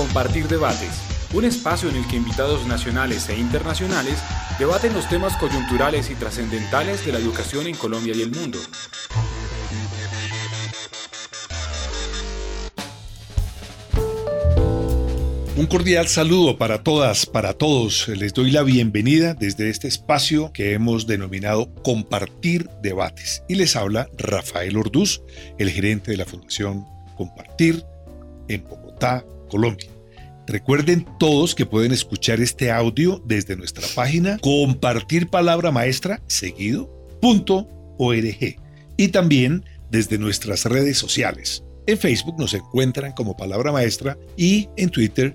Compartir 0.00 0.48
Debates, 0.48 0.94
un 1.34 1.44
espacio 1.44 1.90
en 1.90 1.96
el 1.96 2.08
que 2.08 2.16
invitados 2.16 2.66
nacionales 2.66 3.28
e 3.28 3.36
internacionales 3.36 4.18
debaten 4.58 4.94
los 4.94 5.06
temas 5.10 5.36
coyunturales 5.36 6.08
y 6.08 6.14
trascendentales 6.14 7.04
de 7.04 7.12
la 7.12 7.18
educación 7.18 7.66
en 7.66 7.76
Colombia 7.76 8.14
y 8.16 8.22
el 8.22 8.30
mundo. 8.30 8.58
Un 15.58 15.66
cordial 15.66 16.08
saludo 16.08 16.56
para 16.56 16.82
todas, 16.82 17.26
para 17.26 17.52
todos. 17.52 18.08
Les 18.08 18.32
doy 18.32 18.52
la 18.52 18.62
bienvenida 18.62 19.34
desde 19.34 19.68
este 19.68 19.86
espacio 19.86 20.50
que 20.54 20.72
hemos 20.72 21.06
denominado 21.06 21.74
Compartir 21.82 22.70
Debates. 22.82 23.42
Y 23.48 23.56
les 23.56 23.76
habla 23.76 24.08
Rafael 24.16 24.78
Orduz, 24.78 25.20
el 25.58 25.68
gerente 25.68 26.10
de 26.10 26.16
la 26.16 26.24
Fundación 26.24 26.86
Compartir 27.18 27.84
en 28.48 28.64
Bogotá, 28.64 29.26
Colombia. 29.50 29.90
Recuerden 30.46 31.06
todos 31.18 31.54
que 31.54 31.66
pueden 31.66 31.92
escuchar 31.92 32.40
este 32.40 32.70
audio 32.70 33.22
desde 33.24 33.56
nuestra 33.56 33.86
página 33.94 34.38
compartir 34.38 35.28
palabra 35.28 35.70
maestra 35.70 36.22
seguido.org 36.26 37.68
y 38.96 39.08
también 39.08 39.64
desde 39.90 40.18
nuestras 40.18 40.64
redes 40.64 40.98
sociales. 40.98 41.62
En 41.86 41.98
Facebook 41.98 42.38
nos 42.38 42.54
encuentran 42.54 43.12
como 43.12 43.36
Palabra 43.36 43.72
Maestra 43.72 44.16
y 44.36 44.68
en 44.76 44.90
Twitter 44.90 45.34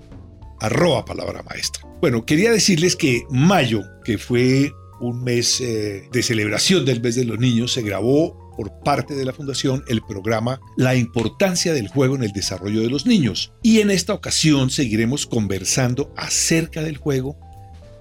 arroba 0.59 1.05
palabra 1.05 1.43
maestra. 1.43 1.83
Bueno, 2.01 2.25
quería 2.25 2.51
decirles 2.51 2.95
que 2.95 3.23
mayo, 3.29 3.81
que 4.03 4.17
fue 4.17 4.71
un 4.99 5.23
mes 5.23 5.59
eh, 5.61 6.07
de 6.11 6.23
celebración 6.23 6.85
del 6.85 7.01
mes 7.01 7.15
de 7.15 7.25
los 7.25 7.39
niños, 7.39 7.73
se 7.73 7.81
grabó 7.81 8.44
por 8.55 8.79
parte 8.79 9.15
de 9.15 9.25
la 9.25 9.33
Fundación 9.33 9.83
el 9.87 10.01
programa 10.01 10.59
La 10.77 10.95
importancia 10.95 11.73
del 11.73 11.87
juego 11.87 12.15
en 12.15 12.23
el 12.23 12.31
desarrollo 12.31 12.81
de 12.81 12.89
los 12.89 13.05
niños. 13.05 13.53
Y 13.63 13.79
en 13.79 13.91
esta 13.91 14.13
ocasión 14.13 14.69
seguiremos 14.69 15.25
conversando 15.25 16.13
acerca 16.15 16.81
del 16.81 16.97
juego 16.97 17.37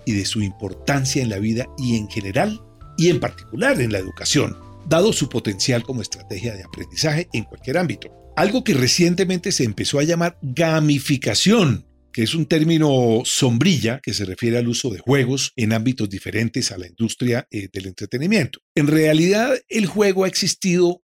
y 0.07 0.13
de 0.13 0.25
su 0.25 0.43
importancia 0.43 1.23
en 1.23 1.31
la 1.31 1.39
vida 1.39 1.67
y 1.79 1.97
en 1.97 2.09
general 2.09 2.61
y 2.97 3.11
en 3.11 3.21
particular 3.21 3.81
en 3.81 3.93
la 3.93 3.99
educación, 3.99 4.57
dado 4.87 5.13
su 5.13 5.29
potencial 5.29 5.83
como 5.83 6.03
estrategia 6.03 6.55
de 6.55 6.65
aprendizaje 6.65 7.29
en 7.33 7.45
cualquier 7.45 7.79
ámbito. 7.79 8.11
Algo 8.37 8.65
que 8.65 8.75
recientemente 8.75 9.53
se 9.53 9.65
empezó 9.65 9.99
a 9.99 10.05
llamar 10.05 10.39
gamificación 10.43 11.87
que 12.15 12.23
es 12.23 12.35
un 12.37 12.47
término 12.47 13.23
sombrilla 13.25 13.99
que 14.01 14.15
se 14.15 14.25
refiere 14.25 14.57
al 14.57 14.69
uso 14.69 14.89
de 14.89 15.01
juegos 15.01 15.53
en 15.57 15.73
ámbitos 15.73 16.09
diferentes 16.09 16.71
a 16.71 16.79
la 16.79 16.87
industria 16.87 17.49
eh, 17.51 17.69
del 17.73 17.87
entretenimiento. 17.87 18.61
En 18.77 18.87
realidad, 18.87 19.53
el 19.69 19.87
juego 19.87 20.23
ha 20.25 20.29
existido 20.29 21.03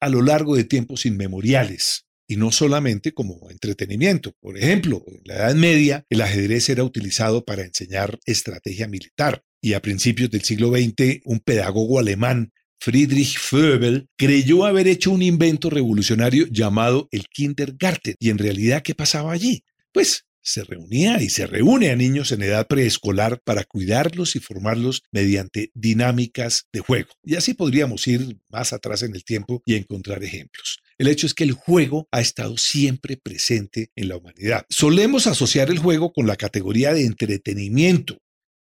a 0.00 0.10
lo 0.10 0.20
largo 0.20 0.56
de 0.56 0.64
tiempos 0.64 1.06
inmemoriales 1.06 2.04
y 2.28 2.36
no 2.36 2.52
solamente 2.52 3.12
como 3.12 3.48
entretenimiento. 3.48 4.34
Por 4.38 4.58
ejemplo, 4.58 5.02
en 5.08 5.22
la 5.24 5.36
Edad 5.36 5.54
Media 5.54 6.04
el 6.10 6.20
ajedrez 6.20 6.68
era 6.68 6.84
utilizado 6.84 7.44
para 7.46 7.64
enseñar 7.64 8.18
estrategia 8.26 8.86
militar 8.86 9.42
y 9.62 9.72
a 9.72 9.80
principios 9.80 10.30
del 10.30 10.42
siglo 10.42 10.68
XX 10.68 11.22
un 11.24 11.40
pedagogo 11.40 11.98
alemán 11.98 12.52
Friedrich 12.78 13.38
Föbel 13.38 14.08
creyó 14.16 14.66
haber 14.66 14.88
hecho 14.88 15.10
un 15.10 15.22
invento 15.22 15.70
revolucionario 15.70 16.46
llamado 16.50 17.08
el 17.12 17.28
Kindergarten. 17.28 18.14
¿Y 18.18 18.28
en 18.28 18.38
realidad 18.38 18.82
qué 18.82 18.94
pasaba 18.94 19.32
allí? 19.32 19.64
Pues 19.92 20.24
se 20.42 20.64
reunía 20.64 21.20
y 21.22 21.28
se 21.30 21.46
reúne 21.46 21.90
a 21.90 21.96
niños 21.96 22.32
en 22.32 22.42
edad 22.42 22.66
preescolar 22.66 23.40
para 23.44 23.64
cuidarlos 23.64 24.36
y 24.36 24.40
formarlos 24.40 25.02
mediante 25.12 25.70
dinámicas 25.74 26.66
de 26.72 26.80
juego. 26.80 27.10
Y 27.24 27.36
así 27.36 27.54
podríamos 27.54 28.06
ir 28.06 28.38
más 28.48 28.72
atrás 28.72 29.02
en 29.02 29.14
el 29.14 29.24
tiempo 29.24 29.62
y 29.64 29.74
encontrar 29.74 30.24
ejemplos. 30.24 30.80
El 30.98 31.08
hecho 31.08 31.26
es 31.26 31.34
que 31.34 31.44
el 31.44 31.52
juego 31.52 32.08
ha 32.10 32.20
estado 32.20 32.58
siempre 32.58 33.16
presente 33.16 33.90
en 33.96 34.08
la 34.08 34.16
humanidad. 34.16 34.66
Solemos 34.68 35.26
asociar 35.26 35.70
el 35.70 35.78
juego 35.78 36.12
con 36.12 36.26
la 36.26 36.36
categoría 36.36 36.92
de 36.92 37.04
entretenimiento, 37.06 38.18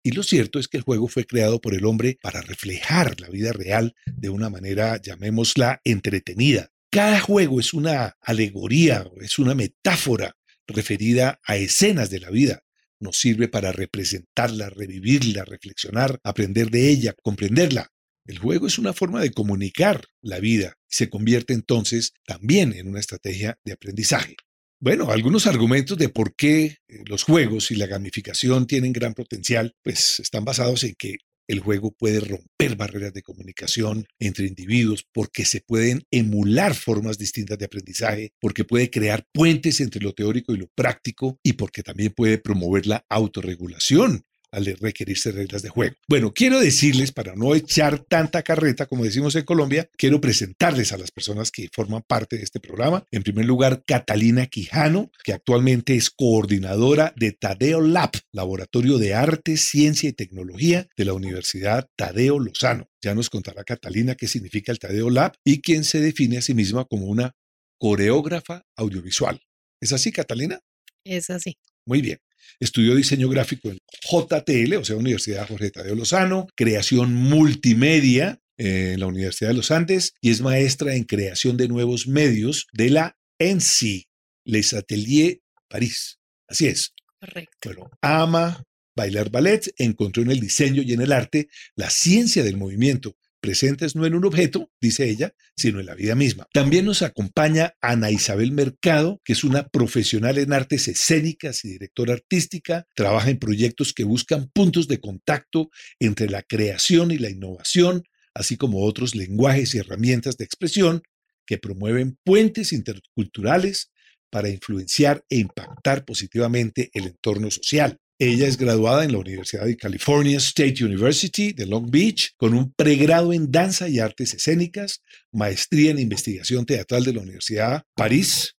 y 0.07 0.11
lo 0.11 0.23
cierto 0.23 0.57
es 0.57 0.69
que 0.69 0.77
el 0.77 0.83
juego 0.83 1.09
fue 1.09 1.25
creado 1.25 1.59
por 1.59 1.73
el 1.73 1.83
hombre 1.83 2.17
para 2.21 2.41
reflejar 2.41 3.19
la 3.19 3.27
vida 3.27 3.51
real 3.51 3.93
de 4.05 4.29
una 4.29 4.49
manera, 4.49 5.01
llamémosla, 5.01 5.81
entretenida. 5.83 6.71
Cada 6.89 7.19
juego 7.19 7.59
es 7.59 7.73
una 7.73 8.15
alegoría, 8.21 9.05
es 9.19 9.37
una 9.37 9.53
metáfora 9.53 10.36
referida 10.67 11.39
a 11.45 11.57
escenas 11.57 12.09
de 12.09 12.19
la 12.19 12.29
vida. 12.29 12.63
Nos 12.99 13.17
sirve 13.17 13.47
para 13.47 13.71
representarla, 13.71 14.69
revivirla, 14.69 15.45
reflexionar, 15.45 16.19
aprender 16.23 16.69
de 16.69 16.89
ella, 16.89 17.13
comprenderla. 17.21 17.91
El 18.25 18.39
juego 18.39 18.67
es 18.67 18.77
una 18.77 18.93
forma 18.93 19.21
de 19.21 19.31
comunicar 19.31 20.03
la 20.21 20.39
vida 20.39 20.77
y 20.89 20.95
se 20.95 21.09
convierte 21.09 21.53
entonces 21.53 22.13
también 22.25 22.73
en 22.73 22.87
una 22.87 22.99
estrategia 22.99 23.57
de 23.63 23.73
aprendizaje. 23.73 24.35
Bueno, 24.79 25.11
algunos 25.11 25.47
argumentos 25.47 25.97
de 25.97 26.09
por 26.09 26.35
qué 26.35 26.65
eh, 26.65 27.03
los 27.05 27.23
juegos 27.23 27.71
y 27.71 27.75
la 27.75 27.87
gamificación 27.87 28.67
tienen 28.67 28.93
gran 28.93 29.13
potencial, 29.13 29.75
pues 29.81 30.19
están 30.19 30.45
basados 30.45 30.83
en 30.83 30.93
que 30.95 31.15
el 31.47 31.59
juego 31.59 31.91
puede 31.91 32.19
romper 32.19 32.75
barreras 32.75 33.13
de 33.13 33.23
comunicación 33.23 34.05
entre 34.19 34.47
individuos 34.47 35.05
porque 35.13 35.45
se 35.45 35.61
pueden 35.61 36.03
emular 36.11 36.73
formas 36.73 37.17
distintas 37.17 37.57
de 37.57 37.65
aprendizaje, 37.65 38.31
porque 38.39 38.65
puede 38.65 38.89
crear 38.89 39.25
puentes 39.33 39.79
entre 39.79 40.01
lo 40.01 40.13
teórico 40.13 40.53
y 40.53 40.57
lo 40.57 40.67
práctico 40.75 41.39
y 41.43 41.53
porque 41.53 41.83
también 41.83 42.13
puede 42.13 42.37
promover 42.37 42.87
la 42.87 43.05
autorregulación 43.09 44.23
al 44.57 44.65
requerirse 44.65 45.31
reglas 45.31 45.61
de 45.61 45.69
juego. 45.69 45.95
Bueno, 46.07 46.33
quiero 46.33 46.59
decirles, 46.59 47.11
para 47.11 47.35
no 47.35 47.55
echar 47.55 47.99
tanta 47.99 48.43
carreta, 48.43 48.87
como 48.87 49.03
decimos 49.03 49.35
en 49.35 49.45
Colombia, 49.45 49.89
quiero 49.97 50.19
presentarles 50.19 50.91
a 50.91 50.97
las 50.97 51.11
personas 51.11 51.51
que 51.51 51.69
forman 51.71 52.03
parte 52.07 52.37
de 52.37 52.43
este 52.43 52.59
programa. 52.59 53.05
En 53.11 53.23
primer 53.23 53.45
lugar, 53.45 53.83
Catalina 53.85 54.47
Quijano, 54.47 55.11
que 55.23 55.33
actualmente 55.33 55.95
es 55.95 56.09
coordinadora 56.09 57.13
de 57.15 57.31
Tadeo 57.31 57.81
Lab, 57.81 58.11
Laboratorio 58.31 58.97
de 58.97 59.13
Arte, 59.13 59.57
Ciencia 59.57 60.09
y 60.09 60.13
Tecnología 60.13 60.87
de 60.97 61.05
la 61.05 61.13
Universidad 61.13 61.87
Tadeo 61.95 62.39
Lozano. 62.39 62.89
Ya 63.01 63.13
nos 63.13 63.29
contará 63.29 63.63
Catalina 63.63 64.15
qué 64.15 64.27
significa 64.27 64.71
el 64.71 64.79
Tadeo 64.79 65.09
Lab 65.09 65.33
y 65.45 65.61
quién 65.61 65.83
se 65.83 66.01
define 66.01 66.39
a 66.39 66.41
sí 66.41 66.53
misma 66.53 66.85
como 66.85 67.05
una 67.05 67.35
coreógrafa 67.79 68.63
audiovisual. 68.75 69.39
¿Es 69.79 69.93
así, 69.93 70.11
Catalina? 70.11 70.59
Es 71.03 71.29
así. 71.29 71.57
Muy 71.85 72.01
bien. 72.01 72.19
Estudió 72.59 72.95
diseño 72.95 73.29
gráfico 73.29 73.69
en 73.69 73.79
JTL, 74.09 74.75
o 74.75 74.85
sea, 74.85 74.95
Universidad 74.95 75.47
Jorge 75.47 75.71
Tadeo 75.71 75.95
Lozano, 75.95 76.47
creación 76.55 77.13
multimedia 77.13 78.39
eh, 78.57 78.91
en 78.93 78.99
la 78.99 79.07
Universidad 79.07 79.49
de 79.49 79.55
los 79.55 79.71
Andes 79.71 80.13
y 80.21 80.31
es 80.31 80.41
maestra 80.41 80.95
en 80.95 81.03
creación 81.03 81.57
de 81.57 81.67
nuevos 81.67 82.07
medios 82.07 82.67
de 82.73 82.89
la 82.89 83.17
ENSI, 83.39 84.07
Les 84.45 84.73
Ateliers 84.73 85.37
París. 85.67 86.19
Así 86.47 86.67
es. 86.67 86.93
Correcto. 87.19 87.69
Bueno, 87.69 87.89
ama 88.01 88.63
bailar 88.95 89.29
ballet, 89.29 89.73
encontró 89.77 90.23
en 90.23 90.31
el 90.31 90.39
diseño 90.39 90.81
y 90.81 90.93
en 90.93 91.01
el 91.01 91.11
arte 91.11 91.47
la 91.75 91.89
ciencia 91.89 92.43
del 92.43 92.57
movimiento 92.57 93.15
presentes 93.47 93.95
no 93.95 94.05
en 94.05 94.13
un 94.13 94.25
objeto, 94.25 94.69
dice 94.81 95.09
ella, 95.09 95.33
sino 95.55 95.79
en 95.79 95.85
la 95.85 95.95
vida 95.95 96.15
misma. 96.15 96.47
También 96.51 96.83
nos 96.83 97.01
acompaña 97.01 97.75
Ana 97.79 98.11
Isabel 98.11 98.51
Mercado, 98.51 99.21
que 99.23 99.31
es 99.31 99.45
una 99.45 99.69
profesional 99.69 100.37
en 100.37 100.51
artes 100.51 100.89
escénicas 100.89 101.63
y 101.63 101.69
directora 101.69 102.11
artística, 102.11 102.85
trabaja 102.93 103.29
en 103.29 103.39
proyectos 103.39 103.93
que 103.93 104.03
buscan 104.03 104.49
puntos 104.53 104.89
de 104.89 104.99
contacto 104.99 105.69
entre 105.97 106.29
la 106.29 106.43
creación 106.43 107.11
y 107.11 107.19
la 107.19 107.29
innovación, 107.29 108.03
así 108.33 108.57
como 108.57 108.83
otros 108.83 109.15
lenguajes 109.15 109.73
y 109.73 109.77
herramientas 109.77 110.35
de 110.35 110.43
expresión 110.43 111.01
que 111.45 111.57
promueven 111.57 112.17
puentes 112.25 112.73
interculturales 112.73 113.93
para 114.29 114.49
influenciar 114.49 115.23
e 115.29 115.37
impactar 115.37 116.03
positivamente 116.03 116.89
el 116.93 117.05
entorno 117.05 117.49
social. 117.49 117.97
Ella 118.19 118.47
es 118.47 118.57
graduada 118.57 119.03
en 119.03 119.11
la 119.11 119.19
Universidad 119.19 119.65
de 119.65 119.77
California 119.77 120.37
State 120.37 120.83
University 120.83 121.53
de 121.53 121.67
Long 121.67 121.91
Beach 121.91 122.33
con 122.35 122.55
un 122.55 122.73
pregrado 122.73 123.31
en 123.31 123.51
danza 123.51 123.87
y 123.89 123.99
artes 123.99 124.33
escénicas, 124.33 125.03
maestría 125.31 125.91
en 125.91 125.99
investigación 125.99 126.65
teatral 126.65 127.03
de 127.03 127.13
la 127.13 127.21
Universidad 127.21 127.83
París 127.95 128.55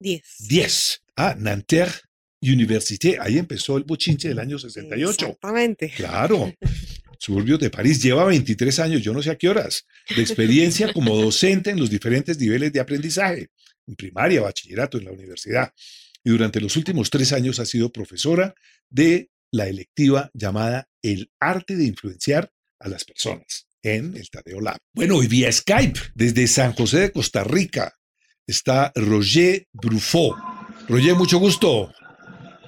10. 0.00 0.22
10. 0.48 1.02
Ah, 1.16 1.34
Nanterre 1.38 1.94
Université. 2.42 3.16
Ahí 3.18 3.38
empezó 3.38 3.78
el 3.78 3.84
bochinche 3.84 4.28
del 4.28 4.40
año 4.40 4.58
68. 4.58 5.10
Exactamente. 5.10 5.90
Claro. 5.96 6.52
Suburbios 7.18 7.58
de 7.60 7.70
París. 7.70 8.02
Lleva 8.02 8.24
23 8.26 8.78
años, 8.78 9.02
yo 9.02 9.14
no 9.14 9.22
sé 9.22 9.30
a 9.30 9.36
qué 9.36 9.48
horas, 9.48 9.86
de 10.14 10.20
experiencia 10.20 10.92
como 10.92 11.16
docente 11.16 11.70
en 11.70 11.80
los 11.80 11.88
diferentes 11.88 12.38
niveles 12.38 12.74
de 12.74 12.80
aprendizaje, 12.80 13.48
en 13.86 13.96
primaria, 13.96 14.42
bachillerato, 14.42 14.98
en 14.98 15.06
la 15.06 15.12
universidad 15.12 15.72
y 16.28 16.30
durante 16.30 16.60
los 16.60 16.76
últimos 16.76 17.08
tres 17.08 17.32
años 17.32 17.58
ha 17.58 17.64
sido 17.64 17.90
profesora 17.90 18.54
de 18.90 19.30
la 19.50 19.66
electiva 19.66 20.30
llamada 20.34 20.86
El 21.00 21.30
arte 21.40 21.74
de 21.74 21.86
influenciar 21.86 22.52
a 22.78 22.90
las 22.90 23.06
personas 23.06 23.66
en 23.82 24.14
el 24.14 24.28
Tadeo 24.28 24.60
Lab. 24.60 24.76
Bueno, 24.92 25.22
y 25.22 25.26
vía 25.26 25.50
Skype, 25.50 25.98
desde 26.14 26.46
San 26.46 26.74
José 26.74 26.98
de 26.98 27.12
Costa 27.12 27.44
Rica, 27.44 27.94
está 28.46 28.92
Roger 28.94 29.66
Bruffaut. 29.72 30.36
Roger, 30.86 31.14
mucho 31.14 31.38
gusto. 31.38 31.94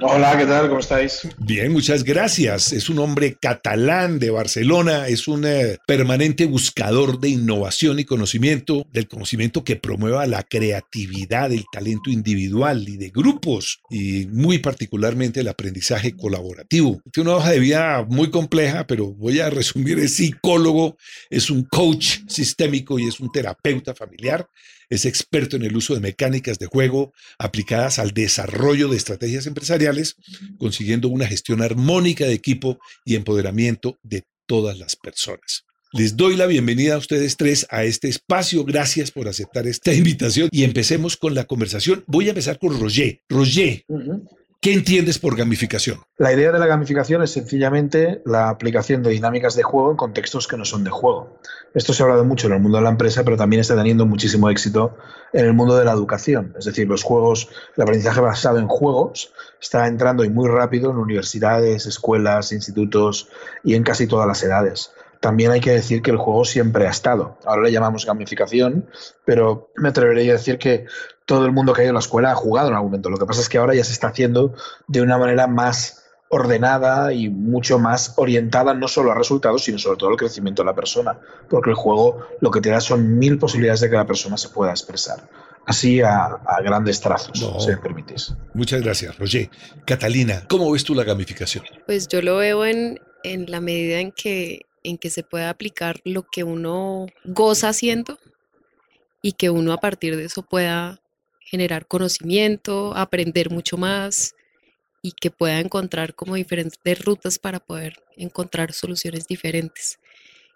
Hola, 0.02 0.38
¿qué 0.38 0.46
tal? 0.46 0.68
¿Cómo 0.68 0.80
estáis? 0.80 1.28
Bien, 1.38 1.70
muchas 1.72 2.04
gracias. 2.04 2.72
Es 2.72 2.88
un 2.88 2.98
hombre 3.00 3.36
catalán 3.38 4.18
de 4.18 4.30
Barcelona, 4.30 5.08
es 5.08 5.28
un 5.28 5.44
eh, 5.44 5.76
permanente 5.86 6.46
buscador 6.46 7.20
de 7.20 7.28
innovación 7.28 7.98
y 7.98 8.04
conocimiento, 8.04 8.86
del 8.92 9.08
conocimiento 9.08 9.62
que 9.62 9.76
promueva 9.76 10.26
la 10.26 10.42
creatividad, 10.42 11.52
el 11.52 11.64
talento 11.70 12.08
individual 12.08 12.88
y 12.88 12.96
de 12.96 13.10
grupos, 13.10 13.82
y 13.90 14.26
muy 14.28 14.58
particularmente 14.58 15.40
el 15.40 15.48
aprendizaje 15.48 16.16
colaborativo. 16.16 17.02
Tiene 17.12 17.28
una 17.28 17.38
hoja 17.38 17.50
de 17.50 17.60
vida 17.60 18.06
muy 18.08 18.30
compleja, 18.30 18.86
pero 18.86 19.12
voy 19.12 19.40
a 19.40 19.50
resumir, 19.50 19.98
es 19.98 20.16
psicólogo, 20.16 20.96
es 21.28 21.50
un 21.50 21.64
coach 21.64 22.20
sistémico 22.26 22.98
y 22.98 23.06
es 23.06 23.20
un 23.20 23.30
terapeuta 23.30 23.94
familiar 23.94 24.48
es 24.90 25.04
experto 25.04 25.56
en 25.56 25.62
el 25.62 25.76
uso 25.76 25.94
de 25.94 26.00
mecánicas 26.00 26.58
de 26.58 26.66
juego 26.66 27.12
aplicadas 27.38 27.98
al 27.98 28.10
desarrollo 28.10 28.88
de 28.88 28.96
estrategias 28.96 29.46
empresariales, 29.46 30.16
consiguiendo 30.58 31.08
una 31.08 31.26
gestión 31.26 31.62
armónica 31.62 32.26
de 32.26 32.34
equipo 32.34 32.78
y 33.04 33.14
empoderamiento 33.14 33.98
de 34.02 34.24
todas 34.46 34.76
las 34.78 34.96
personas. 34.96 35.64
Les 35.92 36.16
doy 36.16 36.36
la 36.36 36.46
bienvenida 36.46 36.94
a 36.94 36.98
ustedes 36.98 37.36
tres 37.36 37.66
a 37.70 37.84
este 37.84 38.08
espacio. 38.08 38.64
Gracias 38.64 39.10
por 39.10 39.26
aceptar 39.26 39.66
esta 39.66 39.92
invitación 39.94 40.48
y 40.52 40.64
empecemos 40.64 41.16
con 41.16 41.34
la 41.34 41.44
conversación. 41.44 42.04
Voy 42.06 42.26
a 42.26 42.30
empezar 42.30 42.58
con 42.58 42.78
Roger. 42.78 43.20
Roger, 43.28 43.84
¿Qué 44.62 44.74
entiendes 44.74 45.18
por 45.18 45.38
gamificación? 45.38 46.00
La 46.18 46.34
idea 46.34 46.52
de 46.52 46.58
la 46.58 46.66
gamificación 46.66 47.22
es 47.22 47.30
sencillamente 47.30 48.20
la 48.26 48.50
aplicación 48.50 49.02
de 49.02 49.08
dinámicas 49.08 49.56
de 49.56 49.62
juego 49.62 49.90
en 49.90 49.96
contextos 49.96 50.46
que 50.46 50.58
no 50.58 50.66
son 50.66 50.84
de 50.84 50.90
juego. 50.90 51.38
Esto 51.72 51.94
se 51.94 52.02
ha 52.02 52.04
hablado 52.04 52.26
mucho 52.26 52.46
en 52.46 52.52
el 52.52 52.60
mundo 52.60 52.76
de 52.76 52.84
la 52.84 52.90
empresa, 52.90 53.24
pero 53.24 53.38
también 53.38 53.60
está 53.60 53.74
teniendo 53.74 54.04
muchísimo 54.04 54.50
éxito 54.50 54.98
en 55.32 55.46
el 55.46 55.54
mundo 55.54 55.78
de 55.78 55.86
la 55.86 55.92
educación. 55.92 56.54
Es 56.58 56.66
decir, 56.66 56.86
los 56.86 57.02
juegos, 57.04 57.48
el 57.74 57.84
aprendizaje 57.84 58.20
basado 58.20 58.58
en 58.58 58.68
juegos 58.68 59.32
está 59.62 59.86
entrando 59.86 60.24
y 60.24 60.28
muy 60.28 60.46
rápido 60.46 60.90
en 60.90 60.98
universidades, 60.98 61.86
escuelas, 61.86 62.52
institutos 62.52 63.30
y 63.64 63.76
en 63.76 63.82
casi 63.82 64.06
todas 64.06 64.28
las 64.28 64.42
edades. 64.42 64.92
También 65.20 65.52
hay 65.52 65.60
que 65.60 65.70
decir 65.70 66.02
que 66.02 66.10
el 66.10 66.16
juego 66.18 66.44
siempre 66.44 66.86
ha 66.86 66.90
estado. 66.90 67.38
Ahora 67.46 67.62
le 67.62 67.72
llamamos 67.72 68.04
gamificación, 68.04 68.86
pero 69.24 69.70
me 69.76 69.88
atrevería 69.88 70.32
a 70.32 70.36
decir 70.36 70.58
que 70.58 70.86
todo 71.30 71.46
el 71.46 71.52
mundo 71.52 71.72
que 71.72 71.82
ha 71.82 71.84
ido 71.84 71.92
a 71.92 71.94
la 71.94 72.00
escuela 72.00 72.32
ha 72.32 72.34
jugado 72.34 72.70
en 72.70 72.74
algún 72.74 72.90
momento. 72.90 73.08
Lo 73.08 73.16
que 73.16 73.24
pasa 73.24 73.40
es 73.40 73.48
que 73.48 73.56
ahora 73.56 73.72
ya 73.72 73.84
se 73.84 73.92
está 73.92 74.08
haciendo 74.08 74.52
de 74.88 75.00
una 75.00 75.16
manera 75.16 75.46
más 75.46 76.02
ordenada 76.28 77.12
y 77.12 77.28
mucho 77.28 77.78
más 77.78 78.14
orientada 78.16 78.74
no 78.74 78.88
solo 78.88 79.12
a 79.12 79.14
resultados, 79.14 79.62
sino 79.62 79.78
sobre 79.78 79.96
todo 79.96 80.10
al 80.10 80.16
crecimiento 80.16 80.62
de 80.62 80.66
la 80.66 80.74
persona, 80.74 81.20
porque 81.48 81.70
el 81.70 81.76
juego 81.76 82.26
lo 82.40 82.50
que 82.50 82.60
te 82.60 82.70
da 82.70 82.80
son 82.80 83.16
mil 83.16 83.38
posibilidades 83.38 83.78
de 83.78 83.90
que 83.90 83.94
la 83.94 84.08
persona 84.08 84.36
se 84.36 84.48
pueda 84.48 84.72
expresar. 84.72 85.30
Así 85.66 86.00
a, 86.00 86.40
grandes 86.64 87.00
trazos, 87.00 87.38
si 87.60 87.68
me 87.68 87.76
permitís. 87.76 88.34
Muchas 88.52 88.82
gracias, 88.82 89.16
Roger. 89.16 89.50
Catalina, 89.84 90.46
¿cómo 90.48 90.72
ves 90.72 90.82
tú 90.82 90.96
la 90.96 91.04
gamificación? 91.04 91.62
Pues 91.86 92.08
yo 92.08 92.22
lo 92.22 92.38
veo 92.38 92.64
en, 92.64 92.98
en 93.22 93.48
la 93.48 93.60
medida 93.60 94.00
en 94.00 94.10
que 94.10 94.66
en 94.82 94.98
que 94.98 95.10
se 95.10 95.22
pueda 95.22 95.50
aplicar 95.50 96.00
lo 96.04 96.24
que 96.24 96.42
uno 96.42 97.06
goza 97.24 97.68
haciendo 97.68 98.18
y 99.22 99.32
que 99.32 99.50
uno 99.50 99.72
a 99.72 99.76
partir 99.78 100.16
de 100.16 100.24
eso 100.24 100.42
pueda 100.42 101.00
generar 101.50 101.86
conocimiento, 101.86 102.94
aprender 102.96 103.50
mucho 103.50 103.76
más 103.76 104.36
y 105.02 105.12
que 105.12 105.32
pueda 105.32 105.58
encontrar 105.58 106.14
como 106.14 106.36
diferentes 106.36 107.04
rutas 107.04 107.40
para 107.40 107.58
poder 107.58 108.00
encontrar 108.16 108.72
soluciones 108.72 109.26
diferentes. 109.26 109.98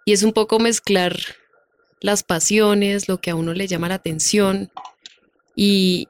Y 0.05 0.13
es 0.13 0.23
un 0.23 0.33
poco 0.33 0.61
mezclar 0.61 1.17
las 2.01 2.23
pasiones, 2.23 3.09
lo 3.09 3.21
que 3.21 3.31
a 3.31 3.35
uno 3.35 3.55
le 3.55 3.67
llama 3.67 3.89
la 3.89 3.97
atención 3.97 4.71
y 5.57 6.09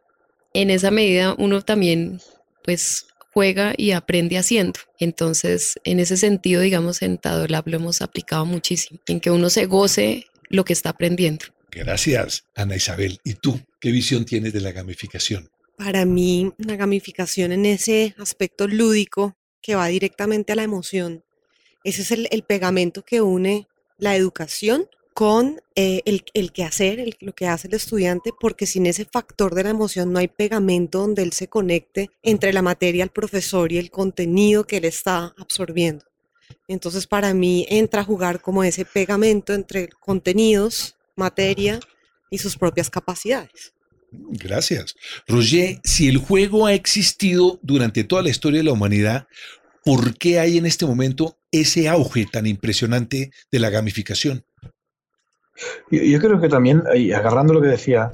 en 0.52 0.70
esa 0.70 0.90
medida 0.90 1.34
uno 1.38 1.62
también 1.62 2.20
pues 2.62 3.06
juega 3.32 3.72
y 3.76 3.92
aprende 3.92 4.36
haciendo. 4.36 4.80
Entonces, 4.98 5.78
en 5.84 5.98
ese 5.98 6.18
sentido, 6.18 6.60
digamos, 6.60 7.00
en 7.00 7.18
Lab 7.22 7.68
lo 7.68 7.76
hemos 7.76 8.02
aplicado 8.02 8.44
muchísimo, 8.44 9.00
en 9.06 9.20
que 9.20 9.30
uno 9.30 9.48
se 9.48 9.64
goce 9.66 10.26
lo 10.50 10.64
que 10.64 10.74
está 10.74 10.90
aprendiendo. 10.90 11.46
Gracias, 11.74 12.46
Ana 12.54 12.76
Isabel. 12.76 13.20
¿Y 13.24 13.34
tú 13.34 13.60
qué 13.80 13.90
visión 13.90 14.24
tienes 14.24 14.52
de 14.52 14.60
la 14.60 14.72
gamificación? 14.72 15.50
Para 15.76 16.04
mí, 16.04 16.52
la 16.58 16.76
gamificación 16.76 17.52
en 17.52 17.66
ese 17.66 18.14
aspecto 18.18 18.68
lúdico 18.68 19.36
que 19.60 19.74
va 19.74 19.88
directamente 19.88 20.52
a 20.52 20.56
la 20.56 20.62
emoción, 20.62 21.24
ese 21.82 22.02
es 22.02 22.10
el, 22.12 22.42
pegamento 22.44 23.04
que 23.04 23.20
une 23.20 23.66
la 23.98 24.16
educación 24.16 24.88
con 25.12 25.60
eh, 25.74 26.00
el, 26.06 26.24
el 26.32 26.52
quehacer, 26.52 27.16
lo 27.20 27.34
que 27.34 27.46
hace 27.46 27.68
el 27.68 27.74
estudiante, 27.74 28.30
porque 28.38 28.66
sin 28.66 28.86
ese 28.86 29.04
factor 29.04 29.54
de 29.54 29.64
la 29.64 29.70
emoción 29.70 30.12
no 30.12 30.18
hay 30.18 30.28
pegamento 30.28 31.00
donde 31.00 31.22
él 31.22 31.32
se 31.32 31.48
conecte 31.48 32.10
entre 32.22 32.52
la 32.52 32.62
materia, 32.62 33.04
el 33.04 33.10
profesor 33.10 33.70
y 33.72 33.78
el 33.78 33.90
contenido 33.90 34.64
que 34.64 34.78
él 34.78 34.84
está 34.84 35.34
absorbiendo. 35.36 36.04
Entonces, 36.68 37.06
para 37.06 37.34
mí 37.34 37.66
entra 37.68 38.00
a 38.00 38.04
jugar 38.04 38.40
como 38.40 38.64
ese 38.64 38.84
pegamento 38.84 39.52
entre 39.52 39.88
contenidos, 39.88 40.96
materia 41.16 41.80
y 42.30 42.38
sus 42.38 42.56
propias 42.56 42.90
capacidades. 42.90 43.74
Gracias. 44.10 44.94
Roger, 45.26 45.80
si 45.82 46.08
el 46.08 46.18
juego 46.18 46.66
ha 46.66 46.74
existido 46.74 47.58
durante 47.62 48.04
toda 48.04 48.22
la 48.22 48.30
historia 48.30 48.58
de 48.58 48.64
la 48.64 48.72
humanidad, 48.72 49.26
¿por 49.84 50.16
qué 50.16 50.38
hay 50.38 50.58
en 50.58 50.66
este 50.66 50.86
momento 50.86 51.38
ese 51.50 51.88
auge 51.88 52.26
tan 52.30 52.46
impresionante 52.46 53.30
de 53.50 53.58
la 53.58 53.70
gamificación? 53.70 54.44
Yo, 55.90 56.18
creo 56.18 56.40
que 56.40 56.48
también, 56.48 56.82
y 56.96 57.12
agarrando 57.12 57.54
lo 57.54 57.60
que 57.60 57.68
decía 57.68 58.10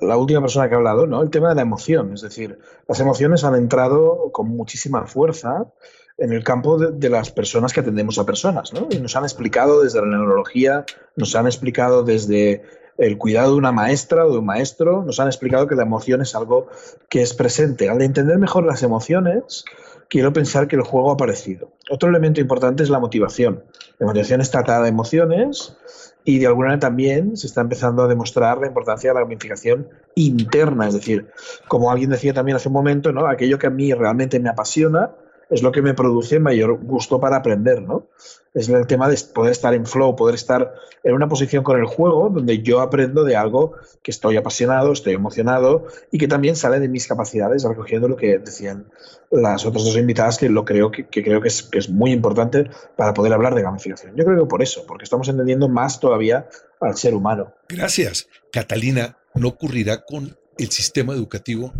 la 0.00 0.16
última 0.16 0.40
persona 0.40 0.68
que 0.68 0.74
ha 0.74 0.78
hablado, 0.78 1.06
¿no? 1.06 1.22
el 1.22 1.30
tema 1.30 1.48
de 1.48 1.56
la 1.56 1.62
emoción. 1.62 2.14
Es 2.14 2.20
decir, 2.20 2.58
las 2.86 3.00
emociones 3.00 3.42
han 3.42 3.56
entrado 3.56 4.30
con 4.32 4.48
muchísima 4.48 5.06
fuerza 5.06 5.72
en 6.18 6.32
el 6.32 6.44
campo 6.44 6.78
de, 6.78 7.10
las 7.10 7.30
personas 7.30 7.72
que 7.72 7.80
atendemos 7.80 8.18
a 8.18 8.26
personas. 8.26 8.72
¿no? 8.72 8.88
Y 8.90 8.98
nos 8.98 9.16
han 9.16 9.24
explicado 9.24 9.82
desde 9.82 10.00
la 10.00 10.06
neurología, 10.06 10.84
nos 11.16 11.34
han 11.34 11.46
explicado 11.46 12.02
desde 12.02 12.62
el 12.98 13.18
cuidado 13.18 13.52
de 13.52 13.58
una 13.58 13.72
maestra 13.72 14.24
o 14.24 14.32
de 14.32 14.38
un 14.38 14.46
maestro, 14.46 15.02
nos 15.04 15.18
han 15.18 15.26
explicado 15.26 15.66
que 15.66 15.74
la 15.74 15.82
emoción 15.82 16.22
es 16.22 16.34
algo 16.34 16.68
que 17.08 17.22
es 17.22 17.34
presente. 17.34 17.88
Al 17.88 18.00
entender 18.02 18.38
mejor 18.38 18.64
las 18.64 18.84
emociones, 18.84 19.64
quiero 20.08 20.32
pensar 20.32 20.68
que 20.68 20.76
el 20.76 20.82
juego 20.82 21.10
ha 21.10 21.14
aparecido. 21.14 21.72
Otro 21.90 22.08
elemento 22.08 22.40
importante 22.40 22.84
es 22.84 22.90
la 22.90 23.00
motivación. 23.00 23.64
La 23.98 24.06
motivación 24.06 24.40
está 24.40 24.60
atada 24.60 24.84
a 24.84 24.88
emociones 24.88 25.76
y 26.24 26.38
de 26.38 26.46
alguna 26.46 26.68
manera 26.68 26.80
también 26.80 27.36
se 27.36 27.48
está 27.48 27.60
empezando 27.60 28.04
a 28.04 28.08
demostrar 28.08 28.58
la 28.58 28.68
importancia 28.68 29.10
de 29.10 29.14
la 29.14 29.20
gamificación 29.20 29.88
interna, 30.14 30.86
es 30.86 30.94
decir, 30.94 31.28
como 31.66 31.90
alguien 31.90 32.10
decía 32.10 32.32
también 32.32 32.56
hace 32.56 32.68
un 32.68 32.74
momento, 32.74 33.12
¿no? 33.12 33.26
aquello 33.26 33.58
que 33.58 33.66
a 33.66 33.70
mí 33.70 33.92
realmente 33.92 34.38
me 34.38 34.48
apasiona 34.48 35.10
es 35.54 35.62
lo 35.62 35.70
que 35.70 35.82
me 35.82 35.94
produce 35.94 36.40
mayor 36.40 36.76
gusto 36.82 37.20
para 37.20 37.36
aprender, 37.36 37.80
¿no? 37.80 38.08
Es 38.52 38.68
el 38.68 38.86
tema 38.88 39.08
de 39.08 39.16
poder 39.32 39.52
estar 39.52 39.72
en 39.72 39.86
flow, 39.86 40.16
poder 40.16 40.34
estar 40.34 40.74
en 41.04 41.14
una 41.14 41.28
posición 41.28 41.62
con 41.62 41.78
el 41.78 41.86
juego 41.86 42.28
donde 42.28 42.60
yo 42.60 42.80
aprendo 42.80 43.22
de 43.22 43.36
algo 43.36 43.74
que 44.02 44.10
estoy 44.10 44.36
apasionado, 44.36 44.92
estoy 44.92 45.14
emocionado 45.14 45.86
y 46.10 46.18
que 46.18 46.26
también 46.26 46.56
sale 46.56 46.80
de 46.80 46.88
mis 46.88 47.06
capacidades, 47.06 47.62
recogiendo 47.62 48.08
lo 48.08 48.16
que 48.16 48.38
decían 48.38 48.86
las 49.30 49.64
otras 49.64 49.84
dos 49.84 49.96
invitadas, 49.96 50.38
que 50.38 50.48
lo 50.48 50.64
creo 50.64 50.90
que, 50.90 51.06
creo 51.06 51.40
que 51.40 51.48
es, 51.48 51.62
que 51.62 51.78
es 51.78 51.88
muy 51.88 52.10
importante 52.10 52.68
para 52.96 53.14
poder 53.14 53.32
hablar 53.32 53.54
de 53.54 53.62
gamificación. 53.62 54.16
Yo 54.16 54.24
creo 54.24 54.44
que 54.44 54.48
por 54.48 54.62
eso, 54.62 54.84
porque 54.88 55.04
estamos 55.04 55.28
entendiendo 55.28 55.68
más 55.68 56.00
todavía 56.00 56.48
al 56.80 56.96
ser 56.96 57.14
humano. 57.14 57.54
Gracias. 57.68 58.28
Catalina, 58.50 59.18
¿no 59.34 59.48
ocurrirá 59.48 60.04
con 60.04 60.36
el 60.58 60.70
sistema 60.70 61.12
educativo 61.12 61.72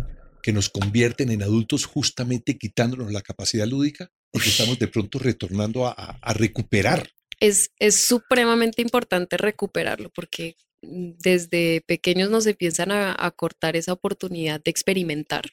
que 0.45 0.53
nos 0.53 0.69
convierten 0.69 1.31
en 1.31 1.41
adultos 1.41 1.87
justamente 1.87 2.55
quitándonos 2.55 3.11
la 3.11 3.23
capacidad 3.23 3.65
lúdica 3.65 4.11
y 4.31 4.39
que 4.39 4.49
estamos 4.49 4.77
de 4.77 4.87
pronto 4.87 5.17
retornando 5.17 5.87
a, 5.87 6.33
recuperar. 6.35 7.09
Es, 7.39 7.71
es 7.79 8.05
supremamente 8.05 8.83
importante 8.83 9.37
recuperarlo 9.37 10.11
porque 10.13 10.55
mm, 10.83 11.13
desde 11.17 11.81
pequeños 11.87 12.29
nos 12.29 12.45
empiezan 12.45 12.91
a, 12.91 13.15
a 13.17 13.31
cortar 13.31 13.75
esa 13.75 13.93
oportunidad 13.93 14.61
de 14.63 14.69
experimentar, 14.69 15.45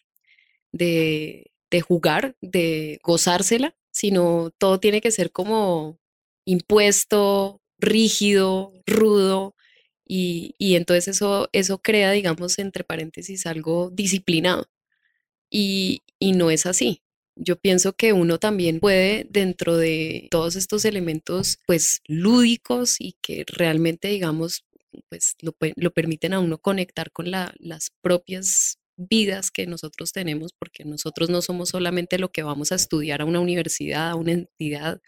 de, 0.73 1.51
de 1.71 1.81
jugar, 1.81 2.37
de 2.43 3.01
gozársela, 3.03 3.75
sino 3.93 4.51
todo 4.59 4.79
tiene 4.79 5.01
que 5.01 5.11
ser 5.11 5.33
como 5.33 5.99
impuesto, 6.45 7.63
rígido, 7.79 8.75
rudo, 8.87 9.55
y, 10.07 10.55
y, 10.59 10.77
entonces 10.77 11.09
eso, 11.09 11.49
eso 11.53 11.79
crea, 11.79 12.11
digamos, 12.11 12.59
entre 12.59 12.85
paréntesis, 12.85 13.47
algo 13.47 13.89
disciplinado 13.91 14.67
y, 15.53 16.03
no 16.35 16.51
es 16.51 16.67
así. 16.67 17.03
Yo 17.37 17.57
pienso 17.57 17.95
que 17.95 18.13
uno 18.13 18.39
también 18.39 18.81
puede, 18.81 19.27
dentro 19.31 19.77
de 19.77 20.29
todos 20.31 20.57
estos 20.57 20.85
elementos, 20.85 21.59
pues 21.67 22.01
lúdicos 22.07 22.97
y 23.01 23.17
que 23.23 23.45
realmente, 23.47 24.09
digamos, 24.09 24.65
pues 25.09 25.37
lo, 25.41 25.91
permiten 25.91 26.35
a 26.35 26.41
uno 26.41 26.59
conectar 26.59 27.11
con 27.11 27.31
las 27.31 27.91
propias 28.03 28.79
vidas 28.97 29.51
que 29.51 29.67
nosotros 29.67 30.13
tenemos, 30.13 30.53
porque 30.53 30.85
nosotros 30.85 31.31
no 31.31 31.43
somos 31.43 31.71
solamente 31.71 32.19
lo 32.19 32.31
que 32.31 32.43
vamos 32.43 32.73
a 32.73 32.77
estudiar 32.77 33.23
a 33.23 33.25
una 33.25 33.41
universidad, 33.41 34.11
a 34.11 34.15
una 34.15 34.33
entidad, 34.33 35.01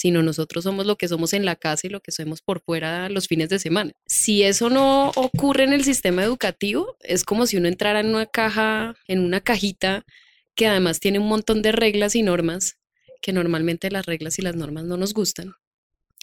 sino 0.00 0.22
nosotros 0.22 0.64
somos 0.64 0.86
lo 0.86 0.96
que 0.96 1.08
somos 1.08 1.34
en 1.34 1.44
la 1.44 1.56
casa 1.56 1.86
y 1.86 1.90
lo 1.90 2.00
que 2.00 2.10
somos 2.10 2.40
por 2.40 2.62
fuera 2.62 3.10
los 3.10 3.28
fines 3.28 3.50
de 3.50 3.58
semana. 3.58 3.92
Si 4.06 4.42
eso 4.42 4.70
no 4.70 5.10
ocurre 5.10 5.64
en 5.64 5.74
el 5.74 5.84
sistema 5.84 6.24
educativo, 6.24 6.96
es 7.00 7.22
como 7.22 7.46
si 7.46 7.58
uno 7.58 7.68
entrara 7.68 8.00
en 8.00 8.06
una 8.06 8.24
caja, 8.24 8.94
en 9.08 9.20
una 9.20 9.42
cajita 9.42 10.06
que 10.54 10.66
además 10.66 11.00
tiene 11.00 11.18
un 11.18 11.28
montón 11.28 11.60
de 11.60 11.72
reglas 11.72 12.14
y 12.14 12.22
normas 12.22 12.78
que 13.20 13.34
normalmente 13.34 13.90
las 13.90 14.06
reglas 14.06 14.38
y 14.38 14.42
las 14.42 14.56
normas 14.56 14.84
no 14.84 14.96
nos 14.96 15.12
gustan, 15.12 15.52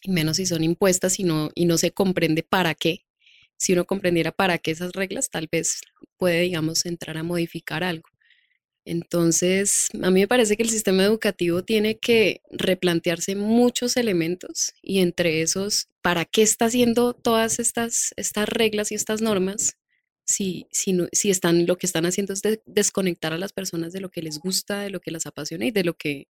y 0.02 0.10
menos 0.10 0.38
si 0.38 0.48
son 0.48 0.64
impuestas 0.64 1.20
y 1.20 1.24
no, 1.24 1.52
y 1.54 1.66
no 1.66 1.78
se 1.78 1.92
comprende 1.92 2.42
para 2.42 2.74
qué. 2.74 3.06
Si 3.58 3.74
uno 3.74 3.86
comprendiera 3.86 4.32
para 4.32 4.58
qué 4.58 4.72
esas 4.72 4.94
reglas, 4.94 5.30
tal 5.30 5.48
vez 5.52 5.82
puede, 6.18 6.42
digamos, 6.42 6.88
entrar 6.88 7.16
a 7.16 7.22
modificar 7.22 7.84
algo. 7.84 8.10
Entonces, 8.90 9.90
a 10.02 10.10
mí 10.12 10.22
me 10.22 10.30
parece 10.30 10.56
que 10.56 10.64
el 10.64 10.70
sistema 10.70 11.04
educativo 11.04 11.62
tiene 11.62 12.00
que 12.00 12.40
replantearse 12.50 13.36
muchos 13.36 13.98
elementos 13.98 14.72
y 14.82 15.00
entre 15.00 15.42
esos, 15.42 15.90
¿para 16.02 16.24
qué 16.24 16.42
está 16.42 16.66
haciendo 16.66 17.14
todas 17.14 17.60
estas, 17.60 18.14
estas 18.16 18.48
reglas 18.48 18.94
y 18.94 18.96
estas 18.96 19.22
normas? 19.22 19.76
Si, 20.26 20.68
si, 20.72 20.94
no, 20.94 21.10
si 21.12 21.30
están, 21.30 21.66
lo 21.66 21.78
que 21.78 21.86
están 21.86 22.06
haciendo 22.06 22.32
es 22.32 22.42
desconectar 22.66 23.34
a 23.34 23.38
las 23.38 23.52
personas 23.52 23.92
de 23.92 24.00
lo 24.00 24.10
que 24.10 24.22
les 24.22 24.40
gusta, 24.40 24.80
de 24.80 24.90
lo 24.90 25.02
que 25.02 25.12
las 25.12 25.26
apasiona 25.26 25.66
y 25.66 25.72
de 25.72 25.84
lo 25.84 25.96
que 25.96 26.30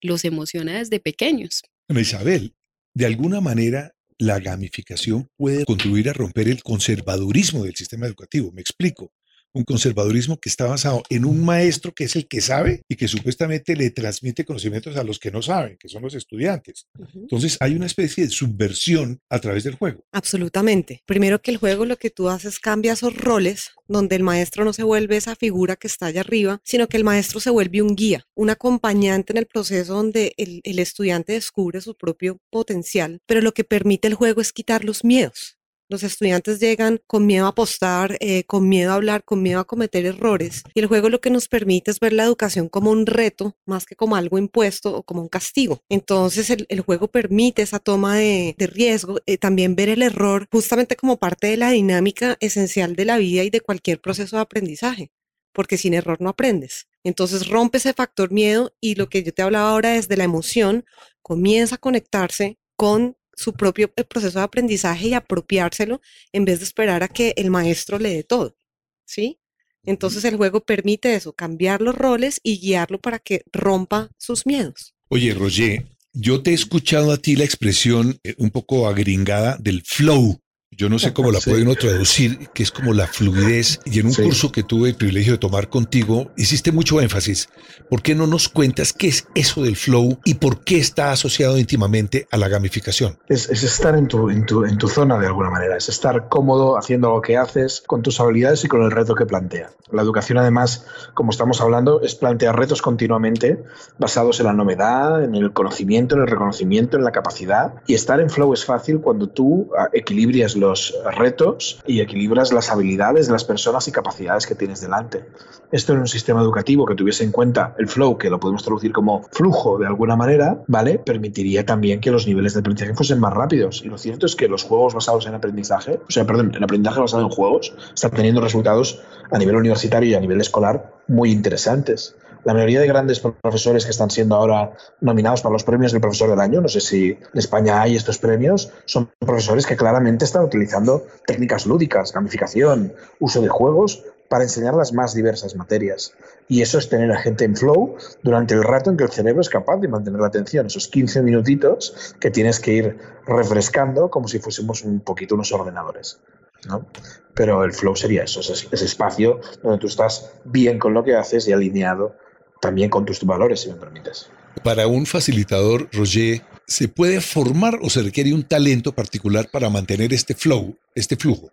los 0.00 0.24
emociona 0.24 0.78
desde 0.78 1.00
pequeños. 1.00 1.60
Isabel, 1.90 2.54
de 2.94 3.04
alguna 3.04 3.42
manera 3.42 3.94
la 4.16 4.40
gamificación 4.40 5.28
puede 5.36 5.66
contribuir 5.66 6.08
a 6.08 6.14
romper 6.14 6.48
el 6.48 6.62
conservadurismo 6.62 7.64
del 7.64 7.76
sistema 7.76 8.06
educativo. 8.06 8.52
Me 8.52 8.62
explico 8.62 9.12
un 9.52 9.64
conservadurismo 9.64 10.38
que 10.38 10.48
está 10.48 10.66
basado 10.66 11.02
en 11.10 11.24
un 11.24 11.44
maestro 11.44 11.92
que 11.92 12.04
es 12.04 12.16
el 12.16 12.28
que 12.28 12.40
sabe 12.40 12.82
y 12.88 12.96
que 12.96 13.08
supuestamente 13.08 13.76
le 13.76 13.90
transmite 13.90 14.44
conocimientos 14.44 14.96
a 14.96 15.04
los 15.04 15.18
que 15.18 15.30
no 15.30 15.42
saben, 15.42 15.76
que 15.78 15.88
son 15.88 16.02
los 16.02 16.14
estudiantes. 16.14 16.86
Entonces 17.14 17.56
hay 17.60 17.74
una 17.74 17.86
especie 17.86 18.24
de 18.24 18.30
subversión 18.30 19.20
a 19.28 19.38
través 19.40 19.64
del 19.64 19.74
juego. 19.74 20.04
Absolutamente. 20.12 21.02
Primero 21.06 21.42
que 21.42 21.50
el 21.50 21.56
juego 21.56 21.84
lo 21.84 21.96
que 21.96 22.10
tú 22.10 22.28
haces 22.28 22.58
cambia 22.58 22.92
esos 22.92 23.16
roles 23.16 23.70
donde 23.88 24.16
el 24.16 24.22
maestro 24.22 24.64
no 24.64 24.72
se 24.72 24.84
vuelve 24.84 25.16
esa 25.16 25.34
figura 25.34 25.76
que 25.76 25.88
está 25.88 26.06
allá 26.06 26.20
arriba, 26.20 26.60
sino 26.64 26.88
que 26.88 26.96
el 26.96 27.04
maestro 27.04 27.40
se 27.40 27.50
vuelve 27.50 27.82
un 27.82 27.96
guía, 27.96 28.26
un 28.34 28.50
acompañante 28.50 29.32
en 29.32 29.38
el 29.38 29.46
proceso 29.46 29.94
donde 29.94 30.34
el, 30.36 30.60
el 30.62 30.78
estudiante 30.78 31.32
descubre 31.32 31.80
su 31.80 31.96
propio 31.96 32.38
potencial, 32.50 33.20
pero 33.26 33.40
lo 33.40 33.52
que 33.52 33.64
permite 33.64 34.06
el 34.06 34.14
juego 34.14 34.40
es 34.40 34.52
quitar 34.52 34.84
los 34.84 35.04
miedos. 35.04 35.59
Los 35.90 36.04
estudiantes 36.04 36.60
llegan 36.60 37.02
con 37.08 37.26
miedo 37.26 37.46
a 37.46 37.48
apostar, 37.48 38.16
eh, 38.20 38.44
con 38.44 38.68
miedo 38.68 38.92
a 38.92 38.94
hablar, 38.94 39.24
con 39.24 39.42
miedo 39.42 39.58
a 39.58 39.66
cometer 39.66 40.06
errores. 40.06 40.62
Y 40.72 40.78
el 40.78 40.86
juego 40.86 41.08
lo 41.08 41.20
que 41.20 41.30
nos 41.30 41.48
permite 41.48 41.90
es 41.90 41.98
ver 41.98 42.12
la 42.12 42.22
educación 42.22 42.68
como 42.68 42.92
un 42.92 43.06
reto, 43.06 43.56
más 43.66 43.86
que 43.86 43.96
como 43.96 44.14
algo 44.14 44.38
impuesto 44.38 44.96
o 44.96 45.02
como 45.02 45.20
un 45.20 45.28
castigo. 45.28 45.82
Entonces 45.88 46.48
el, 46.48 46.80
juego 46.82 47.08
permite 47.08 47.62
esa 47.62 47.80
toma 47.80 48.16
de, 48.16 48.54
riesgo, 48.72 49.18
eh, 49.26 49.36
también 49.36 49.74
ver 49.74 49.88
el 49.88 50.02
error 50.02 50.46
justamente 50.52 50.94
como 50.94 51.18
parte 51.18 51.48
de 51.48 51.56
la 51.56 51.72
dinámica 51.72 52.36
esencial 52.38 52.94
de 52.94 53.06
la 53.06 53.18
vida 53.18 53.42
y 53.42 53.50
de 53.50 53.60
cualquier 53.60 54.00
proceso 54.00 54.36
de 54.36 54.42
aprendizaje, 54.42 55.10
porque 55.52 55.76
sin 55.76 55.94
error 55.94 56.20
no 56.20 56.28
aprendes. 56.28 56.86
Entonces 57.02 57.48
rompe 57.48 57.78
ese 57.78 57.94
factor 57.94 58.30
miedo 58.30 58.72
y 58.80 58.94
lo 58.94 59.08
que 59.08 59.24
yo 59.24 59.34
te 59.34 59.42
hablaba 59.42 59.70
ahora 59.70 59.96
es 59.96 60.06
de 60.06 60.16
la 60.16 60.22
emoción, 60.22 60.84
comienza 61.20 61.74
a 61.74 61.78
conectarse 61.78 62.60
con 62.76 63.16
su 63.34 63.52
propio 63.54 63.92
eh, 63.96 64.04
proceso 64.04 64.38
de 64.38 64.44
aprendizaje 64.44 65.08
y 65.08 65.14
apropiárselo 65.14 66.00
en 66.32 66.44
vez 66.44 66.58
de 66.58 66.64
esperar 66.64 67.02
a 67.02 67.08
que 67.08 67.34
el 67.36 67.50
maestro 67.50 67.98
le 67.98 68.14
dé 68.14 68.22
todo. 68.22 68.56
¿Sí? 69.04 69.40
Entonces 69.82 70.24
el 70.24 70.36
juego 70.36 70.60
permite 70.60 71.14
eso, 71.14 71.32
cambiar 71.32 71.80
los 71.80 71.94
roles 71.94 72.40
y 72.42 72.58
guiarlo 72.60 73.00
para 73.00 73.18
que 73.18 73.44
rompa 73.52 74.10
sus 74.18 74.46
miedos. 74.46 74.94
Oye, 75.08 75.32
Roger, 75.34 75.86
yo 76.12 76.42
te 76.42 76.50
he 76.50 76.54
escuchado 76.54 77.12
a 77.12 77.16
ti 77.16 77.36
la 77.36 77.44
expresión 77.44 78.18
eh, 78.24 78.34
un 78.38 78.50
poco 78.50 78.88
agringada 78.88 79.56
del 79.58 79.82
flow. 79.82 80.40
Yo 80.80 80.88
no 80.88 80.98
sé 80.98 81.12
cómo 81.12 81.30
la 81.30 81.40
puede 81.40 81.60
uno 81.60 81.74
traducir, 81.74 82.48
que 82.54 82.62
es 82.62 82.70
como 82.70 82.94
la 82.94 83.06
fluidez. 83.06 83.80
Y 83.84 84.00
en 84.00 84.06
un 84.06 84.14
curso 84.14 84.50
que 84.50 84.62
tuve 84.62 84.88
el 84.88 84.94
privilegio 84.94 85.32
de 85.32 85.38
tomar 85.38 85.68
contigo, 85.68 86.30
hiciste 86.38 86.72
mucho 86.72 87.02
énfasis. 87.02 87.50
¿Por 87.90 88.00
qué 88.00 88.14
no 88.14 88.26
nos 88.26 88.48
cuentas 88.48 88.94
qué 88.94 89.08
es 89.08 89.26
eso 89.34 89.62
del 89.62 89.76
flow 89.76 90.18
y 90.24 90.36
por 90.36 90.64
qué 90.64 90.78
está 90.78 91.12
asociado 91.12 91.58
íntimamente 91.58 92.26
a 92.30 92.38
la 92.38 92.48
gamificación? 92.48 93.18
Es, 93.28 93.50
estar 93.50 93.94
en 93.94 94.08
tu, 94.08 94.30
en, 94.30 94.46
tu, 94.46 94.64
en 94.64 94.78
tu 94.78 94.88
zona 94.88 95.18
de 95.18 95.26
alguna 95.26 95.50
manera, 95.50 95.76
es 95.76 95.90
estar 95.90 96.30
cómodo 96.30 96.78
haciendo 96.78 97.10
lo 97.10 97.20
que 97.20 97.36
haces 97.36 97.82
con 97.86 98.00
tus 98.00 98.18
habilidades 98.18 98.64
y 98.64 98.68
con 98.68 98.82
el 98.82 98.90
reto 98.90 99.14
que 99.14 99.26
plantea. 99.26 99.72
La 99.92 100.00
educación, 100.00 100.38
además, 100.38 100.86
como 101.12 101.30
estamos 101.30 101.60
hablando, 101.60 102.00
es 102.00 102.14
plantear 102.14 102.56
retos 102.58 102.80
continuamente 102.80 103.62
basados 103.98 104.40
en 104.40 104.46
la 104.46 104.54
novedad, 104.54 105.22
en 105.22 105.34
el 105.34 105.52
conocimiento, 105.52 106.14
en 106.14 106.22
el 106.22 106.28
reconocimiento, 106.28 106.96
en 106.96 107.04
la 107.04 107.12
capacidad. 107.12 107.74
Y 107.86 107.94
estar 107.94 108.18
en 108.20 108.30
flow 108.30 108.54
es 108.54 108.64
fácil 108.64 109.00
cuando 109.00 109.28
tú 109.28 109.68
ah, 109.76 109.88
equilibrias 109.92 110.56
los 110.56 110.69
retos 111.16 111.80
y 111.86 112.00
equilibras 112.00 112.52
las 112.52 112.70
habilidades 112.70 113.26
de 113.26 113.32
las 113.32 113.44
personas 113.44 113.86
y 113.88 113.92
capacidades 113.92 114.46
que 114.46 114.54
tienes 114.54 114.80
delante. 114.80 115.24
Esto 115.72 115.92
en 115.92 116.00
un 116.00 116.08
sistema 116.08 116.40
educativo 116.40 116.86
que 116.86 116.94
tuviese 116.94 117.24
en 117.24 117.32
cuenta 117.32 117.74
el 117.78 117.88
flow, 117.88 118.18
que 118.18 118.30
lo 118.30 118.40
podemos 118.40 118.62
traducir 118.62 118.92
como 118.92 119.22
flujo 119.30 119.78
de 119.78 119.86
alguna 119.86 120.16
manera, 120.16 120.62
¿vale? 120.66 120.98
Permitiría 120.98 121.64
también 121.64 122.00
que 122.00 122.10
los 122.10 122.26
niveles 122.26 122.54
de 122.54 122.60
aprendizaje 122.60 122.94
fuesen 122.94 123.20
más 123.20 123.32
rápidos. 123.32 123.82
Y 123.84 123.88
lo 123.88 123.98
cierto 123.98 124.26
es 124.26 124.34
que 124.34 124.48
los 124.48 124.64
juegos 124.64 124.94
basados 124.94 125.26
en 125.26 125.34
aprendizaje, 125.34 126.00
o 126.08 126.10
sea, 126.10 126.24
perdón, 126.24 126.52
el 126.54 126.64
aprendizaje 126.64 127.00
basado 127.00 127.22
en 127.22 127.28
juegos, 127.28 127.74
están 127.94 128.10
teniendo 128.10 128.40
resultados 128.40 129.00
a 129.30 129.38
nivel 129.38 129.56
universitario 129.56 130.10
y 130.10 130.14
a 130.14 130.20
nivel 130.20 130.40
escolar 130.40 130.99
muy 131.10 131.30
interesantes 131.30 132.14
la 132.44 132.54
mayoría 132.54 132.80
de 132.80 132.86
grandes 132.86 133.20
profesores 133.20 133.84
que 133.84 133.90
están 133.90 134.10
siendo 134.10 134.34
ahora 134.34 134.72
nominados 135.00 135.42
para 135.42 135.52
los 135.52 135.64
premios 135.64 135.92
del 135.92 136.00
profesor 136.00 136.30
del 136.30 136.40
año, 136.40 136.60
no 136.60 136.68
sé 136.68 136.80
si 136.80 137.10
en 137.10 137.38
España 137.38 137.80
hay 137.82 137.96
estos 137.96 138.18
premios, 138.18 138.72
son 138.86 139.10
profesores 139.18 139.66
que 139.66 139.76
claramente 139.76 140.24
están 140.24 140.44
utilizando 140.44 141.06
técnicas 141.26 141.66
lúdicas, 141.66 142.12
gamificación, 142.12 142.92
uso 143.18 143.42
de 143.42 143.48
juegos 143.48 144.04
para 144.28 144.44
enseñar 144.44 144.74
las 144.74 144.92
más 144.92 145.12
diversas 145.12 145.56
materias. 145.56 146.14
Y 146.48 146.62
eso 146.62 146.78
es 146.78 146.88
tener 146.88 147.10
a 147.10 147.18
gente 147.18 147.44
en 147.44 147.56
flow 147.56 147.96
durante 148.22 148.54
el 148.54 148.62
rato 148.62 148.90
en 148.90 148.96
que 148.96 149.04
el 149.04 149.10
cerebro 149.10 149.40
es 149.40 149.48
capaz 149.48 149.78
de 149.78 149.88
mantener 149.88 150.20
la 150.20 150.28
atención, 150.28 150.66
esos 150.66 150.88
15 150.88 151.22
minutitos 151.22 152.14
que 152.20 152.30
tienes 152.30 152.60
que 152.60 152.72
ir 152.72 152.98
refrescando 153.26 154.08
como 154.08 154.28
si 154.28 154.38
fuésemos 154.38 154.84
un 154.84 155.00
poquito 155.00 155.34
unos 155.34 155.52
ordenadores. 155.52 156.20
¿No? 156.66 156.86
Pero 157.34 157.64
el 157.64 157.72
flow 157.72 157.96
sería 157.96 158.24
eso, 158.24 158.40
ese 158.40 158.84
espacio 158.84 159.40
donde 159.62 159.78
tú 159.78 159.86
estás 159.86 160.32
bien 160.44 160.78
con 160.78 160.94
lo 160.94 161.04
que 161.04 161.14
haces 161.14 161.46
y 161.48 161.52
alineado 161.52 162.16
también 162.60 162.90
con 162.90 163.04
tus 163.04 163.24
valores, 163.24 163.60
si 163.60 163.68
me 163.70 163.76
permites. 163.76 164.30
Para 164.62 164.86
un 164.86 165.06
facilitador, 165.06 165.88
Roger, 165.92 166.42
¿se 166.66 166.88
puede 166.88 167.20
formar 167.20 167.78
o 167.82 167.88
se 167.88 168.02
requiere 168.02 168.34
un 168.34 168.42
talento 168.42 168.92
particular 168.92 169.48
para 169.50 169.70
mantener 169.70 170.12
este 170.12 170.34
flow, 170.34 170.76
este 170.94 171.16
flujo 171.16 171.50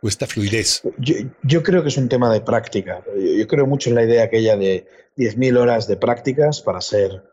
o 0.00 0.08
esta 0.08 0.26
fluidez? 0.26 0.82
Yo, 1.42 1.62
creo 1.62 1.82
que 1.82 1.88
es 1.88 1.96
un 1.96 2.08
tema 2.08 2.32
de 2.32 2.40
práctica. 2.40 3.02
Yo, 3.16 3.46
creo 3.46 3.66
mucho 3.66 3.90
en 3.90 3.96
la 3.96 4.04
idea 4.04 4.24
aquella 4.24 4.56
de 4.56 4.86
10.000 5.16 5.58
horas 5.58 5.88
de 5.88 5.96
prácticas 5.96 6.60
para 6.60 6.80
ser 6.80 7.24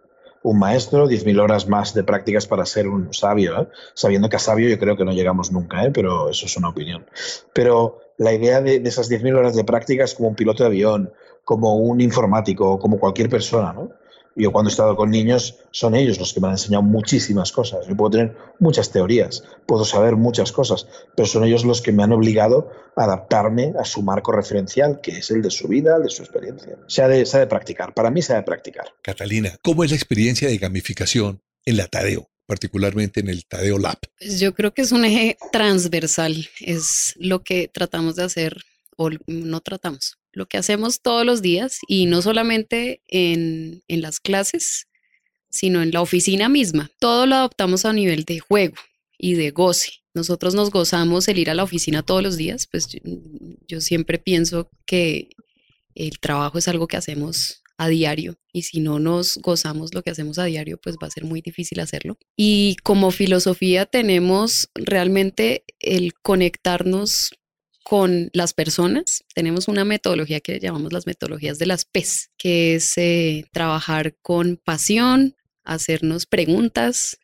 un 0.43 0.59
maestro, 0.59 1.07
10.000 1.07 1.41
horas 1.41 1.67
más 1.67 1.93
de 1.93 2.03
prácticas 2.03 2.45
para 2.45 2.65
ser 2.65 2.88
un 2.88 3.13
sabio. 3.13 3.62
¿eh? 3.62 3.67
Sabiendo 3.93 4.29
que 4.29 4.35
a 4.35 4.39
sabio 4.39 4.69
yo 4.69 4.77
creo 4.77 4.95
que 4.95 5.05
no 5.05 5.13
llegamos 5.13 5.51
nunca, 5.51 5.83
¿eh? 5.85 5.91
pero 5.91 6.29
eso 6.29 6.45
es 6.45 6.55
una 6.57 6.69
opinión. 6.69 7.05
Pero 7.53 8.00
la 8.17 8.33
idea 8.33 8.62
de, 8.62 8.79
de 8.79 8.89
esas 8.89 9.09
10.000 9.09 9.38
horas 9.38 9.55
de 9.55 9.63
práctica 9.63 10.03
es 10.03 10.13
como 10.13 10.29
un 10.29 10.35
piloto 10.35 10.63
de 10.63 10.67
avión 10.67 11.12
como 11.45 11.75
un 11.75 12.00
informático, 12.00 12.79
como 12.79 13.00
cualquier 13.00 13.29
persona, 13.29 13.73
¿no? 13.73 13.89
Yo 14.35 14.51
cuando 14.51 14.69
he 14.69 14.71
estado 14.71 14.95
con 14.95 15.11
niños 15.11 15.59
son 15.71 15.95
ellos 15.95 16.19
los 16.19 16.33
que 16.33 16.39
me 16.39 16.47
han 16.47 16.53
enseñado 16.53 16.83
muchísimas 16.83 17.51
cosas. 17.51 17.87
Yo 17.87 17.95
puedo 17.95 18.11
tener 18.11 18.35
muchas 18.59 18.91
teorías, 18.91 19.43
puedo 19.65 19.85
saber 19.85 20.15
muchas 20.15 20.51
cosas, 20.51 20.87
pero 21.15 21.27
son 21.27 21.43
ellos 21.43 21.65
los 21.65 21.81
que 21.81 21.91
me 21.91 22.03
han 22.03 22.11
obligado 22.11 22.71
a 22.95 23.03
adaptarme 23.03 23.73
a 23.79 23.85
su 23.85 24.01
marco 24.01 24.31
referencial, 24.31 24.99
que 25.01 25.19
es 25.19 25.31
el 25.31 25.41
de 25.41 25.51
su 25.51 25.67
vida, 25.67 25.97
el 25.97 26.03
de 26.03 26.09
su 26.09 26.23
experiencia. 26.23 26.77
Se 26.87 27.01
ha 27.03 27.07
de, 27.07 27.25
se 27.25 27.37
ha 27.37 27.39
de 27.41 27.47
practicar, 27.47 27.93
para 27.93 28.09
mí 28.09 28.21
se 28.21 28.33
ha 28.33 28.37
de 28.37 28.43
practicar. 28.43 28.85
Catalina, 29.01 29.55
¿cómo 29.61 29.83
es 29.83 29.91
la 29.91 29.97
experiencia 29.97 30.47
de 30.47 30.57
gamificación 30.57 31.41
en 31.65 31.77
la 31.77 31.87
Tadeo? 31.87 32.29
particularmente 32.45 33.21
en 33.21 33.29
el 33.29 33.45
Tadeo 33.45 33.79
Lab? 33.79 33.99
Pues 34.19 34.39
yo 34.39 34.53
creo 34.53 34.73
que 34.73 34.81
es 34.81 34.91
un 34.91 35.05
eje 35.05 35.37
transversal, 35.51 36.49
es 36.59 37.15
lo 37.17 37.41
que 37.41 37.67
tratamos 37.67 38.15
de 38.15 38.23
hacer 38.23 38.57
o 38.97 39.09
no 39.27 39.61
tratamos, 39.61 40.17
lo 40.33 40.47
que 40.47 40.57
hacemos 40.57 41.01
todos 41.01 41.25
los 41.25 41.41
días 41.41 41.79
y 41.87 42.05
no 42.05 42.21
solamente 42.21 43.01
en, 43.07 43.83
en 43.87 44.01
las 44.01 44.19
clases, 44.19 44.87
sino 45.49 45.81
en 45.81 45.91
la 45.91 46.01
oficina 46.01 46.49
misma. 46.49 46.89
Todo 46.99 47.25
lo 47.27 47.35
adoptamos 47.35 47.85
a 47.85 47.93
nivel 47.93 48.25
de 48.25 48.39
juego 48.39 48.75
y 49.17 49.35
de 49.35 49.51
goce. 49.51 50.03
Nosotros 50.13 50.53
nos 50.53 50.69
gozamos 50.69 51.27
el 51.27 51.39
ir 51.39 51.49
a 51.49 51.55
la 51.55 51.63
oficina 51.63 52.03
todos 52.03 52.21
los 52.21 52.37
días, 52.37 52.67
pues 52.67 52.87
yo, 53.67 53.81
siempre 53.81 54.19
pienso 54.19 54.69
que 54.85 55.29
el 55.95 56.19
trabajo 56.19 56.57
es 56.57 56.67
algo 56.67 56.87
que 56.87 56.97
hacemos 56.97 57.63
a 57.77 57.87
diario 57.87 58.35
y 58.51 58.63
si 58.63 58.79
no 58.79 58.99
nos 58.99 59.37
gozamos 59.37 59.95
lo 59.95 60.03
que 60.03 60.11
hacemos 60.11 60.37
a 60.37 60.45
diario, 60.45 60.79
pues 60.81 60.97
va 61.01 61.07
a 61.07 61.11
ser 61.11 61.23
muy 61.23 61.41
difícil 61.41 61.79
hacerlo. 61.79 62.17
Y 62.37 62.75
como 62.83 63.09
filosofía 63.09 63.85
tenemos 63.87 64.69
realmente 64.75 65.63
el 65.79 66.13
conectarnos 66.13 67.31
con 67.83 68.29
las 68.33 68.53
personas. 68.53 69.23
Tenemos 69.35 69.67
una 69.67 69.85
metodología 69.85 70.39
que 70.39 70.59
llamamos 70.59 70.93
las 70.93 71.05
metodologías 71.05 71.59
de 71.59 71.65
las 71.65 71.85
PES, 71.85 72.31
que 72.37 72.75
es 72.75 72.97
eh, 72.97 73.45
trabajar 73.51 74.15
con 74.21 74.57
pasión, 74.57 75.35
hacernos 75.63 76.25
preguntas, 76.25 77.19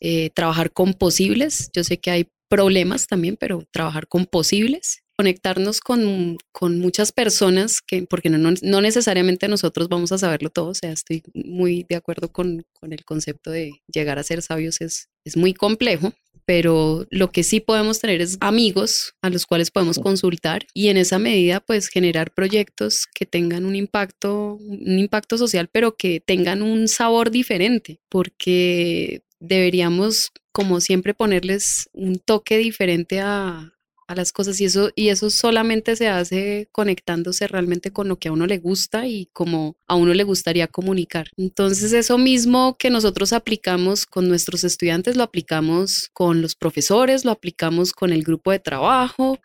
eh, 0.00 0.30
trabajar 0.30 0.72
con 0.72 0.94
posibles. 0.94 1.70
Yo 1.74 1.84
sé 1.84 1.98
que 1.98 2.10
hay 2.10 2.28
problemas 2.48 3.06
también, 3.06 3.36
pero 3.36 3.66
trabajar 3.70 4.08
con 4.08 4.26
posibles 4.26 5.02
conectarnos 5.18 5.80
con, 5.80 6.38
con 6.52 6.78
muchas 6.78 7.10
personas, 7.10 7.80
que, 7.80 8.04
porque 8.04 8.30
no, 8.30 8.54
no, 8.62 8.80
necesariamente 8.80 9.48
nosotros 9.48 9.88
vamos 9.88 10.12
a 10.12 10.18
saberlo 10.18 10.48
todo, 10.48 10.68
o 10.68 10.74
sea, 10.74 10.92
estoy 10.92 11.24
muy 11.34 11.84
de 11.88 11.96
acuerdo 11.96 12.30
con, 12.30 12.64
con 12.72 12.92
el 12.92 13.04
concepto 13.04 13.50
de 13.50 13.72
llegar 13.92 14.20
a 14.20 14.22
ser 14.22 14.42
sabios, 14.42 14.80
es, 14.80 15.08
es 15.24 15.36
muy 15.36 15.54
complejo, 15.54 16.12
pero 16.48 17.06
lo 17.10 17.30
que 17.30 17.42
sí 17.42 17.60
podemos 17.60 18.00
tener 18.00 18.22
es 18.22 18.38
amigos 18.40 19.14
a 19.20 19.28
los 19.28 19.44
cuales 19.44 19.70
podemos 19.70 19.98
consultar 19.98 20.66
y 20.72 20.88
en 20.88 20.96
esa 20.96 21.18
medida 21.18 21.60
pues 21.60 21.88
generar 21.88 22.32
proyectos 22.32 23.06
que 23.14 23.26
tengan 23.26 23.66
un 23.66 23.76
impacto, 23.76 24.54
un 24.54 24.98
impacto 24.98 25.36
social, 25.36 25.68
pero 25.70 25.96
que 25.96 26.20
tengan 26.20 26.62
un 26.62 26.88
sabor 26.88 27.30
diferente, 27.30 28.00
porque 28.08 29.20
deberíamos 29.40 30.30
como 30.50 30.80
siempre 30.80 31.12
ponerles 31.12 31.90
un 31.92 32.18
toque 32.18 32.56
diferente 32.56 33.20
a, 33.20 33.74
a 34.08 34.14
las 34.14 34.32
cosas 34.32 34.60
y 34.60 34.64
eso, 34.64 34.90
y 34.96 35.08
eso 35.08 35.30
solamente 35.30 35.94
se 35.94 36.08
hace 36.08 36.68
conectándose 36.72 37.46
realmente 37.46 37.92
con 37.92 38.08
lo 38.08 38.18
que 38.18 38.28
a 38.28 38.32
uno 38.32 38.46
le 38.46 38.58
gusta 38.58 39.06
y 39.06 39.26
como 39.32 39.76
a 39.86 39.94
uno 39.94 40.14
le 40.14 40.24
gustaría 40.24 40.66
comunicar. 40.66 41.28
Entonces 41.36 41.92
eso 41.92 42.18
mismo 42.18 42.76
que 42.78 42.90
nosotros 42.90 43.32
aplicamos 43.32 44.06
con 44.06 44.26
nuestros 44.28 44.64
estudiantes, 44.64 45.16
lo 45.16 45.22
aplicamos 45.22 46.08
con 46.12 46.42
los 46.42 46.56
profesores, 46.56 47.24
lo 47.24 47.30
aplicamos 47.30 47.92
con 47.92 48.12
el 48.12 48.22
grupo 48.24 48.50
de 48.50 48.58
trabajo, 48.58 49.38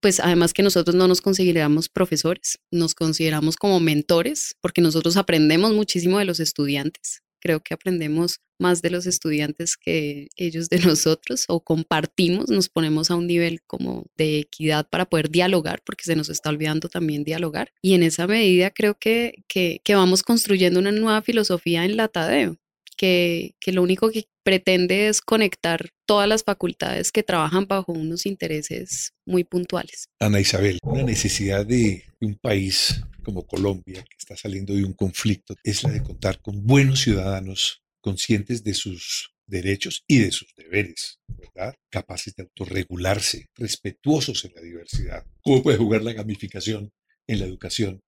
pues 0.00 0.18
además 0.18 0.52
que 0.52 0.62
nosotros 0.62 0.96
no 0.96 1.08
nos 1.08 1.20
consideramos 1.20 1.88
profesores, 1.88 2.58
nos 2.70 2.94
consideramos 2.94 3.56
como 3.56 3.80
mentores 3.80 4.56
porque 4.60 4.80
nosotros 4.80 5.16
aprendemos 5.16 5.74
muchísimo 5.74 6.18
de 6.18 6.24
los 6.24 6.40
estudiantes 6.40 7.22
creo 7.46 7.60
que 7.60 7.74
aprendemos 7.74 8.40
más 8.58 8.82
de 8.82 8.90
los 8.90 9.06
estudiantes 9.06 9.76
que 9.76 10.28
ellos 10.36 10.68
de 10.68 10.78
nosotros 10.96 11.44
o 11.48 11.60
compartimos, 11.60 12.48
nos 12.50 12.68
ponemos 12.68 13.10
a 13.10 13.16
un 13.16 13.26
nivel 13.26 13.62
como 13.66 14.06
de 14.16 14.38
equidad 14.40 14.88
para 14.88 15.06
poder 15.06 15.30
dialogar, 15.30 15.82
porque 15.84 16.04
se 16.04 16.16
nos 16.16 16.28
está 16.28 16.50
olvidando 16.50 16.88
también 16.88 17.24
dialogar. 17.24 17.72
Y 17.82 17.94
en 17.94 18.02
esa 18.02 18.26
medida 18.26 18.70
creo 18.70 18.98
que, 18.98 19.44
que, 19.48 19.80
vamos 19.94 20.22
construyendo 20.22 20.78
una 20.78 20.92
nueva 20.92 21.22
filosofía 21.22 21.84
en 21.84 21.96
la 21.96 22.08
Tadeo, 22.08 22.58
que, 22.96 23.54
que 23.60 23.72
lo 23.72 23.82
único 23.82 24.10
que 24.10 24.28
pretende 24.42 25.08
es 25.08 25.20
conectar 25.20 25.90
todas 26.06 26.28
las 26.28 26.44
facultades 26.44 27.10
que 27.10 27.22
trabajan 27.22 27.66
bajo 27.66 27.92
unos 27.92 28.26
intereses 28.26 29.12
muy 29.24 29.42
puntuales. 29.42 30.08
Ana 30.20 30.38
Isabel, 30.38 30.78
una 30.82 31.02
necesidad 31.02 31.66
de 31.66 32.04
un 32.20 32.36
país 32.36 33.02
como 33.24 33.44
Colombia, 33.44 34.04
que 34.04 34.16
está 34.16 34.36
saliendo 34.36 34.72
de 34.72 34.84
un 34.84 34.92
conflicto, 34.92 35.56
es 35.64 35.82
la 35.82 35.90
de 35.90 36.02
contar 36.02 36.40
con 36.40 36.64
buenos 36.64 37.00
ciudadanos 37.00 37.82
conscientes 38.06 38.62
de 38.62 38.72
sus 38.72 39.34
derechos 39.48 40.04
y 40.06 40.18
de 40.18 40.30
sus 40.30 40.54
deberes, 40.54 41.18
¿verdad? 41.26 41.74
Capaces 41.90 42.36
de 42.36 42.44
autorregularse, 42.44 43.46
respetuosos 43.56 44.44
en 44.44 44.52
la 44.54 44.60
diversidad. 44.60 45.26
¿Cómo 45.42 45.60
puede 45.60 45.76
jugar 45.76 46.04
la 46.04 46.12
gamificación 46.12 46.92
en 47.26 47.40
la 47.40 47.46
educación 47.46 48.00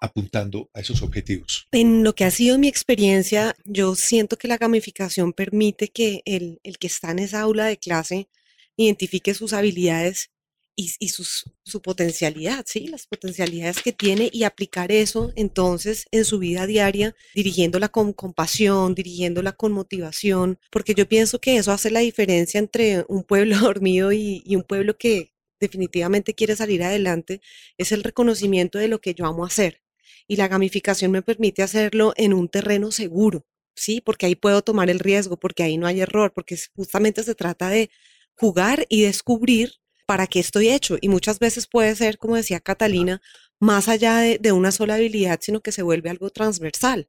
apuntando 0.00 0.70
a 0.72 0.80
esos 0.80 1.02
objetivos? 1.02 1.68
En 1.70 2.02
lo 2.02 2.14
que 2.14 2.24
ha 2.24 2.30
sido 2.30 2.56
mi 2.56 2.66
experiencia, 2.66 3.54
yo 3.66 3.94
siento 3.94 4.38
que 4.38 4.48
la 4.48 4.56
gamificación 4.56 5.34
permite 5.34 5.88
que 5.88 6.22
el, 6.24 6.58
el 6.62 6.78
que 6.78 6.86
está 6.86 7.10
en 7.10 7.18
esa 7.18 7.42
aula 7.42 7.66
de 7.66 7.76
clase 7.76 8.30
identifique 8.78 9.34
sus 9.34 9.52
habilidades 9.52 10.30
y, 10.76 11.08
su 11.08 11.82
potencialidad, 11.82 12.64
¿sí? 12.66 12.86
Las 12.86 13.06
potencialidades 13.06 13.82
que 13.82 13.92
tiene 13.92 14.30
y 14.32 14.44
aplicar 14.44 14.90
eso 14.92 15.32
entonces 15.36 16.06
en 16.10 16.24
su 16.24 16.38
vida 16.38 16.66
diaria, 16.66 17.14
dirigiéndola 17.34 17.88
con 17.88 18.12
compasión, 18.12 18.94
dirigiéndola 18.94 19.52
con 19.52 19.72
motivación, 19.72 20.58
porque 20.70 20.94
yo 20.94 21.08
pienso 21.08 21.40
que 21.40 21.56
eso 21.56 21.72
hace 21.72 21.90
la 21.90 22.00
diferencia 22.00 22.58
entre 22.58 23.04
un 23.08 23.24
pueblo 23.24 23.56
dormido 23.60 24.12
y, 24.12 24.42
y 24.46 24.56
un 24.56 24.62
pueblo 24.62 24.96
que 24.96 25.32
definitivamente 25.60 26.34
quiere 26.34 26.56
salir 26.56 26.82
adelante, 26.82 27.40
es 27.78 27.92
el 27.92 28.02
reconocimiento 28.02 28.78
de 28.78 28.88
lo 28.88 29.00
que 29.00 29.14
yo 29.14 29.26
amo 29.26 29.44
hacer. 29.44 29.82
Y 30.26 30.36
la 30.36 30.48
gamificación 30.48 31.10
me 31.12 31.22
permite 31.22 31.62
hacerlo 31.62 32.12
en 32.16 32.34
un 32.34 32.48
terreno 32.48 32.90
seguro, 32.90 33.46
¿sí? 33.74 34.00
Porque 34.00 34.26
ahí 34.26 34.34
puedo 34.34 34.62
tomar 34.62 34.90
el 34.90 34.98
riesgo, 34.98 35.38
porque 35.38 35.62
ahí 35.62 35.76
no 35.78 35.86
hay 35.86 36.00
error, 36.00 36.32
porque 36.34 36.56
justamente 36.74 37.22
se 37.22 37.34
trata 37.34 37.68
de 37.70 37.90
jugar 38.34 38.86
y 38.88 39.02
descubrir 39.02 39.81
para 40.12 40.26
qué 40.26 40.40
estoy 40.40 40.68
hecho. 40.68 40.98
Y 41.00 41.08
muchas 41.08 41.38
veces 41.38 41.66
puede 41.66 41.96
ser, 41.96 42.18
como 42.18 42.36
decía 42.36 42.60
Catalina, 42.60 43.22
más 43.58 43.88
allá 43.88 44.18
de, 44.18 44.52
una 44.52 44.70
sola 44.70 44.96
habilidad, 44.96 45.40
sino 45.40 45.62
que 45.62 45.72
se 45.72 45.80
vuelve 45.80 46.10
algo 46.10 46.28
transversal. 46.28 47.08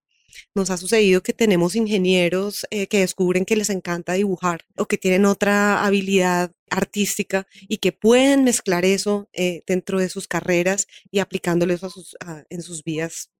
Nos 0.55 0.69
ha 0.69 0.77
sucedido 0.77 1.21
que 1.21 1.33
tenemos 1.33 1.75
ingenieros 1.75 2.65
eh, 2.69 2.87
que 2.87 2.99
descubren 2.99 3.43
que 3.43 3.57
les 3.57 3.69
encanta 3.69 4.13
dibujar 4.13 4.65
o 4.77 4.85
que 4.85 4.97
tienen 4.97 5.25
otra 5.25 5.85
habilidad 5.85 6.53
artística 6.69 7.45
y 7.67 7.79
que 7.79 7.91
pueden 7.91 8.45
mezclar 8.45 8.85
eso 8.85 9.27
eh, 9.33 9.63
dentro 9.67 9.99
de 9.99 10.07
sus 10.07 10.29
carreras 10.29 10.87
y 11.11 11.19
aplicándolo 11.19 11.73
en 12.49 12.61
sus 12.61 12.83
vidas 12.85 13.31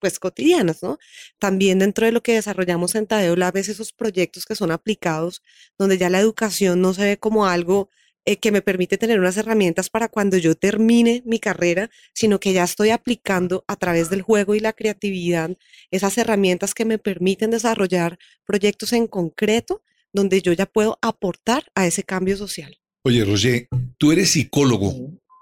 pues 0.00 0.18
cotidianas, 0.18 0.82
¿no? 0.82 0.98
También 1.38 1.78
dentro 1.78 2.06
de 2.06 2.12
lo 2.12 2.24
que 2.24 2.34
desarrollamos 2.34 2.96
en 2.96 3.06
Tadeo 3.06 3.36
Lab 3.36 3.56
es 3.56 3.68
esos 3.68 3.92
proyectos 3.92 4.46
que 4.46 4.56
son 4.56 4.72
aplicados, 4.72 5.42
donde 5.78 5.96
ya 5.96 6.10
la 6.10 6.18
educación 6.18 6.80
no 6.80 6.92
se 6.92 7.04
ve 7.04 7.18
como 7.18 7.46
algo 7.46 7.88
eh, 8.28 8.38
que 8.38 8.50
me 8.50 8.60
permite 8.60 8.98
tener 8.98 9.20
unas 9.20 9.36
herramientas 9.36 9.88
para 9.88 10.08
cuando 10.08 10.36
yo 10.36 10.56
termine 10.56 11.22
mi 11.24 11.38
carrera, 11.38 11.90
sino 12.12 12.40
que 12.40 12.52
ya 12.52 12.64
estoy 12.64 12.90
aplicando 12.90 13.64
a 13.68 13.76
través 13.76 14.10
del 14.10 14.22
juego 14.22 14.56
y 14.56 14.60
la 14.60 14.72
creatividad 14.72 15.56
esas 15.92 16.18
herramientas 16.18 16.74
que 16.74 16.84
me 16.84 16.98
permiten 16.98 17.50
desarrollar 17.50 18.18
proyectos 18.44 18.92
en 18.92 19.06
concreto 19.06 19.82
donde 20.12 20.42
yo 20.42 20.52
ya 20.52 20.66
puedo 20.66 20.98
aportar 21.02 21.70
a 21.76 21.86
ese 21.86 22.02
cambio 22.02 22.36
social. 22.36 22.76
Oye, 23.04 23.24
Roger, 23.24 23.68
tú 23.96 24.10
eres 24.10 24.30
psicólogo 24.30 24.92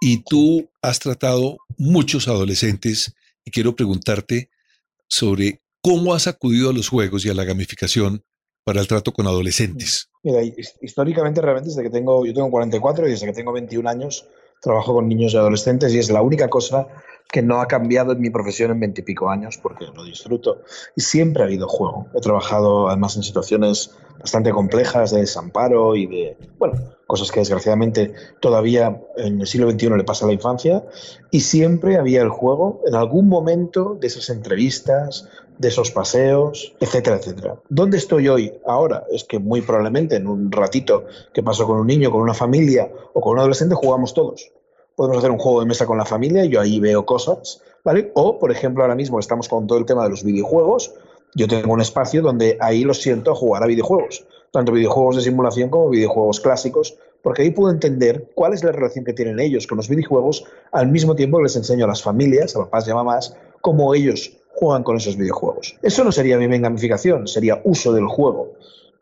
y 0.00 0.22
tú 0.24 0.70
has 0.82 0.98
tratado 0.98 1.56
muchos 1.78 2.28
adolescentes 2.28 3.14
y 3.44 3.50
quiero 3.50 3.74
preguntarte 3.74 4.50
sobre 5.08 5.62
cómo 5.80 6.12
has 6.12 6.26
acudido 6.26 6.68
a 6.68 6.74
los 6.74 6.88
juegos 6.88 7.24
y 7.24 7.30
a 7.30 7.34
la 7.34 7.44
gamificación 7.44 8.22
para 8.64 8.80
el 8.80 8.86
trato 8.86 9.12
con 9.12 9.26
adolescentes? 9.26 10.10
Mira, 10.24 10.42
históricamente 10.80 11.40
realmente 11.40 11.68
desde 11.68 11.82
que 11.82 11.90
tengo, 11.90 12.24
yo 12.24 12.32
tengo 12.34 12.50
44 12.50 13.06
y 13.06 13.10
desde 13.10 13.26
que 13.26 13.32
tengo 13.32 13.52
21 13.52 13.88
años 13.88 14.26
trabajo 14.60 14.94
con 14.94 15.06
niños 15.06 15.34
y 15.34 15.37
adolescentes 15.37 15.94
y 15.94 15.98
es 15.98 16.10
la 16.10 16.22
única 16.22 16.48
cosa 16.48 16.88
que 17.30 17.42
no 17.42 17.60
ha 17.60 17.68
cambiado 17.68 18.12
en 18.12 18.20
mi 18.20 18.30
profesión 18.30 18.70
en 18.70 18.80
20 18.80 19.00
y 19.02 19.04
pico 19.04 19.28
años 19.28 19.58
porque 19.62 19.87
lo 19.94 20.02
disfruto 20.02 20.62
y 20.96 21.02
siempre 21.02 21.42
ha 21.42 21.46
habido 21.46 21.68
juego. 21.68 22.06
He 22.14 22.20
trabajado 22.20 22.88
además 22.88 23.16
en 23.16 23.22
situaciones 23.22 23.94
bastante 24.18 24.50
complejas 24.50 25.10
de 25.10 25.20
desamparo 25.20 25.94
y 25.94 26.06
de, 26.06 26.38
bueno, 26.58 26.74
cosas 27.14 27.31
que 27.31 27.38
desgraciadamente 27.38 28.12
todavía 28.40 29.00
en 29.16 29.40
el 29.40 29.46
siglo 29.46 29.70
XXI 29.70 29.90
le 29.90 30.03
pasa 30.03 30.24
a 30.24 30.29
la 30.29 30.35
infancia 30.35 30.83
y 31.31 31.42
siempre 31.42 31.96
había 31.96 32.22
el 32.22 32.29
juego 32.29 32.83
en 32.87 32.96
algún 32.96 33.29
momento 33.29 33.96
de 34.00 34.09
esas 34.09 34.31
entrevistas 34.31 35.29
de 35.59 35.68
esos 35.68 35.92
paseos, 35.92 36.74
etcétera, 36.81 37.18
etcétera. 37.18 37.55
¿Dónde 37.68 37.98
estoy 37.98 38.27
hoy? 38.27 38.53
Ahora 38.66 39.05
es 39.12 39.22
que 39.22 39.38
muy 39.38 39.61
probablemente 39.62 40.16
en 40.16 40.27
un 40.27 40.50
ratito 40.50 41.05
que 41.33 41.44
paso 41.44 41.68
con 41.68 41.79
un 41.79 41.87
niño, 41.87 42.11
con 42.11 42.20
una 42.20 42.35
familia 42.35 42.90
o 43.12 43.20
con 43.20 43.35
un 43.35 43.38
adolescente 43.38 43.77
jugamos 43.77 44.12
todos. 44.12 44.50
Podemos 44.96 45.18
hacer 45.18 45.31
un 45.31 45.38
juego 45.38 45.61
de 45.61 45.66
mesa 45.66 45.87
con 45.87 45.98
la 45.98 46.05
familia, 46.05 46.44
yo 46.46 46.61
ahí 46.61 46.81
veo 46.81 47.07
cosas, 47.07 47.62
¿vale? 47.85 48.11
O, 48.14 48.40
por 48.40 48.50
ejemplo, 48.50 48.83
ahora 48.83 48.96
mismo 48.96 49.20
estamos 49.20 49.48
con 49.48 49.68
todo 49.68 49.79
el 49.79 49.85
tema 49.85 50.03
de 50.03 50.11
los 50.11 50.24
videojuegos, 50.24 50.94
yo 51.37 51.46
tengo 51.46 51.72
un 51.72 51.81
espacio 51.81 52.22
donde 52.22 52.57
ahí 52.61 52.83
lo 52.83 52.94
siento 52.94 53.31
a 53.31 53.37
jugar 53.37 53.62
a 53.62 53.66
videojuegos, 53.66 54.24
tanto 54.53 54.70
videojuegos 54.70 55.16
de 55.16 55.22
simulación 55.22 55.68
como 55.68 55.90
videojuegos 55.90 56.40
clásicos, 56.40 56.96
porque 57.24 57.40
ahí 57.42 57.50
puedo 57.50 57.72
entender 57.72 58.30
cuál 58.34 58.52
es 58.52 58.62
la 58.62 58.70
relación 58.70 59.04
que 59.04 59.14
tienen 59.14 59.40
ellos 59.40 59.66
con 59.66 59.78
los 59.78 59.88
videojuegos 59.88 60.44
al 60.70 60.88
mismo 60.88 61.16
tiempo 61.16 61.38
que 61.38 61.44
les 61.44 61.56
enseño 61.56 61.87
a 61.87 61.88
las 61.88 62.02
familias, 62.02 62.54
a 62.54 62.60
papás 62.60 62.87
y 62.87 62.90
a 62.90 62.94
mamás, 62.94 63.34
cómo 63.62 63.94
ellos 63.94 64.37
juegan 64.50 64.84
con 64.84 64.98
esos 64.98 65.16
videojuegos. 65.16 65.74
Eso 65.80 66.04
no 66.04 66.12
sería 66.12 66.37
mi 66.37 66.46
gamificación, 66.58 67.26
sería 67.26 67.62
uso 67.64 67.94
del 67.94 68.06
juego. 68.06 68.52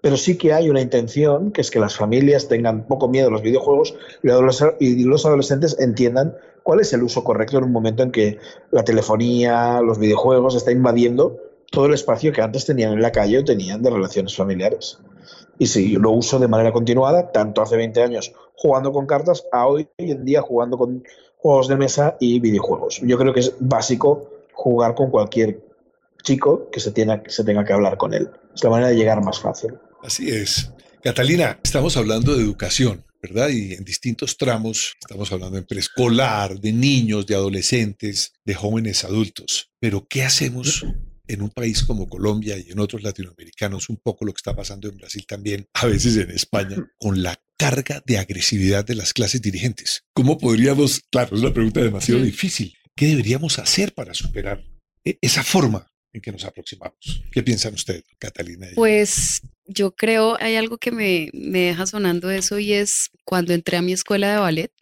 Pero 0.00 0.16
sí 0.16 0.38
que 0.38 0.52
hay 0.52 0.70
una 0.70 0.80
intención, 0.80 1.50
que 1.50 1.61
es 1.61 1.70
que 1.72 1.80
las 1.80 1.96
familias 1.96 2.46
tengan 2.46 2.87
poco 2.87 3.08
miedo 3.08 3.26
a 3.26 3.30
los 3.32 3.42
videojuegos 3.42 3.96
y 4.22 5.04
los 5.04 5.26
adolescentes 5.26 5.76
entiendan 5.80 6.37
cuál 6.62 6.78
es 6.78 6.92
el 6.92 7.02
uso 7.02 7.24
correcto 7.24 7.58
en 7.58 7.64
un 7.64 7.72
momento 7.72 8.04
en 8.04 8.12
que 8.12 8.38
la 8.70 8.85
telefonía, 8.85 9.80
los 9.80 9.98
videojuegos 9.98 10.54
está 10.54 10.70
invadiendo 10.70 11.40
todo 11.72 11.87
el 11.87 11.94
espacio 11.94 12.32
que 12.32 12.42
antes 12.42 12.66
tenían 12.66 12.92
en 12.92 13.02
la 13.02 13.11
calle 13.11 13.38
o 13.38 13.44
tenían 13.44 13.82
de 13.82 13.90
relaciones 13.90 14.37
familiares. 14.37 14.98
Y 15.58 15.66
si 15.66 15.96
lo 15.96 16.11
uso 16.11 16.38
de 16.38 16.46
manera 16.46 16.70
continuada, 16.70 17.32
tanto 17.32 17.62
hace 17.62 17.76
20 17.76 18.02
años 18.02 18.32
jugando 18.54 18.92
con 18.92 19.06
cartas, 19.06 19.44
a 19.50 19.66
hoy 19.66 19.88
en 19.96 20.24
día 20.24 20.42
jugando 20.42 20.76
con 20.76 21.02
juegos 21.38 21.68
de 21.68 21.76
mesa 21.76 22.16
y 22.20 22.40
videojuegos. 22.40 23.00
Yo 23.02 23.18
creo 23.18 23.32
que 23.32 23.40
es 23.40 23.54
básico 23.58 24.30
jugar 24.52 24.94
con 24.94 25.11
cualquier 25.11 25.61
chico 26.22 26.68
que 26.70 26.78
se, 26.78 26.92
tenga, 26.92 27.22
se 27.26 27.42
tenga 27.42 27.64
que 27.64 27.72
hablar 27.72 27.96
con 27.96 28.12
él. 28.12 28.28
Es 28.54 28.62
la 28.62 28.70
manera 28.70 28.90
de 28.90 28.96
llegar 28.96 29.24
más 29.24 29.40
fácil. 29.40 29.72
Así 30.02 30.28
es. 30.28 30.70
Catalina, 31.02 31.58
estamos 31.64 31.96
hablando 31.96 32.37
de 32.37 32.42
educación, 32.42 33.02
¿verdad? 33.22 33.48
Y 33.48 33.72
en 33.72 33.85
distintos 33.85 34.37
tramos, 34.37 34.94
estamos 35.00 35.32
hablando 35.32 35.56
de 35.56 35.62
preescolar, 35.62 36.61
de 36.61 36.72
niños, 36.72 37.26
de 37.26 37.35
adolescentes, 37.35 38.35
de 38.44 38.54
jóvenes 38.54 39.04
adultos. 39.04 39.70
Pero 39.80 40.06
¿qué 40.08 40.22
hacemos 40.22 40.85
en 41.32 41.42
un 41.42 41.50
país 41.50 41.82
como 41.82 42.08
Colombia 42.08 42.56
y 42.58 42.70
en 42.70 42.78
otros 42.78 43.02
latinoamericanos, 43.02 43.88
un 43.88 43.96
poco 43.96 44.24
lo 44.24 44.32
que 44.32 44.38
está 44.38 44.54
pasando 44.54 44.88
en 44.88 44.96
Brasil 44.96 45.24
también, 45.26 45.66
a 45.74 45.86
veces 45.86 46.16
en 46.16 46.30
España, 46.30 46.76
con 46.98 47.22
la 47.22 47.40
carga 47.56 48.02
de 48.06 48.18
agresividad 48.18 48.84
de 48.84 48.94
las 48.94 49.12
clases 49.12 49.40
dirigentes. 49.40 50.04
¿Cómo 50.14 50.38
podríamos, 50.38 51.00
claro, 51.10 51.36
es 51.36 51.42
una 51.42 51.52
pregunta 51.52 51.80
demasiado 51.80 52.22
difícil, 52.22 52.74
¿qué 52.96 53.06
deberíamos 53.06 53.58
hacer 53.58 53.94
para 53.94 54.14
superar 54.14 54.64
e-, 55.04 55.18
esa 55.20 55.42
forma 55.42 55.86
en 56.12 56.20
que 56.20 56.32
nos 56.32 56.44
aproximamos? 56.44 57.22
¿Qué 57.30 57.42
piensan 57.42 57.74
ustedes, 57.74 58.04
Catalina? 58.18 58.68
Pues 58.74 59.40
yo 59.66 59.94
creo, 59.94 60.36
hay 60.40 60.56
algo 60.56 60.78
que 60.78 60.90
me, 60.90 61.30
me 61.32 61.60
deja 61.60 61.86
sonando 61.86 62.30
eso 62.30 62.58
y 62.58 62.72
es 62.72 63.10
cuando 63.24 63.54
entré 63.54 63.76
a 63.76 63.82
mi 63.82 63.92
escuela 63.92 64.32
de 64.32 64.38
ballet, 64.38 64.72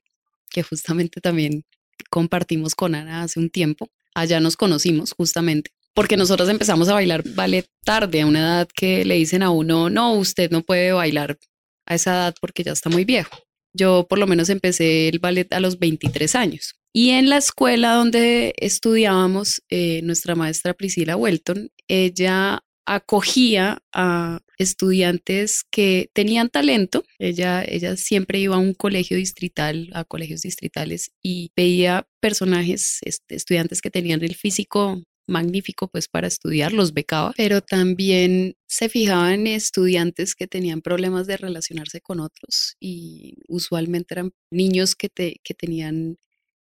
que 0.50 0.62
justamente 0.62 1.20
también 1.20 1.64
compartimos 2.08 2.74
con 2.74 2.94
Ana 2.94 3.22
hace 3.22 3.38
un 3.38 3.50
tiempo, 3.50 3.88
allá 4.14 4.40
nos 4.40 4.56
conocimos 4.56 5.12
justamente 5.12 5.70
porque 5.94 6.16
nosotros 6.16 6.48
empezamos 6.48 6.88
a 6.88 6.94
bailar 6.94 7.22
ballet 7.34 7.66
tarde, 7.84 8.20
a 8.20 8.26
una 8.26 8.40
edad 8.40 8.68
que 8.74 9.04
le 9.04 9.16
dicen 9.16 9.42
a 9.42 9.50
uno, 9.50 9.90
no, 9.90 10.14
usted 10.14 10.50
no 10.50 10.62
puede 10.62 10.92
bailar 10.92 11.38
a 11.86 11.94
esa 11.94 12.12
edad 12.12 12.34
porque 12.40 12.62
ya 12.62 12.72
está 12.72 12.90
muy 12.90 13.04
viejo. 13.04 13.36
Yo 13.72 14.06
por 14.08 14.18
lo 14.18 14.26
menos 14.26 14.48
empecé 14.48 15.08
el 15.08 15.18
ballet 15.18 15.52
a 15.52 15.60
los 15.60 15.78
23 15.78 16.34
años. 16.34 16.74
Y 16.92 17.10
en 17.10 17.28
la 17.28 17.36
escuela 17.36 17.94
donde 17.94 18.54
estudiábamos, 18.56 19.62
eh, 19.68 20.00
nuestra 20.02 20.34
maestra 20.34 20.74
Priscila 20.74 21.16
Welton, 21.16 21.70
ella 21.86 22.64
acogía 22.84 23.78
a 23.92 24.40
estudiantes 24.58 25.62
que 25.70 26.10
tenían 26.12 26.48
talento. 26.48 27.04
Ella, 27.20 27.62
ella 27.64 27.96
siempre 27.96 28.40
iba 28.40 28.56
a 28.56 28.58
un 28.58 28.74
colegio 28.74 29.16
distrital, 29.16 29.88
a 29.92 30.02
colegios 30.02 30.42
distritales, 30.42 31.12
y 31.22 31.52
veía 31.54 32.08
personajes, 32.18 32.98
este, 33.02 33.36
estudiantes 33.36 33.80
que 33.80 33.92
tenían 33.92 34.24
el 34.24 34.34
físico 34.34 35.00
magnífico 35.26 35.88
pues 35.88 36.08
para 36.08 36.26
estudiar, 36.26 36.72
los 36.72 36.92
becaba, 36.92 37.32
pero 37.36 37.60
también 37.60 38.56
se 38.66 38.88
fijaba 38.88 39.32
en 39.34 39.46
estudiantes 39.46 40.34
que 40.34 40.46
tenían 40.46 40.82
problemas 40.82 41.26
de 41.26 41.36
relacionarse 41.36 42.00
con 42.00 42.20
otros 42.20 42.76
y 42.80 43.36
usualmente 43.48 44.14
eran 44.14 44.32
niños 44.50 44.94
que, 44.94 45.08
que 45.08 45.54
tenían, 45.54 46.18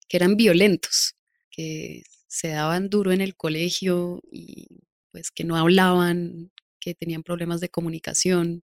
que 0.07 0.17
eran 0.17 0.35
violentos, 0.37 1.15
que 1.51 2.03
se 2.27 2.49
daban 2.49 2.89
duro 2.89 3.11
en 3.11 3.21
el 3.21 3.35
colegio 3.35 4.21
y 4.31 4.67
pues 5.11 5.31
que 5.31 5.43
no 5.43 5.55
hablaban, 5.55 6.51
que 6.79 6.95
tenían 6.95 7.23
problemas 7.23 7.61
de 7.61 7.69
comunicación, 7.69 8.63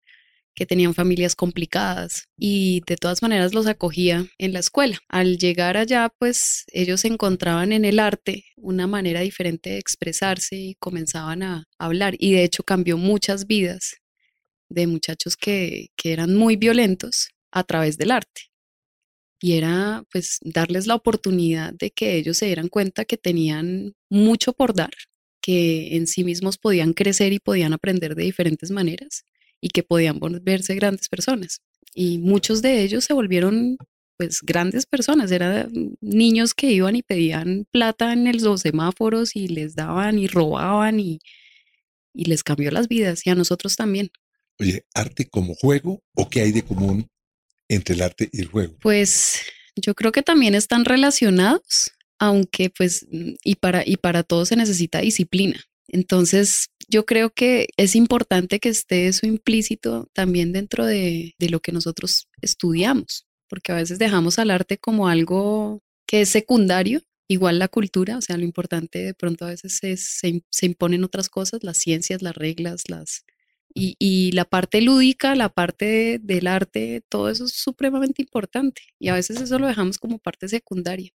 que 0.56 0.66
tenían 0.66 0.94
familias 0.94 1.36
complicadas 1.36 2.28
y 2.36 2.80
de 2.86 2.96
todas 2.96 3.20
maneras 3.20 3.52
los 3.52 3.66
acogía 3.66 4.26
en 4.38 4.54
la 4.54 4.58
escuela. 4.58 4.98
Al 5.06 5.36
llegar 5.36 5.76
allá, 5.76 6.10
pues 6.18 6.64
ellos 6.72 7.04
encontraban 7.04 7.72
en 7.72 7.84
el 7.84 8.00
arte 8.00 8.46
una 8.56 8.86
manera 8.86 9.20
diferente 9.20 9.70
de 9.70 9.78
expresarse 9.78 10.56
y 10.56 10.74
comenzaban 10.76 11.42
a 11.42 11.64
hablar 11.78 12.14
y 12.18 12.32
de 12.32 12.42
hecho 12.42 12.62
cambió 12.62 12.96
muchas 12.96 13.46
vidas 13.46 13.96
de 14.70 14.86
muchachos 14.86 15.36
que, 15.36 15.88
que 15.94 16.14
eran 16.14 16.34
muy 16.34 16.56
violentos 16.56 17.28
a 17.52 17.62
través 17.62 17.98
del 17.98 18.10
arte. 18.10 18.50
Y 19.38 19.52
era 19.52 20.04
pues 20.10 20.38
darles 20.40 20.86
la 20.86 20.94
oportunidad 20.94 21.74
de 21.74 21.90
que 21.90 22.16
ellos 22.16 22.38
se 22.38 22.46
dieran 22.46 22.68
cuenta 22.68 23.04
que 23.04 23.18
tenían 23.18 23.94
mucho 24.08 24.54
por 24.54 24.74
dar, 24.74 24.94
que 25.42 25.96
en 25.96 26.06
sí 26.06 26.24
mismos 26.24 26.56
podían 26.56 26.94
crecer 26.94 27.34
y 27.34 27.40
podían 27.40 27.74
aprender 27.74 28.14
de 28.14 28.24
diferentes 28.24 28.70
maneras 28.70 29.26
y 29.60 29.68
que 29.68 29.82
podían 29.82 30.18
volverse 30.18 30.74
grandes 30.74 31.08
personas. 31.08 31.60
Y 31.94 32.18
muchos 32.18 32.62
de 32.62 32.82
ellos 32.82 33.04
se 33.04 33.14
volvieron 33.14 33.78
pues 34.16 34.40
grandes 34.42 34.86
personas, 34.86 35.30
eran 35.30 35.96
niños 36.00 36.54
que 36.54 36.70
iban 36.72 36.96
y 36.96 37.02
pedían 37.02 37.66
plata 37.70 38.12
en 38.12 38.42
los 38.42 38.62
semáforos 38.62 39.36
y 39.36 39.48
les 39.48 39.74
daban 39.74 40.18
y 40.18 40.26
robaban 40.26 41.00
y, 41.00 41.18
y 42.14 42.24
les 42.24 42.42
cambió 42.42 42.70
las 42.70 42.88
vidas 42.88 43.26
y 43.26 43.30
a 43.30 43.34
nosotros 43.34 43.76
también. 43.76 44.10
Oye, 44.58 44.86
¿arte 44.94 45.28
como 45.28 45.54
juego 45.54 46.02
o 46.14 46.30
qué 46.30 46.40
hay 46.40 46.52
de 46.52 46.62
común 46.62 47.10
entre 47.68 47.94
el 47.94 48.02
arte 48.02 48.30
y 48.32 48.40
el 48.40 48.46
juego? 48.46 48.76
Pues 48.80 49.42
yo 49.76 49.94
creo 49.94 50.12
que 50.12 50.22
también 50.22 50.54
están 50.54 50.86
relacionados, 50.86 51.92
aunque 52.18 52.70
pues 52.70 53.06
y 53.10 53.56
para, 53.56 53.86
y 53.86 53.96
para 53.96 54.22
todo 54.22 54.46
se 54.46 54.56
necesita 54.56 55.00
disciplina. 55.00 55.62
Entonces, 55.88 56.68
yo 56.88 57.04
creo 57.06 57.30
que 57.30 57.68
es 57.76 57.96
importante 57.96 58.60
que 58.60 58.68
esté 58.68 59.08
eso 59.08 59.26
implícito 59.26 60.08
también 60.12 60.52
dentro 60.52 60.86
de, 60.86 61.34
lo 61.38 61.60
que 61.60 61.72
nosotros 61.72 62.28
estudiamos, 62.40 63.26
porque 63.48 63.72
a 63.72 63.76
veces 63.76 63.98
dejamos 63.98 64.38
al 64.38 64.50
arte 64.50 64.78
como 64.78 65.08
algo 65.08 65.82
que 66.06 66.22
es 66.22 66.28
secundario, 66.28 67.02
igual 67.28 67.58
la 67.58 67.68
cultura, 67.68 68.18
o 68.18 68.22
sea, 68.22 68.36
lo 68.36 68.44
importante 68.44 69.00
de 69.00 69.14
pronto 69.14 69.44
a 69.44 69.50
veces 69.50 69.78
se, 69.78 69.96
se, 69.96 70.66
imponen 70.66 71.02
otras 71.04 71.28
cosas, 71.28 71.64
las 71.64 71.78
ciencias, 71.78 72.22
las 72.22 72.34
reglas, 72.34 72.84
las... 72.88 73.24
Y, 73.78 73.94
y 73.98 74.32
la 74.32 74.46
parte 74.46 74.80
lúdica, 74.80 75.34
la 75.34 75.50
parte 75.50 76.18
del 76.22 76.46
arte, 76.46 77.02
todo 77.10 77.28
eso 77.28 77.44
es 77.44 77.52
supremamente 77.52 78.22
importante 78.22 78.80
y 78.98 79.08
a 79.08 79.14
veces 79.14 79.38
eso 79.38 79.58
lo 79.58 79.66
dejamos 79.66 79.98
como 79.98 80.18
parte 80.18 80.48
secundaria. 80.48 81.12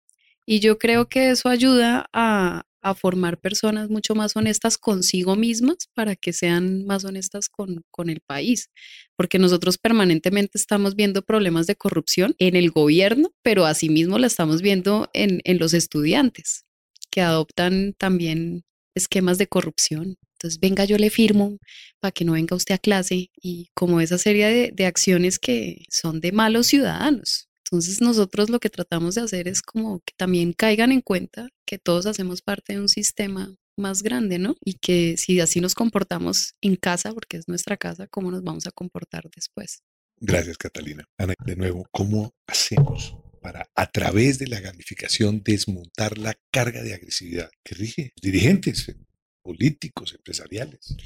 Y 0.45 0.61
yo 0.61 0.79
creo 0.79 1.09
que 1.09 1.31
eso 1.31 1.51
ayuda 1.51 2.09
a, 2.13 2.65
a 2.83 2.95
formar 2.95 3.39
personas 3.39 3.91
mucho 3.91 4.15
más 4.15 4.37
honestas 4.37 4.79
consigo 4.79 5.37
mismas 5.37 5.89
para 5.95 6.17
que 6.17 6.33
sean 6.33 6.85
más 6.87 7.05
honestas 7.05 7.49
con, 7.49 7.85
con, 7.91 8.11
el 8.11 8.21
país. 8.21 8.71
Porque 9.17 9.39
nosotros 9.39 9.79
permanentemente 9.79 10.59
estamos 10.59 10.95
viendo 10.95 11.23
problemas 11.23 11.67
de 11.67 11.77
corrupción 11.77 12.35
en 12.39 12.57
el 12.57 12.71
gobierno, 12.71 13.33
pero 13.43 13.67
asimismo 13.67 14.19
la 14.19 14.27
estamos 14.27 14.63
viendo 14.63 15.11
en, 15.13 15.41
en 15.45 15.59
los 15.59 15.75
estudiantes, 15.75 16.65
que 17.11 17.21
adoptan 17.21 17.95
también 17.99 18.65
esquemas 18.95 19.39
de 19.39 19.49
corrupción. 19.49 20.17
Entonces, 20.35 20.61
venga, 20.61 20.85
yo 20.85 20.99
le 20.99 21.11
firmo 21.11 21.59
para 22.01 22.13
que 22.13 22.25
no 22.25 22.33
venga 22.33 22.55
usted 22.55 22.75
a 22.75 22.79
clase 22.79 23.31
y 23.35 23.71
como 23.75 24.01
esa 24.01 24.19
serie 24.19 24.47
de, 24.47 24.71
de 24.73 24.87
acciones 24.87 25.39
que 25.39 25.85
son 25.91 26.21
de 26.21 26.31
malos 26.33 26.69
ciudadanos. 26.69 27.48
Entonces 27.71 28.01
nosotros 28.01 28.49
lo 28.49 28.61
que 28.61 28.71
tratamos 28.71 29.15
de 29.15 29.23
hacer 29.23 29.47
es 29.49 29.61
como 29.63 30.01
que 30.01 30.15
también 30.17 30.53
caigan 30.53 30.91
en 30.91 31.03
cuenta 31.03 31.49
que 31.67 31.79
todos 31.79 32.07
hacemos 32.07 32.41
parte 32.41 32.73
de 32.73 32.81
un 32.81 32.89
sistema 32.89 33.55
más 33.77 34.03
grande, 34.03 34.39
¿no? 34.39 34.57
Y 34.65 34.75
que 34.75 35.17
si 35.17 35.41
así 35.41 35.61
nos 35.61 35.75
comportamos 35.75 36.55
en 36.61 36.77
casa, 36.77 37.13
porque 37.13 37.37
es 37.37 37.47
nuestra 37.47 37.77
casa, 37.77 38.07
¿cómo 38.09 38.31
nos 38.31 38.43
vamos 38.43 38.67
a 38.67 38.71
comportar 38.71 39.29
después? 39.35 39.83
Gracias, 40.21 40.57
Catalina. 40.59 41.05
Ana, 41.17 41.35
de 41.45 41.57
nuevo, 41.57 41.87
¿cómo 41.93 42.35
hacemos 42.47 43.17
para, 43.41 43.69
a 43.75 43.87
través 43.91 44.39
de 44.39 44.49
la 44.49 44.61
gamificación, 44.61 45.43
desmontar 45.45 46.19
la 46.19 46.35
carga 46.51 46.83
de 46.83 46.95
agresividad 46.95 47.51
que 47.63 47.75
rige 47.75 48.13
dirigentes, 48.21 48.95
políticos, 49.43 50.15
empresariales? 50.15 50.97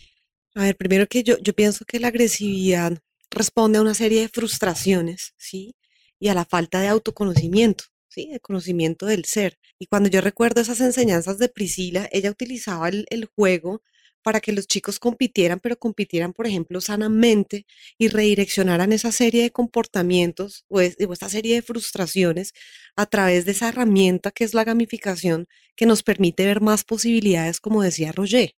A 0.54 0.62
ver, 0.62 0.76
primero 0.76 1.06
que 1.06 1.22
yo, 1.22 1.38
yo 1.38 1.52
pienso 1.52 1.84
que 1.84 2.00
la 2.00 2.08
agresividad 2.08 2.98
responde 3.30 3.78
a 3.78 3.82
una 3.82 3.94
serie 3.94 4.20
de 4.20 4.28
frustraciones, 4.28 5.34
¿sí? 5.36 5.74
Y 6.22 6.28
a 6.28 6.34
la 6.34 6.44
falta 6.44 6.80
de 6.80 6.86
autoconocimiento, 6.86 7.82
¿sí? 8.08 8.28
De 8.30 8.38
conocimiento 8.38 9.06
del 9.06 9.24
ser. 9.24 9.58
Y 9.80 9.86
cuando 9.86 10.08
yo 10.08 10.20
recuerdo 10.20 10.60
esas 10.60 10.80
enseñanzas 10.80 11.36
de 11.38 11.48
Priscila, 11.48 12.08
ella 12.12 12.30
utilizaba 12.30 12.88
el, 12.88 13.28
juego 13.34 13.82
para 14.22 14.40
que 14.40 14.52
los 14.52 14.68
chicos 14.68 15.00
compitieran, 15.00 15.58
pero 15.58 15.76
compitieran, 15.76 16.32
por 16.32 16.46
ejemplo, 16.46 16.80
sanamente 16.80 17.66
y 17.98 18.06
redireccionaran 18.06 18.92
esa 18.92 19.10
serie 19.10 19.42
de 19.42 19.50
comportamientos 19.50 20.64
o, 20.68 20.80
esa 20.80 21.28
serie 21.28 21.56
de 21.56 21.62
frustraciones 21.62 22.52
a 22.94 23.06
través 23.06 23.44
de 23.44 23.50
esa 23.50 23.70
herramienta 23.70 24.30
que 24.30 24.44
es 24.44 24.54
la 24.54 24.62
gamificación 24.62 25.48
que 25.74 25.86
nos 25.86 26.04
permite 26.04 26.46
ver 26.46 26.60
más 26.60 26.84
posibilidades, 26.84 27.58
como 27.58 27.82
decía 27.82 28.12
Roger. 28.12 28.54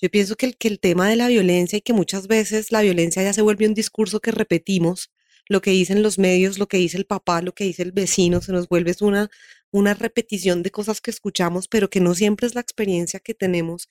Yo 0.00 0.08
pienso 0.10 0.34
que 0.36 0.46
el, 0.46 0.56
que 0.56 0.68
el 0.68 0.80
tema 0.80 1.10
de 1.10 1.16
la 1.16 1.28
violencia 1.28 1.76
y 1.76 1.82
que 1.82 1.92
muchas 1.92 2.26
veces 2.26 2.72
la 2.72 2.80
violencia 2.80 3.22
ya 3.22 3.34
se 3.34 3.42
vuelve 3.42 3.66
un 3.66 3.74
discurso 3.74 4.20
que 4.20 4.30
repetimos 4.30 5.10
lo 5.52 5.60
que 5.60 5.70
dicen 5.70 6.02
los 6.02 6.18
medios, 6.18 6.58
lo 6.58 6.66
que 6.66 6.78
dice 6.78 6.96
el 6.96 7.06
papá, 7.06 7.42
lo 7.42 7.54
que 7.54 7.64
dice 7.64 7.82
el 7.82 7.92
vecino, 7.92 8.40
se 8.40 8.52
nos 8.52 8.68
vuelve 8.68 8.94
una, 9.00 9.30
una 9.70 9.94
repetición 9.94 10.62
de 10.62 10.70
cosas 10.70 11.00
que 11.00 11.10
escuchamos, 11.10 11.68
pero 11.68 11.90
que 11.90 12.00
no 12.00 12.14
siempre 12.14 12.46
es 12.46 12.54
la 12.54 12.60
experiencia 12.60 13.20
que 13.20 13.34
tenemos, 13.34 13.88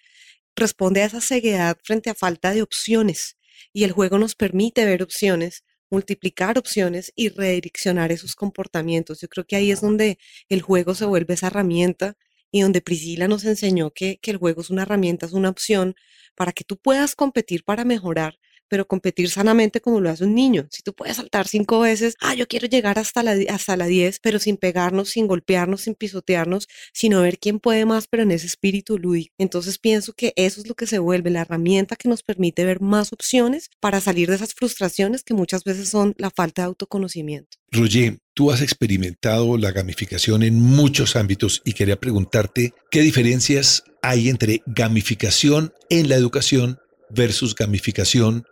responde 0.55 1.01
a 1.01 1.05
esa 1.05 1.21
ceguedad 1.21 1.77
frente 1.83 2.09
a 2.09 2.15
falta 2.15 2.53
de 2.53 2.61
opciones. 2.61 3.37
Y 3.73 3.83
el 3.83 3.91
juego 3.91 4.17
nos 4.17 4.35
permite 4.35 4.85
ver 4.85 5.03
opciones, 5.03 5.63
multiplicar 5.89 6.57
opciones 6.57 7.13
y 7.15 7.29
redireccionar 7.29 8.11
esos 8.11 8.35
comportamientos. 8.35 9.21
Yo 9.21 9.27
creo 9.29 9.45
que 9.45 9.55
ahí 9.55 9.71
es 9.71 9.81
donde 9.81 10.17
el 10.49 10.61
juego 10.61 10.95
se 10.95 11.05
vuelve 11.05 11.35
esa 11.35 11.47
herramienta 11.47 12.17
y 12.51 12.61
donde 12.61 12.81
Priscila 12.81 13.27
nos 13.27 13.45
enseñó 13.45 13.91
que, 13.91 14.17
que 14.21 14.31
el 14.31 14.37
juego 14.37 14.61
es 14.61 14.69
una 14.69 14.81
herramienta, 14.81 15.25
es 15.25 15.33
una 15.33 15.49
opción 15.49 15.95
para 16.35 16.53
que 16.53 16.63
tú 16.63 16.77
puedas 16.77 17.15
competir 17.15 17.63
para 17.63 17.85
mejorar, 17.85 18.39
pero 18.71 18.87
competir 18.87 19.29
sanamente 19.29 19.81
como 19.81 19.99
lo 19.99 20.09
hace 20.09 20.23
un 20.23 20.33
niño. 20.33 20.65
Si 20.71 20.81
tú 20.81 20.93
puedes 20.93 21.17
saltar 21.17 21.45
cinco 21.45 21.81
veces, 21.81 22.15
ah, 22.21 22.35
yo 22.35 22.47
quiero 22.47 22.67
llegar 22.67 22.97
hasta 22.97 23.21
la, 23.21 23.35
hasta 23.49 23.75
la 23.75 23.85
diez, 23.85 24.19
pero 24.23 24.39
sin 24.39 24.55
pegarnos, 24.55 25.09
sin 25.09 25.27
golpearnos, 25.27 25.81
sin 25.81 25.93
pisotearnos, 25.93 26.69
sino 26.93 27.21
ver 27.21 27.37
quién 27.37 27.59
puede 27.59 27.85
más, 27.85 28.07
pero 28.07 28.23
en 28.23 28.31
ese 28.31 28.47
espíritu 28.47 28.97
lúdico. 28.97 29.33
Entonces 29.37 29.77
pienso 29.77 30.13
que 30.13 30.31
eso 30.37 30.61
es 30.61 30.69
lo 30.69 30.75
que 30.75 30.87
se 30.87 30.99
vuelve 30.99 31.31
la 31.31 31.41
herramienta 31.41 31.97
que 31.97 32.07
nos 32.07 32.23
permite 32.23 32.63
ver 32.63 32.79
más 32.79 33.11
opciones 33.11 33.69
para 33.81 33.99
salir 33.99 34.29
de 34.29 34.35
esas 34.35 34.53
frustraciones 34.53 35.23
que 35.23 35.33
muchas 35.33 35.65
veces 35.65 35.89
son 35.89 36.15
la 36.17 36.29
falta 36.29 36.61
de 36.61 36.67
autoconocimiento. 36.67 37.57
Roger, 37.71 38.19
tú 38.33 38.51
has 38.51 38.61
experimentado 38.61 39.57
la 39.57 39.71
gamificación 39.71 40.43
en 40.43 40.61
muchos 40.61 41.17
ámbitos 41.17 41.61
y 41.65 41.73
quería 41.73 41.99
preguntarte 41.99 42.73
qué 42.89 43.01
diferencias 43.01 43.83
hay 44.01 44.29
entre 44.29 44.61
gamificación 44.65 45.73
en 45.89 46.07
la 46.07 46.15
educación 46.15 46.79
versus 47.09 47.55
gamificación 47.55 48.45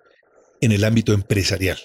en 0.61 0.71
el 0.71 0.83
ámbito 0.83 1.13
empresarial. 1.13 1.77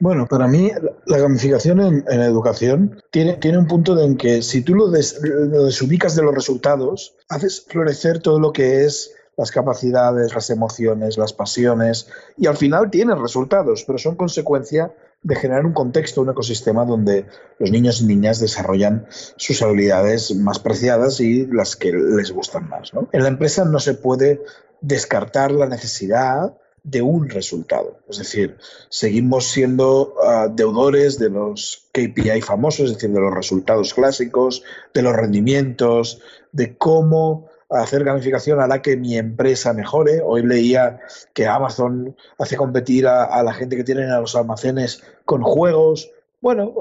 Bueno, 0.00 0.26
para 0.26 0.48
mí 0.48 0.70
la 1.06 1.18
gamificación 1.18 1.80
en, 1.80 2.20
educación 2.20 3.00
tiene, 3.10 3.38
un 3.56 3.66
punto 3.66 3.98
en 4.00 4.16
que 4.16 4.42
si 4.42 4.62
tú 4.62 4.74
lo, 4.74 4.86
lo 4.88 5.64
desubicas 5.64 6.16
de 6.16 6.22
los 6.22 6.34
resultados, 6.34 7.14
haces 7.28 7.64
florecer 7.68 8.18
todo 8.18 8.40
lo 8.40 8.52
que 8.52 8.84
es 8.84 9.12
las 9.36 9.50
capacidades, 9.50 10.34
las 10.34 10.50
emociones, 10.50 11.18
las 11.18 11.32
pasiones, 11.32 12.08
y 12.36 12.46
al 12.46 12.56
final 12.56 12.90
tienes 12.90 13.18
resultados, 13.18 13.84
pero 13.86 13.98
son 13.98 14.16
consecuencia 14.16 14.92
de 15.22 15.36
generar 15.36 15.64
un 15.64 15.72
contexto, 15.72 16.20
un 16.20 16.30
ecosistema 16.30 16.84
donde 16.84 17.26
los 17.58 17.70
niños 17.70 18.00
y 18.00 18.06
niñas 18.06 18.40
desarrollan 18.40 19.06
sus 19.36 19.62
habilidades 19.62 20.36
más 20.36 20.58
preciadas 20.58 21.18
y 21.20 21.46
las 21.46 21.76
que 21.76 21.92
les 21.92 22.30
gustan 22.30 22.68
más. 22.68 22.92
En 23.12 23.22
la 23.22 23.28
empresa 23.28 23.64
no 23.64 23.80
se 23.80 23.94
puede 23.94 24.42
descartar 24.82 25.50
la 25.50 25.66
necesidad 25.66 26.54
de 26.84 27.02
un 27.02 27.28
resultado. 27.30 27.98
Es 28.08 28.18
decir, 28.18 28.58
seguimos 28.90 29.46
siendo 29.46 30.14
ah, 30.22 30.48
deudores 30.52 31.18
de 31.18 31.30
los 31.30 31.88
KPI 31.92 32.42
famosos, 32.42 32.90
es 32.90 32.94
decir, 32.94 33.10
de 33.10 33.20
los 33.20 33.34
resultados 33.34 33.94
clásicos, 33.94 34.62
de 34.92 35.02
los 35.02 35.16
rendimientos, 35.16 36.20
de 36.52 36.76
cómo 36.76 37.48
hacer 37.70 38.04
gamificación 38.04 38.60
hará 38.60 38.82
que 38.82 38.96
mi 38.96 39.16
empresa 39.16 39.72
mejore. 39.72 40.20
Hoy 40.22 40.46
leía 40.46 41.00
que 41.32 41.46
Amazon 41.46 42.14
hace 42.38 42.56
competir 42.56 43.06
a, 43.06 43.42
la 43.42 43.54
gente 43.54 43.76
que 43.76 43.84
tiene 43.84 44.04
a 44.04 44.20
los 44.20 44.36
almacenes 44.36 45.02
con 45.24 45.42
juegos. 45.42 46.10
Bueno, 46.42 46.74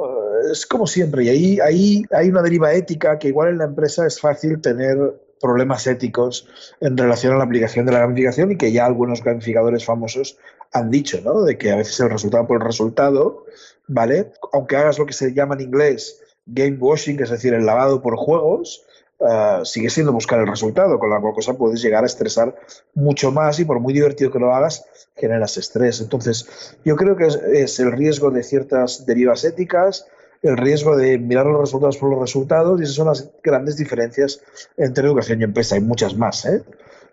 es 0.52 0.66
como 0.66 0.86
siempre, 0.86 1.24
y 1.24 1.60
ahí 1.62 2.04
hay 2.12 2.28
una 2.28 2.42
deriva 2.42 2.74
ética 2.74 3.18
que 3.18 3.30
igual 3.30 3.50
en 3.50 3.60
la 3.60 3.64
empresa 3.64 4.06
es 4.06 4.20
fácil 4.20 4.60
tener 4.60 4.98
problemas 5.44 5.86
éticos 5.86 6.48
en 6.80 6.98
relación 6.98 7.34
a 7.34 7.38
la 7.38 7.44
aplicación 7.44 7.86
de 7.86 7.92
la 7.92 8.00
gamificación 8.00 8.54
y 8.54 8.58
que 8.58 8.72
ya 8.72 8.86
algunos 8.86 9.22
gamificadores 9.22 9.84
famosos 9.84 10.38
han 10.72 10.90
dicho, 10.90 11.20
¿no? 11.22 11.44
De 11.44 11.58
que 11.58 11.72
a 11.72 11.76
veces 11.76 12.00
el 12.00 12.10
resultado 12.10 12.48
por 12.48 12.62
el 12.62 12.66
resultado, 12.66 13.46
¿vale? 13.88 14.32
Aunque 14.54 14.78
hagas 14.78 14.98
lo 14.98 15.06
que 15.06 15.14
se 15.14 15.34
llama 15.34 15.56
en 15.56 15.62
inglés 15.62 16.22
game 16.46 16.78
washing, 16.80 17.22
es 17.22 17.30
decir, 17.30 17.54
el 17.54 17.66
lavado 17.66 18.02
por 18.02 18.16
juegos, 18.18 18.86
eh, 19.20 19.60
sigue 19.64 19.90
siendo 19.90 20.12
buscar 20.12 20.40
el 20.40 20.48
resultado, 20.48 21.00
con 21.00 21.10
la 21.10 21.20
cual 21.22 21.34
cosa 21.34 21.54
puedes 21.54 21.82
llegar 21.82 22.04
a 22.04 22.08
estresar 22.08 22.56
mucho 22.94 23.32
más 23.32 23.60
y 23.60 23.66
por 23.66 23.80
muy 23.80 23.94
divertido 23.94 24.32
que 24.32 24.40
lo 24.40 24.54
hagas, 24.54 24.86
generas 25.16 25.58
estrés. 25.58 26.02
Entonces, 26.02 26.76
yo 26.84 26.96
creo 26.96 27.16
que 27.16 27.28
es, 27.54 27.80
el 27.80 27.92
riesgo 27.92 28.32
de 28.32 28.44
ciertas 28.44 29.06
derivas 29.06 29.44
éticas, 29.46 30.08
el 30.44 30.58
riesgo 30.58 30.96
de 30.96 31.18
mirar 31.18 31.46
los 31.46 31.60
resultados 31.60 31.98
por 31.98 32.12
los 32.12 32.20
resultados 32.20 32.80
y 32.80 32.84
esas 32.84 32.96
son 32.96 33.08
las 33.08 33.32
grandes 33.42 33.78
diferencias 33.78 34.42
entre 34.78 35.08
educación 35.08 35.42
y 35.42 35.46
empresa. 35.46 35.76
Hay 35.76 35.82
muchas 35.82 36.16
más, 36.16 36.46
¿eh? 36.46 36.62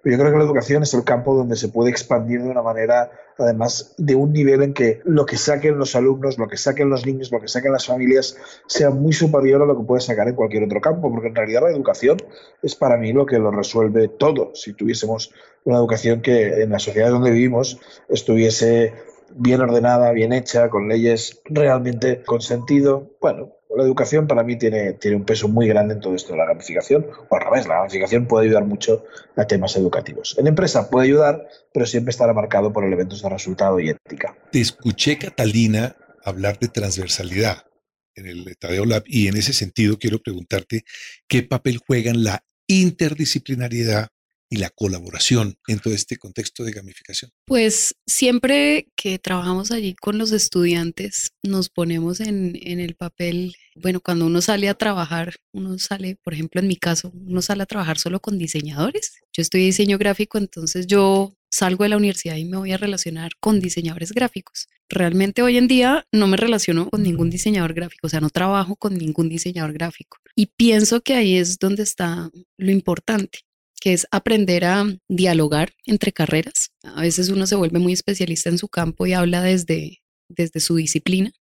Yo 0.02 0.16
creo 0.16 0.32
que 0.32 0.38
la 0.38 0.44
educación 0.44 0.82
es 0.82 0.94
el 0.94 1.04
campo 1.04 1.34
donde 1.34 1.56
se 1.56 1.68
puede 1.68 1.90
expandir 1.90 2.42
de 2.42 2.48
una 2.48 2.62
manera, 2.62 3.10
además, 3.36 3.94
de 3.98 4.14
un 4.14 4.32
nivel 4.32 4.62
en 4.62 4.72
que 4.72 5.02
lo 5.04 5.26
que 5.26 5.36
saquen 5.36 5.76
los 5.76 5.94
alumnos, 5.94 6.38
lo 6.38 6.48
que 6.48 6.56
saquen 6.56 6.88
los 6.88 7.04
niños, 7.04 7.30
lo 7.30 7.38
que 7.38 7.48
saquen 7.48 7.70
las 7.70 7.86
familias, 7.86 8.34
sea 8.66 8.88
muy 8.88 9.12
superior 9.12 9.60
a 9.60 9.66
lo 9.66 9.76
que 9.76 9.84
puede 9.84 10.00
sacar 10.00 10.26
en 10.26 10.36
cualquier 10.36 10.64
otro 10.64 10.80
campo, 10.80 11.12
porque 11.12 11.28
en 11.28 11.34
realidad 11.34 11.60
la 11.64 11.70
educación 11.70 12.16
es 12.62 12.74
para 12.76 12.96
mí 12.96 13.12
lo 13.12 13.26
que 13.26 13.38
lo 13.38 13.50
resuelve 13.50 14.08
todo. 14.08 14.52
Si 14.54 14.72
tuviésemos 14.72 15.34
una 15.64 15.76
educación 15.76 16.22
que 16.22 16.62
en 16.62 16.70
la 16.70 16.78
sociedad 16.78 17.10
donde 17.10 17.30
vivimos 17.30 17.78
estuviese 18.08 18.94
bien 19.34 19.60
ordenada, 19.60 20.12
bien 20.12 20.32
hecha, 20.32 20.68
con 20.68 20.88
leyes 20.88 21.40
realmente 21.44 22.22
con 22.22 22.40
sentido, 22.40 23.16
bueno, 23.20 23.52
la 23.76 23.84
educación 23.84 24.26
para 24.26 24.42
mí 24.42 24.58
tiene, 24.58 24.94
tiene 24.94 25.16
un 25.16 25.24
peso 25.24 25.48
muy 25.48 25.68
grande 25.68 25.94
en 25.94 26.00
todo 26.00 26.14
esto 26.14 26.32
de 26.32 26.38
la 26.38 26.46
gamificación, 26.46 27.06
o 27.28 27.36
al 27.36 27.42
revés, 27.42 27.68
la 27.68 27.76
gamificación 27.76 28.26
puede 28.26 28.46
ayudar 28.46 28.64
mucho 28.64 29.04
a 29.36 29.46
temas 29.46 29.76
educativos. 29.76 30.36
En 30.38 30.46
empresa 30.46 30.90
puede 30.90 31.06
ayudar, 31.06 31.46
pero 31.72 31.86
siempre 31.86 32.10
estará 32.10 32.32
marcado 32.32 32.72
por 32.72 32.84
elementos 32.84 33.22
de 33.22 33.28
resultado 33.28 33.78
y 33.78 33.90
ética. 33.90 34.36
Te 34.50 34.60
escuché, 34.60 35.18
Catalina, 35.18 35.96
hablar 36.24 36.58
de 36.58 36.68
transversalidad 36.68 37.64
en 38.14 38.26
el 38.26 38.56
Tadeo 38.58 38.84
Lab 38.84 39.04
y 39.06 39.28
en 39.28 39.36
ese 39.36 39.52
sentido 39.52 39.98
quiero 39.98 40.18
preguntarte 40.18 40.84
qué 41.28 41.42
papel 41.42 41.78
juegan 41.78 42.24
la 42.24 42.44
interdisciplinariedad 42.66 44.08
y 44.50 44.56
la 44.56 44.68
colaboración 44.70 45.56
en 45.68 45.78
todo 45.78 45.94
este 45.94 46.16
contexto 46.16 46.64
de 46.64 46.72
gamificación? 46.72 47.30
Pues 47.46 47.94
siempre 48.06 48.88
que 48.96 49.20
trabajamos 49.20 49.70
allí 49.70 49.94
con 49.94 50.18
los 50.18 50.32
estudiantes, 50.32 51.30
nos 51.44 51.68
ponemos 51.68 52.18
en, 52.20 52.56
el 52.60 52.96
papel, 52.96 53.54
bueno, 53.76 54.00
cuando 54.00 54.26
uno 54.26 54.42
sale 54.42 54.68
a 54.68 54.74
trabajar, 54.74 55.36
uno 55.52 55.78
sale, 55.78 56.16
por 56.22 56.34
ejemplo, 56.34 56.60
en 56.60 56.66
mi 56.66 56.76
caso, 56.76 57.12
uno 57.14 57.40
sale 57.40 57.62
a 57.62 57.66
trabajar 57.66 57.98
solo 57.98 58.20
con 58.20 58.38
diseñadores. 58.38 59.12
Yo 59.32 59.40
estoy 59.40 59.64
diseño 59.64 59.98
gráfico, 59.98 60.36
entonces 60.36 60.88
yo 60.88 61.32
salgo 61.52 61.84
de 61.84 61.90
la 61.90 61.96
universidad 61.96 62.36
y 62.36 62.44
me 62.44 62.56
voy 62.56 62.72
a 62.72 62.76
relacionar 62.76 63.32
con 63.38 63.60
diseñadores 63.60 64.12
gráficos. 64.12 64.68
Realmente 64.88 65.42
hoy 65.42 65.58
en 65.58 65.68
día 65.68 66.06
no 66.10 66.26
me 66.26 66.36
relaciono 66.36 66.90
con 66.90 67.04
ningún 67.04 67.30
diseñador 67.30 67.74
gráfico, 67.74 68.08
o 68.08 68.10
sea, 68.10 68.20
no 68.20 68.30
trabajo 68.30 68.74
con 68.74 68.98
ningún 68.98 69.28
diseñador 69.28 69.72
gráfico. 69.72 70.18
Y 70.34 70.46
pienso 70.46 71.00
que 71.02 71.14
ahí 71.14 71.36
es 71.36 71.58
donde 71.58 71.84
está 71.84 72.30
lo 72.56 72.72
importante 72.72 73.40
que 73.80 73.94
es 73.94 74.06
aprender 74.10 74.64
a 74.64 74.86
dialogar 75.08 75.72
entre 75.86 76.12
carreras. 76.12 76.70
A 76.82 77.00
veces 77.00 77.30
uno 77.30 77.46
se 77.46 77.56
vuelve 77.56 77.78
muy 77.78 77.92
especialista 77.92 78.50
en 78.50 78.58
su 78.58 78.68
campo 78.68 79.06
y 79.06 79.14
habla 79.14 79.42
desde, 79.42 80.02
desde 80.28 80.60
su 80.60 80.76
disciplina, 80.76 81.32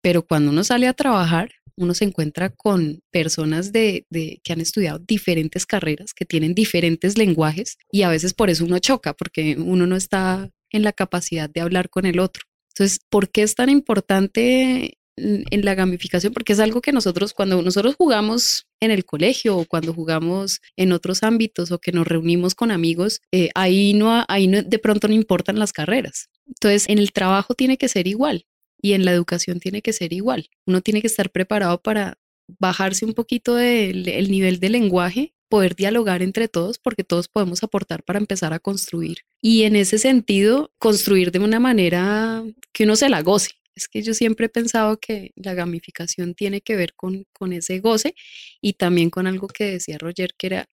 pero 0.00 0.24
cuando 0.26 0.50
uno 0.52 0.64
sale 0.64 0.86
a 0.86 0.94
trabajar, 0.94 1.50
uno 1.76 1.94
se 1.94 2.04
encuentra 2.04 2.50
con 2.50 3.00
personas 3.10 3.72
de, 3.72 4.06
de, 4.10 4.40
que 4.44 4.52
han 4.52 4.60
estudiado 4.60 4.98
diferentes 4.98 5.66
carreras, 5.66 6.14
que 6.14 6.24
tienen 6.24 6.54
diferentes 6.54 7.18
lenguajes 7.18 7.76
y 7.90 8.02
a 8.02 8.08
veces 8.08 8.34
por 8.34 8.50
eso 8.50 8.64
uno 8.64 8.78
choca, 8.78 9.14
porque 9.14 9.56
uno 9.58 9.86
no 9.86 9.96
está 9.96 10.50
en 10.70 10.82
la 10.82 10.92
capacidad 10.92 11.50
de 11.50 11.60
hablar 11.60 11.90
con 11.90 12.06
el 12.06 12.20
otro. 12.20 12.44
Entonces, 12.74 13.00
¿por 13.10 13.30
qué 13.30 13.42
es 13.42 13.54
tan 13.54 13.68
importante 13.68 14.99
en 15.16 15.64
la 15.64 15.74
gamificación, 15.74 16.32
porque 16.32 16.52
es 16.52 16.60
algo 16.60 16.80
que 16.80 16.92
nosotros, 16.92 17.34
cuando 17.34 17.60
nosotros 17.62 17.94
jugamos 17.96 18.66
en 18.80 18.90
el 18.90 19.04
colegio 19.04 19.56
o 19.56 19.64
cuando 19.64 19.92
jugamos 19.92 20.60
en 20.76 20.92
otros 20.92 21.22
ámbitos 21.22 21.70
o 21.72 21.78
que 21.78 21.92
nos 21.92 22.06
reunimos 22.06 22.54
con 22.54 22.70
amigos, 22.70 23.20
eh, 23.32 23.50
ahí, 23.54 23.92
no, 23.94 24.24
ahí 24.28 24.46
de 24.46 24.78
pronto 24.78 25.08
no 25.08 25.14
importan 25.14 25.58
las 25.58 25.72
carreras. 25.72 26.28
Entonces, 26.46 26.88
en 26.88 26.98
el 26.98 27.12
trabajo 27.12 27.54
tiene 27.54 27.76
que 27.76 27.88
ser 27.88 28.06
igual 28.06 28.46
y 28.80 28.94
en 28.94 29.04
la 29.04 29.12
educación 29.12 29.60
tiene 29.60 29.82
que 29.82 29.92
ser 29.92 30.12
igual. 30.12 30.48
Uno 30.66 30.80
tiene 30.80 31.00
que 31.00 31.06
estar 31.06 31.30
preparado 31.30 31.80
para 31.82 32.18
bajarse 32.58 33.04
un 33.04 33.14
poquito 33.14 33.54
del 33.54 34.08
el 34.08 34.30
nivel 34.30 34.58
de 34.58 34.70
lenguaje 34.70 35.34
poder 35.48 35.74
dialogar 35.74 36.22
entre 36.22 36.48
todos 36.48 36.78
porque 36.78 37.04
todos 37.04 37.28
podemos 37.28 37.62
aportar 37.62 38.02
para 38.04 38.18
empezar 38.18 38.52
a 38.54 38.60
construir. 38.60 39.18
Y 39.42 39.64
en 39.64 39.76
ese 39.76 39.98
sentido, 39.98 40.72
construir 40.78 41.32
de 41.32 41.40
una 41.40 41.60
manera 41.60 42.44
que 42.72 42.84
uno 42.84 42.96
se 42.96 43.08
la 43.10 43.22
goce, 43.22 43.59
es 43.80 43.88
que 43.88 44.02
yo 44.02 44.14
siempre 44.14 44.46
he 44.46 44.48
pensado 44.50 44.98
que 44.98 45.32
la 45.36 45.54
gamificación 45.54 46.34
tiene 46.34 46.60
que 46.60 46.76
ver 46.76 46.94
con, 46.94 47.24
con 47.32 47.52
ese 47.52 47.80
goce 47.80 48.14
y 48.60 48.74
también 48.74 49.10
con 49.10 49.26
algo 49.26 49.48
que 49.48 49.64
decía 49.64 49.98
Roger, 49.98 50.34
que 50.36 50.46
era 50.48 50.68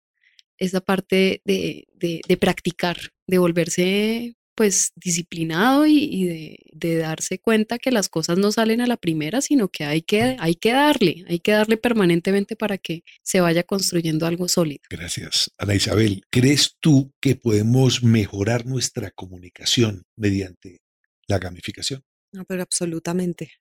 esa 0.58 0.80
parte 0.80 1.42
de, 1.44 1.86
de, 1.94 2.36
practicar, 2.36 2.96
de 3.26 3.38
volverse 3.38 4.36
pues 4.54 4.92
disciplinado 4.94 5.84
y, 5.84 6.58
de, 6.72 6.96
darse 6.98 7.40
cuenta 7.40 7.78
que 7.78 7.90
las 7.90 8.08
cosas 8.08 8.38
no 8.38 8.52
salen 8.52 8.80
a 8.80 8.86
la 8.86 8.96
primera, 8.96 9.40
sino 9.40 9.68
que 9.68 9.82
hay, 9.82 10.02
que 10.02 10.36
hay 10.38 10.54
que 10.54 10.72
darle, 10.72 11.24
hay 11.26 11.40
que 11.40 11.50
darle 11.50 11.76
permanentemente 11.76 12.54
para 12.54 12.78
que 12.78 13.02
se 13.22 13.40
vaya 13.40 13.64
construyendo 13.64 14.26
algo 14.26 14.46
sólido. 14.46 14.82
Gracias. 14.88 15.50
Ana 15.58 15.74
Isabel, 15.74 16.22
¿crees 16.30 16.76
tú 16.78 17.12
que 17.20 17.34
podemos 17.34 18.04
mejorar 18.04 18.64
nuestra 18.64 19.10
comunicación 19.10 20.04
mediante 20.14 20.82
la 21.26 21.40
gamificación? 21.40 22.04
No, 22.34 22.44
pero 22.44 22.62
absolutamente. 22.62 23.52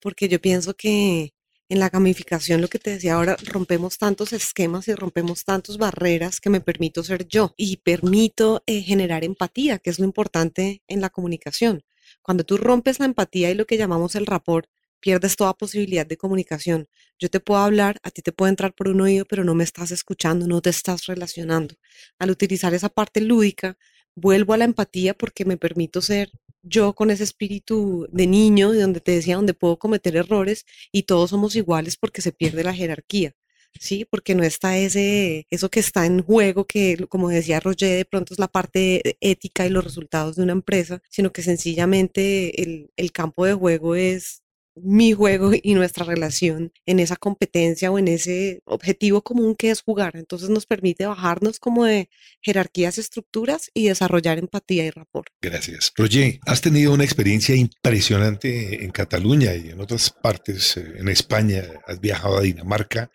Porque 0.00 0.28
yo 0.28 0.40
pienso 0.40 0.74
que 0.74 1.32
en 1.68 1.78
la 1.78 1.90
gamificación, 1.90 2.60
lo 2.60 2.68
que 2.68 2.80
te 2.80 2.90
decía 2.90 3.14
ahora, 3.14 3.36
rompemos 3.44 3.98
tantos 3.98 4.32
esquemas 4.32 4.88
y 4.88 4.94
rompemos 4.94 5.44
tantas 5.44 5.78
barreras 5.78 6.40
que 6.40 6.50
me 6.50 6.60
permito 6.60 7.04
ser 7.04 7.28
yo 7.28 7.54
y 7.56 7.76
permito 7.78 8.64
eh, 8.66 8.82
generar 8.82 9.22
empatía, 9.24 9.78
que 9.78 9.90
es 9.90 10.00
lo 10.00 10.04
importante 10.04 10.82
en 10.88 11.00
la 11.00 11.10
comunicación. 11.10 11.84
Cuando 12.20 12.42
tú 12.42 12.56
rompes 12.56 12.98
la 12.98 13.06
empatía 13.06 13.50
y 13.50 13.54
lo 13.54 13.64
que 13.64 13.76
llamamos 13.78 14.16
el 14.16 14.26
rapport, 14.26 14.68
pierdes 14.98 15.36
toda 15.36 15.54
posibilidad 15.54 16.06
de 16.06 16.16
comunicación. 16.16 16.88
Yo 17.20 17.30
te 17.30 17.38
puedo 17.38 17.60
hablar, 17.60 18.00
a 18.02 18.10
ti 18.10 18.22
te 18.22 18.32
puede 18.32 18.50
entrar 18.50 18.74
por 18.74 18.88
un 18.88 19.00
oído, 19.02 19.24
pero 19.24 19.44
no 19.44 19.54
me 19.54 19.62
estás 19.62 19.92
escuchando, 19.92 20.48
no 20.48 20.60
te 20.62 20.70
estás 20.70 21.06
relacionando. 21.06 21.76
Al 22.18 22.30
utilizar 22.30 22.74
esa 22.74 22.88
parte 22.88 23.20
lúdica, 23.20 23.78
vuelvo 24.16 24.52
a 24.52 24.56
la 24.56 24.64
empatía 24.64 25.14
porque 25.14 25.44
me 25.44 25.56
permito 25.56 26.02
ser 26.02 26.30
yo 26.68 26.94
con 26.94 27.10
ese 27.10 27.24
espíritu 27.24 28.08
de 28.12 28.26
niño, 28.26 28.72
de 28.72 28.82
donde 28.82 29.00
te 29.00 29.12
decía, 29.12 29.36
donde 29.36 29.54
puedo 29.54 29.78
cometer 29.78 30.16
errores 30.16 30.66
y 30.92 31.04
todos 31.04 31.30
somos 31.30 31.56
iguales 31.56 31.96
porque 31.96 32.22
se 32.22 32.32
pierde 32.32 32.64
la 32.64 32.74
jerarquía. 32.74 33.34
Sí, 33.80 34.06
porque 34.10 34.34
no 34.34 34.42
está 34.42 34.78
ese, 34.78 35.46
eso 35.50 35.70
que 35.70 35.80
está 35.80 36.06
en 36.06 36.22
juego, 36.22 36.66
que 36.66 36.96
como 37.08 37.28
decía 37.28 37.60
Roger, 37.60 37.96
de 37.96 38.04
pronto 38.06 38.32
es 38.34 38.38
la 38.40 38.48
parte 38.48 39.16
ética 39.20 39.66
y 39.66 39.70
los 39.70 39.84
resultados 39.84 40.36
de 40.36 40.42
una 40.44 40.52
empresa, 40.52 41.02
sino 41.10 41.32
que 41.32 41.42
sencillamente 41.42 42.62
el, 42.62 42.90
el 42.96 43.12
campo 43.12 43.44
de 43.44 43.54
juego 43.54 43.94
es 43.94 44.42
mi 44.76 45.12
juego 45.12 45.52
y 45.60 45.74
nuestra 45.74 46.04
relación 46.04 46.72
en 46.84 47.00
esa 47.00 47.16
competencia 47.16 47.90
o 47.90 47.98
en 47.98 48.08
ese 48.08 48.60
objetivo 48.64 49.22
común 49.22 49.54
que 49.54 49.70
es 49.70 49.82
jugar. 49.82 50.16
Entonces 50.16 50.50
nos 50.50 50.66
permite 50.66 51.06
bajarnos 51.06 51.58
como 51.58 51.84
de 51.84 52.08
jerarquías, 52.42 52.98
estructuras 52.98 53.70
y 53.74 53.88
desarrollar 53.88 54.38
empatía 54.38 54.84
y 54.86 54.90
rapport. 54.90 55.28
Gracias. 55.40 55.92
Roger, 55.96 56.38
has 56.46 56.60
tenido 56.60 56.92
una 56.92 57.04
experiencia 57.04 57.54
impresionante 57.54 58.84
en 58.84 58.90
Cataluña 58.90 59.54
y 59.54 59.70
en 59.70 59.80
otras 59.80 60.10
partes, 60.10 60.76
eh, 60.76 60.94
en 60.98 61.08
España, 61.08 61.64
has 61.86 62.00
viajado 62.00 62.36
a 62.36 62.42
Dinamarca 62.42 63.10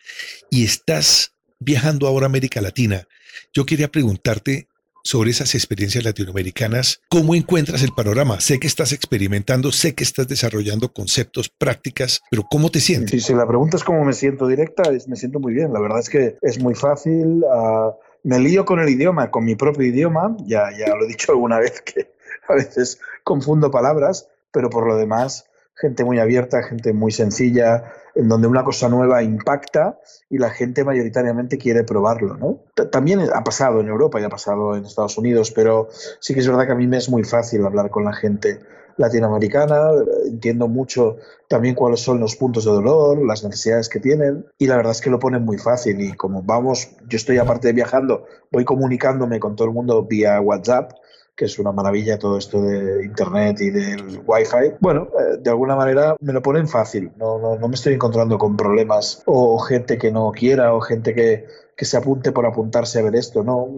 y 0.50 0.64
estás 0.64 1.34
viajando 1.58 2.06
ahora 2.06 2.26
a 2.26 2.28
América 2.28 2.60
Latina. 2.60 3.06
Yo 3.54 3.64
quería 3.66 3.88
preguntarte 3.88 4.68
sobre 5.04 5.30
esas 5.30 5.54
experiencias 5.54 6.04
latinoamericanas. 6.04 7.00
¿Cómo 7.08 7.34
encuentras 7.34 7.82
el 7.82 7.92
panorama? 7.92 8.40
Sé 8.40 8.58
que 8.58 8.66
estás 8.66 8.92
experimentando, 8.92 9.72
sé 9.72 9.94
que 9.94 10.04
estás 10.04 10.28
desarrollando 10.28 10.92
conceptos, 10.92 11.48
prácticas, 11.48 12.22
pero 12.30 12.44
¿cómo 12.50 12.70
te 12.70 12.80
sientes? 12.80 13.24
si 13.24 13.34
la 13.34 13.46
pregunta 13.46 13.76
es 13.76 13.84
cómo 13.84 14.04
me 14.04 14.12
siento 14.12 14.46
directa, 14.46 14.90
es, 14.90 15.08
me 15.08 15.16
siento 15.16 15.40
muy 15.40 15.52
bien. 15.52 15.72
La 15.72 15.80
verdad 15.80 16.00
es 16.00 16.08
que 16.08 16.36
es 16.42 16.58
muy 16.60 16.74
fácil. 16.74 17.44
Uh, 17.44 17.92
me 18.24 18.38
lío 18.38 18.64
con 18.64 18.80
el 18.80 18.88
idioma, 18.88 19.30
con 19.30 19.44
mi 19.44 19.54
propio 19.54 19.86
idioma. 19.86 20.36
Ya, 20.46 20.70
ya 20.76 20.94
lo 20.94 21.04
he 21.04 21.08
dicho 21.08 21.32
alguna 21.32 21.58
vez 21.58 21.82
que 21.82 22.12
a 22.48 22.54
veces 22.54 22.98
confundo 23.24 23.70
palabras, 23.70 24.28
pero 24.50 24.70
por 24.70 24.86
lo 24.86 24.96
demás 24.96 25.46
gente 25.74 26.04
muy 26.04 26.18
abierta, 26.18 26.62
gente 26.62 26.92
muy 26.92 27.12
sencilla, 27.12 27.92
en 28.14 28.28
donde 28.28 28.48
una 28.48 28.64
cosa 28.64 28.88
nueva 28.88 29.22
impacta 29.22 29.98
y 30.28 30.38
la 30.38 30.50
gente 30.50 30.84
mayoritariamente 30.84 31.58
quiere 31.58 31.84
probarlo, 31.84 32.36
¿no? 32.36 32.60
También 32.90 33.20
ha 33.32 33.44
pasado 33.44 33.80
en 33.80 33.88
Europa 33.88 34.20
y 34.20 34.24
ha 34.24 34.28
pasado 34.28 34.76
en 34.76 34.84
Estados 34.84 35.16
Unidos, 35.18 35.50
pero 35.50 35.88
sí 36.20 36.34
que 36.34 36.40
es 36.40 36.48
verdad 36.48 36.66
que 36.66 36.72
a 36.72 36.76
mí 36.76 36.86
me 36.86 36.98
es 36.98 37.08
muy 37.08 37.24
fácil 37.24 37.64
hablar 37.64 37.90
con 37.90 38.04
la 38.04 38.12
gente 38.12 38.60
latinoamericana, 38.96 39.90
entiendo 40.26 40.68
mucho 40.68 41.16
también 41.48 41.74
cuáles 41.74 42.00
son 42.00 42.20
los 42.20 42.36
puntos 42.36 42.64
de 42.64 42.72
dolor, 42.72 43.24
las 43.24 43.42
necesidades 43.44 43.88
que 43.88 44.00
tienen 44.00 44.46
y 44.58 44.66
la 44.66 44.76
verdad 44.76 44.92
es 44.92 45.00
que 45.00 45.10
lo 45.10 45.18
ponen 45.18 45.44
muy 45.44 45.58
fácil 45.58 46.00
y 46.00 46.12
como 46.12 46.42
vamos, 46.42 46.90
yo 47.08 47.16
estoy 47.16 47.38
aparte 47.38 47.68
de 47.68 47.72
viajando, 47.72 48.26
voy 48.50 48.64
comunicándome 48.64 49.40
con 49.40 49.56
todo 49.56 49.68
el 49.68 49.74
mundo 49.74 50.02
vía 50.04 50.40
WhatsApp, 50.40 50.92
que 51.34 51.46
es 51.46 51.58
una 51.58 51.72
maravilla 51.72 52.18
todo 52.18 52.38
esto 52.38 52.60
de 52.60 53.04
Internet 53.04 53.60
y 53.60 53.70
del 53.70 54.22
Wi-Fi. 54.24 54.76
Bueno, 54.80 55.08
eh, 55.18 55.38
de 55.40 55.50
alguna 55.50 55.76
manera 55.76 56.16
me 56.20 56.32
lo 56.32 56.42
ponen 56.42 56.68
fácil, 56.68 57.12
no, 57.16 57.38
no, 57.38 57.56
no 57.56 57.68
me 57.68 57.74
estoy 57.74 57.94
encontrando 57.94 58.38
con 58.38 58.56
problemas 58.56 59.22
o 59.26 59.58
gente 59.58 59.98
que 59.98 60.10
no 60.10 60.30
quiera 60.32 60.74
o 60.74 60.80
gente 60.80 61.14
que, 61.14 61.46
que 61.76 61.84
se 61.84 61.96
apunte 61.96 62.32
por 62.32 62.46
apuntarse 62.46 62.98
a 62.98 63.02
ver 63.02 63.16
esto, 63.16 63.42
¿no? 63.42 63.68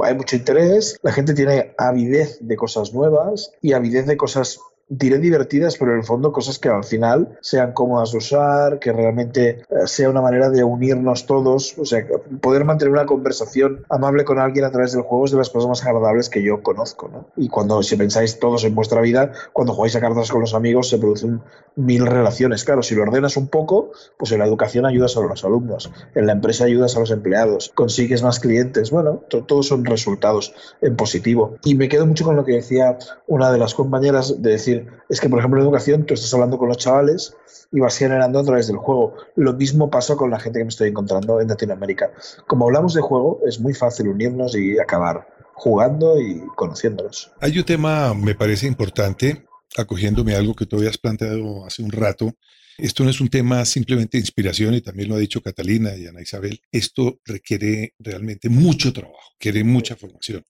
Hay 0.00 0.14
mucho 0.14 0.36
interés, 0.36 0.98
la 1.02 1.12
gente 1.12 1.34
tiene 1.34 1.74
avidez 1.76 2.38
de 2.40 2.56
cosas 2.56 2.94
nuevas 2.94 3.52
y 3.60 3.72
avidez 3.72 4.06
de 4.06 4.16
cosas 4.16 4.60
diré 4.88 5.18
divertidas, 5.18 5.76
pero 5.78 5.92
en 5.92 5.98
el 5.98 6.04
fondo 6.04 6.32
cosas 6.32 6.58
que 6.58 6.68
al 6.68 6.84
final 6.84 7.38
sean 7.40 7.72
cómodas 7.72 8.12
de 8.12 8.18
usar, 8.18 8.78
que 8.78 8.92
realmente 8.92 9.48
eh, 9.48 9.86
sea 9.86 10.10
una 10.10 10.20
manera 10.20 10.50
de 10.50 10.64
unirnos 10.64 11.26
todos, 11.26 11.76
o 11.78 11.84
sea, 11.84 12.06
poder 12.40 12.64
mantener 12.64 12.92
una 12.92 13.06
conversación 13.06 13.84
amable 13.88 14.24
con 14.24 14.38
alguien 14.38 14.64
a 14.64 14.70
través 14.70 14.92
del 14.92 15.02
juego 15.02 15.24
es 15.24 15.30
de 15.30 15.38
las 15.38 15.50
cosas 15.50 15.68
más 15.68 15.84
agradables 15.84 16.28
que 16.28 16.42
yo 16.42 16.62
conozco, 16.62 17.08
¿no? 17.08 17.26
Y 17.36 17.48
cuando, 17.48 17.82
si 17.82 17.96
pensáis 17.96 18.38
todos 18.38 18.64
en 18.64 18.74
vuestra 18.74 19.00
vida, 19.00 19.32
cuando 19.52 19.72
jugáis 19.72 19.96
a 19.96 20.00
cartas 20.00 20.30
con 20.30 20.40
los 20.40 20.54
amigos 20.54 20.88
se 20.88 20.98
producen 20.98 21.40
mil 21.76 22.06
relaciones. 22.06 22.64
Claro, 22.64 22.82
si 22.82 22.94
lo 22.94 23.02
ordenas 23.02 23.36
un 23.36 23.48
poco, 23.48 23.92
pues 24.18 24.32
en 24.32 24.40
la 24.40 24.46
educación 24.46 24.86
ayudas 24.86 25.16
a 25.16 25.20
los 25.20 25.44
alumnos, 25.44 25.90
en 26.14 26.26
la 26.26 26.32
empresa 26.32 26.64
ayudas 26.64 26.96
a 26.96 27.00
los 27.00 27.10
empleados, 27.10 27.72
consigues 27.74 28.22
más 28.22 28.40
clientes, 28.40 28.90
bueno, 28.90 29.22
todos 29.28 29.66
son 29.66 29.84
resultados 29.84 30.54
en 30.80 30.96
positivo. 30.96 31.56
Y 31.64 31.74
me 31.74 31.88
quedo 31.88 32.06
mucho 32.06 32.24
con 32.24 32.36
lo 32.36 32.44
que 32.44 32.52
decía 32.52 32.98
una 33.26 33.50
de 33.50 33.58
las 33.58 33.74
compañeras 33.74 34.42
de 34.42 34.50
decir, 34.50 34.71
es 35.08 35.20
que, 35.20 35.28
por 35.28 35.38
ejemplo, 35.38 35.60
en 35.60 35.66
educación 35.66 36.06
tú 36.06 36.14
estás 36.14 36.32
hablando 36.34 36.58
con 36.58 36.68
los 36.68 36.78
chavales 36.78 37.36
y 37.72 37.80
vas 37.80 37.96
generando 37.96 38.38
a 38.38 38.44
través 38.44 38.66
del 38.66 38.76
juego. 38.76 39.14
Lo 39.36 39.54
mismo 39.54 39.90
pasa 39.90 40.16
con 40.16 40.30
la 40.30 40.38
gente 40.38 40.58
que 40.58 40.64
me 40.64 40.68
estoy 40.68 40.88
encontrando 40.88 41.40
en 41.40 41.48
Latinoamérica. 41.48 42.12
Como 42.46 42.66
hablamos 42.66 42.94
de 42.94 43.00
juego, 43.00 43.40
es 43.46 43.60
muy 43.60 43.74
fácil 43.74 44.08
unirnos 44.08 44.56
y 44.56 44.78
acabar 44.78 45.26
jugando 45.54 46.20
y 46.20 46.42
conociéndolos. 46.56 47.32
Hay 47.40 47.58
un 47.58 47.64
tema, 47.64 48.14
me 48.14 48.34
parece 48.34 48.66
importante, 48.66 49.44
acogiéndome 49.76 50.34
a 50.34 50.38
algo 50.38 50.54
que 50.54 50.66
tú 50.66 50.76
habías 50.76 50.98
planteado 50.98 51.64
hace 51.64 51.82
un 51.82 51.90
rato. 51.90 52.34
Esto 52.78 53.04
no 53.04 53.10
es 53.10 53.20
un 53.20 53.28
tema 53.28 53.64
simplemente 53.64 54.16
de 54.16 54.22
inspiración 54.22 54.74
y 54.74 54.80
también 54.80 55.08
lo 55.08 55.14
ha 55.14 55.18
dicho 55.18 55.42
Catalina 55.42 55.94
y 55.94 56.06
Ana 56.06 56.22
Isabel. 56.22 56.60
Esto 56.70 57.20
requiere 57.24 57.94
realmente 57.98 58.48
mucho 58.48 58.92
trabajo, 58.92 59.32
requiere 59.34 59.62
mucha 59.62 59.94
formación. 59.96 60.44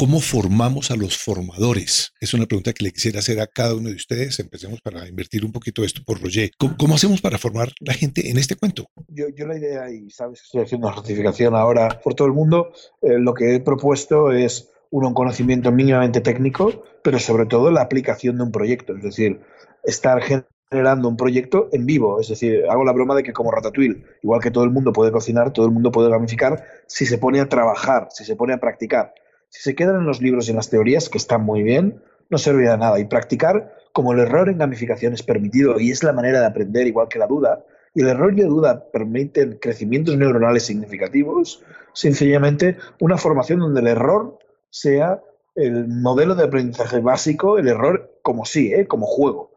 ¿Cómo 0.00 0.20
formamos 0.20 0.90
a 0.90 0.96
los 0.96 1.18
formadores? 1.18 2.14
Es 2.22 2.32
una 2.32 2.46
pregunta 2.46 2.72
que 2.72 2.84
le 2.84 2.90
quisiera 2.90 3.18
hacer 3.18 3.38
a 3.38 3.46
cada 3.46 3.74
uno 3.74 3.90
de 3.90 3.96
ustedes. 3.96 4.40
Empecemos 4.40 4.80
para 4.80 5.06
invertir 5.06 5.44
un 5.44 5.52
poquito 5.52 5.84
esto 5.84 6.00
por 6.06 6.22
Roger. 6.22 6.50
¿Cómo, 6.56 6.94
hacemos 6.94 7.20
para 7.20 7.36
formar 7.36 7.68
la 7.80 7.92
gente 7.92 8.30
en 8.30 8.38
este 8.38 8.56
cuento? 8.56 8.86
Yo, 9.08 9.26
la 9.46 9.58
idea, 9.58 9.90
y 9.90 10.08
sabes 10.08 10.40
que 10.40 10.44
estoy 10.46 10.62
haciendo 10.62 10.86
una 10.86 10.96
certificación 10.96 11.54
ahora 11.54 12.00
por 12.02 12.14
todo 12.14 12.26
el 12.28 12.32
mundo, 12.32 12.72
eh, 13.02 13.18
lo 13.18 13.34
que 13.34 13.54
he 13.54 13.60
propuesto 13.60 14.32
es 14.32 14.70
un 14.88 15.12
conocimiento 15.12 15.70
mínimamente 15.70 16.22
técnico, 16.22 16.82
pero 17.02 17.18
sobre 17.18 17.44
todo 17.44 17.70
la 17.70 17.82
aplicación 17.82 18.38
de 18.38 18.44
un 18.44 18.52
proyecto. 18.52 18.96
Es 18.96 19.02
decir, 19.02 19.42
estar 19.84 20.22
generando 20.22 21.10
un 21.10 21.18
proyecto 21.18 21.68
en 21.72 21.84
vivo. 21.84 22.22
Es 22.22 22.28
decir, 22.28 22.64
hago 22.70 22.84
la 22.84 22.92
broma 22.92 23.14
de 23.16 23.22
que 23.22 23.34
como 23.34 23.50
Ratatouille, 23.50 24.02
igual 24.22 24.40
que 24.40 24.50
todo 24.50 24.64
el 24.64 24.70
mundo 24.70 24.94
puede 24.94 25.12
cocinar, 25.12 25.52
todo 25.52 25.66
el 25.66 25.72
mundo 25.72 25.92
puede 25.92 26.08
gamificar, 26.08 26.64
si 26.86 27.04
se 27.04 27.18
pone 27.18 27.38
a 27.40 27.50
trabajar, 27.50 28.08
si 28.12 28.24
se 28.24 28.34
pone 28.34 28.54
a 28.54 28.60
practicar. 28.60 29.12
Si 29.50 29.62
se 29.62 29.74
quedan 29.74 29.96
en 29.96 30.06
los 30.06 30.22
libros 30.22 30.46
y 30.46 30.50
en 30.50 30.56
las 30.56 30.70
teorías, 30.70 31.08
que 31.08 31.18
están 31.18 31.42
muy 31.44 31.62
bien, 31.62 32.02
no 32.30 32.38
servirá 32.38 32.76
nada. 32.76 32.98
Y 32.98 33.04
practicar, 33.04 33.74
como 33.92 34.12
el 34.12 34.20
error 34.20 34.48
en 34.48 34.58
gamificación 34.58 35.12
es 35.12 35.22
permitido 35.22 35.78
y 35.78 35.90
es 35.90 36.02
la 36.02 36.12
manera 36.12 36.40
de 36.40 36.46
aprender 36.46 36.86
igual 36.86 37.08
que 37.08 37.18
la 37.18 37.26
duda, 37.26 37.64
y 37.92 38.02
el 38.02 38.08
error 38.08 38.32
y 38.32 38.42
la 38.42 38.48
duda 38.48 38.84
permiten 38.92 39.58
crecimientos 39.60 40.16
neuronales 40.16 40.64
significativos, 40.64 41.62
sencillamente 41.92 42.76
una 43.00 43.18
formación 43.18 43.58
donde 43.58 43.80
el 43.80 43.88
error 43.88 44.38
sea 44.70 45.20
el 45.56 45.88
modelo 45.88 46.36
de 46.36 46.44
aprendizaje 46.44 47.00
básico, 47.00 47.58
el 47.58 47.66
error 47.66 48.18
como 48.22 48.44
sí, 48.44 48.72
¿eh? 48.72 48.86
como 48.86 49.06
juego. 49.06 49.50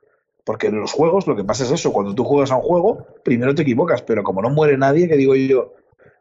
Porque 0.43 0.67
en 0.67 0.79
los 0.79 0.91
juegos 0.91 1.27
lo 1.27 1.35
que 1.35 1.43
pasa 1.43 1.63
es 1.63 1.71
eso, 1.71 1.93
cuando 1.93 2.15
tú 2.15 2.23
juegas 2.23 2.51
a 2.51 2.57
un 2.57 2.63
juego, 2.63 3.05
primero 3.23 3.53
te 3.53 3.61
equivocas, 3.61 4.01
pero 4.01 4.23
como 4.23 4.41
no 4.41 4.49
muere 4.49 4.77
nadie, 4.77 5.07
que 5.07 5.15
digo 5.15 5.35
yo, 5.35 5.73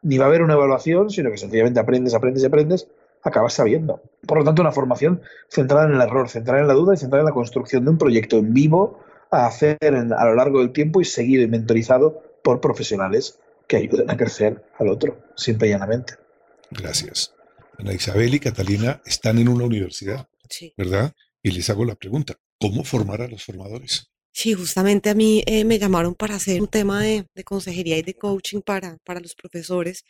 ni 0.03 0.17
va 0.17 0.25
a 0.25 0.27
haber 0.27 0.43
una 0.43 0.53
evaluación, 0.53 1.09
sino 1.09 1.31
que 1.31 1.37
sencillamente 1.37 1.79
aprendes, 1.79 2.13
aprendes 2.13 2.43
y 2.43 2.45
aprendes, 2.45 2.87
acabas 3.23 3.53
sabiendo. 3.53 4.01
Por 4.27 4.37
lo 4.37 4.43
tanto, 4.43 4.61
una 4.61 4.71
formación 4.71 5.21
centrada 5.49 5.85
en 5.85 5.93
el 5.93 6.01
error, 6.01 6.29
centrada 6.29 6.61
en 6.61 6.67
la 6.67 6.73
duda 6.73 6.93
y 6.93 6.97
centrada 6.97 7.21
en 7.21 7.27
la 7.27 7.33
construcción 7.33 7.85
de 7.85 7.91
un 7.91 7.97
proyecto 7.97 8.37
en 8.37 8.53
vivo 8.53 8.99
a 9.31 9.47
hacer 9.47 9.77
a 9.81 10.25
lo 10.25 10.35
largo 10.35 10.59
del 10.59 10.71
tiempo 10.71 11.01
y 11.01 11.05
seguido 11.05 11.43
y 11.43 11.47
mentorizado 11.47 12.21
por 12.43 12.61
profesionales 12.61 13.39
que 13.67 13.77
ayuden 13.77 14.11
a 14.11 14.17
crecer 14.17 14.63
al 14.77 14.89
otro, 14.89 15.17
simple 15.35 15.67
y 15.67 15.71
llanamente. 15.71 16.13
Gracias. 16.69 17.33
Ana 17.79 17.93
Isabel 17.93 18.35
y 18.35 18.39
Catalina 18.39 19.01
están 19.05 19.39
en 19.39 19.47
una 19.47 19.65
universidad, 19.65 20.27
¿verdad? 20.77 21.13
Y 21.41 21.51
les 21.51 21.69
hago 21.69 21.85
la 21.85 21.95
pregunta, 21.95 22.35
¿cómo 22.59 22.83
formar 22.83 23.21
a 23.21 23.27
los 23.27 23.43
formadores? 23.43 24.11
Sí, 24.31 24.53
justamente 24.53 25.09
a 25.09 25.15
mí 25.15 25.43
eh, 25.45 25.63
me 25.63 25.79
llamaron 25.79 26.15
para 26.15 26.35
hacer 26.35 26.61
un 26.61 26.67
tema 26.67 27.01
de, 27.01 27.27
de, 27.33 27.43
consejería 27.43 27.97
y 27.97 28.01
de 28.01 28.15
coaching 28.15 28.61
para, 28.61 28.97
para 29.03 29.19
los 29.19 29.35
profesores 29.35 30.05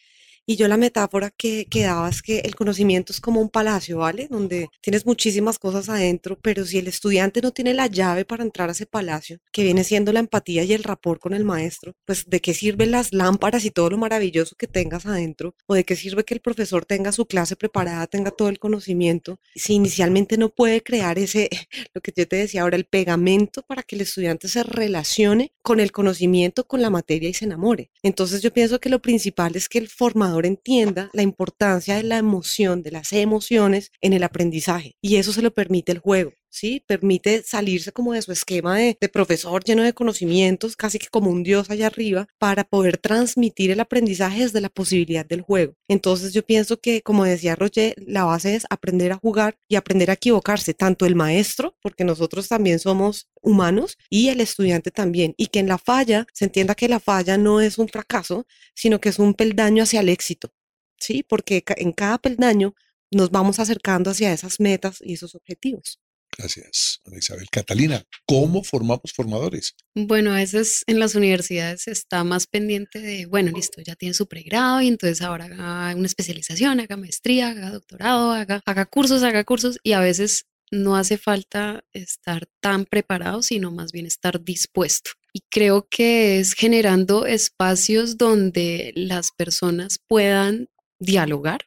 y 0.45 0.55
yo 0.55 0.67
la 0.67 0.77
metáfora 0.77 1.31
que, 1.31 1.65
que 1.69 1.83
daba 1.83 2.09
es 2.09 2.21
que 2.21 2.39
el 2.39 2.55
conocimiento 2.55 3.13
es 3.13 3.21
como 3.21 3.41
un 3.41 3.49
palacio, 3.49 3.99
¿vale? 3.99 4.27
Donde 4.29 4.69
tienes 4.81 5.05
muchísimas 5.05 5.59
cosas 5.59 5.89
adentro, 5.89 6.37
pero 6.41 6.65
si 6.65 6.77
el 6.77 6.87
estudiante 6.87 7.41
no 7.41 7.51
tiene 7.51 7.73
la 7.73 7.87
llave 7.87 8.25
para 8.25 8.43
entrar 8.43 8.69
a 8.69 8.73
ese 8.73 8.85
palacio, 8.85 9.39
que 9.51 9.63
viene 9.63 9.83
siendo 9.83 10.11
la 10.11 10.19
empatía 10.19 10.63
y 10.63 10.73
el 10.73 10.83
rapport 10.83 11.21
con 11.21 11.33
el 11.33 11.45
maestro, 11.45 11.93
pues 12.05 12.29
de 12.29 12.41
qué 12.41 12.53
sirven 12.53 12.91
las 12.91 13.13
lámparas 13.13 13.65
y 13.65 13.71
todo 13.71 13.89
lo 13.89 13.97
maravilloso 13.97 14.55
que 14.57 14.67
tengas 14.67 15.05
adentro, 15.05 15.55
o 15.67 15.75
de 15.75 15.85
qué 15.85 15.95
sirve 15.95 16.23
que 16.25 16.33
el 16.33 16.41
profesor 16.41 16.85
tenga 16.85 17.11
su 17.11 17.25
clase 17.25 17.55
preparada, 17.55 18.07
tenga 18.07 18.31
todo 18.31 18.49
el 18.49 18.59
conocimiento, 18.59 19.39
si 19.55 19.73
inicialmente 19.73 20.37
no 20.37 20.49
puede 20.49 20.81
crear 20.83 21.17
ese, 21.19 21.49
lo 21.93 22.01
que 22.01 22.11
yo 22.15 22.27
te 22.27 22.35
decía 22.35 22.63
ahora, 22.63 22.75
el 22.75 22.85
pegamento 22.85 23.61
para 23.63 23.83
que 23.83 23.95
el 23.95 24.01
estudiante 24.01 24.47
se 24.47 24.63
relacione 24.63 25.53
con 25.61 25.79
el 25.79 25.91
conocimiento, 25.91 26.65
con 26.65 26.81
la 26.81 26.89
materia 26.89 27.29
y 27.29 27.33
se 27.33 27.45
enamore. 27.45 27.91
Entonces 28.01 28.41
yo 28.41 28.51
pienso 28.51 28.79
que 28.79 28.89
lo 28.89 29.01
principal 29.01 29.55
es 29.55 29.69
que 29.69 29.79
el 29.79 29.87
formador 29.87 30.32
entienda 30.41 31.09
la 31.13 31.21
importancia 31.21 31.95
de 31.95 32.03
la 32.03 32.17
emoción, 32.17 32.81
de 32.83 32.91
las 32.91 33.13
emociones 33.13 33.91
en 34.01 34.13
el 34.13 34.23
aprendizaje. 34.23 34.95
Y 35.01 35.17
eso 35.17 35.31
se 35.31 35.41
lo 35.41 35.53
permite 35.53 35.91
el 35.91 35.99
juego. 35.99 36.31
¿Sí? 36.53 36.83
Permite 36.87 37.43
salirse 37.43 37.91
como 37.91 38.13
de 38.13 38.21
su 38.21 38.31
esquema 38.31 38.77
de, 38.77 38.95
profesor 39.11 39.63
lleno 39.63 39.83
de 39.83 39.93
conocimientos, 39.93 40.75
casi 40.75 40.99
que 40.99 41.07
como 41.07 41.29
un 41.31 41.43
dios 41.43 41.69
allá 41.69 41.87
arriba, 41.87 42.27
para 42.37 42.63
poder 42.63 42.97
transmitir 42.97 43.71
el 43.71 43.79
aprendizaje 43.79 44.43
desde 44.43 44.61
la 44.61 44.69
posibilidad 44.69 45.25
del 45.25 45.41
juego. 45.41 45.73
Entonces 45.87 46.33
yo 46.33 46.45
pienso 46.45 46.79
que, 46.79 47.01
como 47.01 47.25
decía 47.25 47.55
Roger, 47.55 47.95
la 47.97 48.25
base 48.25 48.55
es 48.55 48.65
aprender 48.69 49.11
a 49.11 49.17
jugar 49.17 49.57
y 49.67 49.75
aprender 49.75 50.11
a 50.11 50.13
equivocarse, 50.13 50.73
tanto 50.73 51.05
el 51.05 51.15
maestro, 51.15 51.75
porque 51.81 52.03
nosotros 52.03 52.47
también 52.47 52.79
somos 52.79 53.29
humanos, 53.41 53.97
y 54.09 54.29
el 54.29 54.39
estudiante 54.39 54.91
también, 54.91 55.33
y 55.37 55.47
que 55.47 55.59
en 55.59 55.67
la 55.67 55.77
falla 55.79 56.27
se 56.33 56.45
entienda 56.45 56.75
que 56.75 56.87
la 56.87 56.99
falla 56.99 57.37
no 57.37 57.61
es 57.61 57.77
un 57.77 57.89
fracaso, 57.89 58.45
sino 58.75 59.01
que 59.01 59.09
es 59.09 59.19
un 59.19 59.33
peldaño 59.33 59.83
hacia 59.83 60.01
el 60.01 60.09
éxito, 60.09 60.53
¿sí? 60.99 61.23
Porque 61.23 61.63
en 61.77 61.91
cada 61.93 62.19
peldaño 62.19 62.75
nos 63.11 63.31
vamos 63.31 63.59
acercando 63.59 64.11
hacia 64.11 64.33
esas 64.33 64.59
metas 64.59 64.99
y 65.01 65.13
esos 65.13 65.35
objetivos. 65.35 66.02
Gracias, 66.37 67.01
Isabel. 67.11 67.47
Catalina, 67.51 68.03
¿cómo 68.25 68.63
formamos 68.63 69.11
formadores? 69.13 69.75
Bueno, 69.95 70.31
a 70.31 70.37
veces 70.37 70.83
en 70.87 70.99
las 70.99 71.15
universidades 71.15 71.87
está 71.87 72.23
más 72.23 72.47
pendiente 72.47 72.99
de, 72.99 73.25
bueno, 73.25 73.51
listo, 73.51 73.81
ya 73.81 73.95
tiene 73.95 74.13
su 74.13 74.27
pregrado 74.27 74.81
y 74.81 74.87
entonces 74.87 75.21
ahora 75.21 75.45
haga 75.45 75.95
una 75.95 76.07
especialización, 76.07 76.79
haga 76.79 76.97
maestría, 76.97 77.49
haga 77.49 77.71
doctorado, 77.71 78.31
haga, 78.31 78.61
haga 78.65 78.85
cursos, 78.85 79.23
haga 79.23 79.43
cursos 79.43 79.79
y 79.83 79.93
a 79.93 79.99
veces 79.99 80.45
no 80.71 80.95
hace 80.95 81.17
falta 81.17 81.83
estar 81.93 82.47
tan 82.59 82.85
preparado, 82.85 83.43
sino 83.43 83.71
más 83.71 83.91
bien 83.91 84.05
estar 84.05 84.43
dispuesto. 84.43 85.11
Y 85.31 85.41
creo 85.49 85.87
que 85.89 86.39
es 86.39 86.53
generando 86.53 87.25
espacios 87.25 88.17
donde 88.17 88.91
las 88.95 89.31
personas 89.31 89.99
puedan 90.07 90.69
dialogar, 90.99 91.65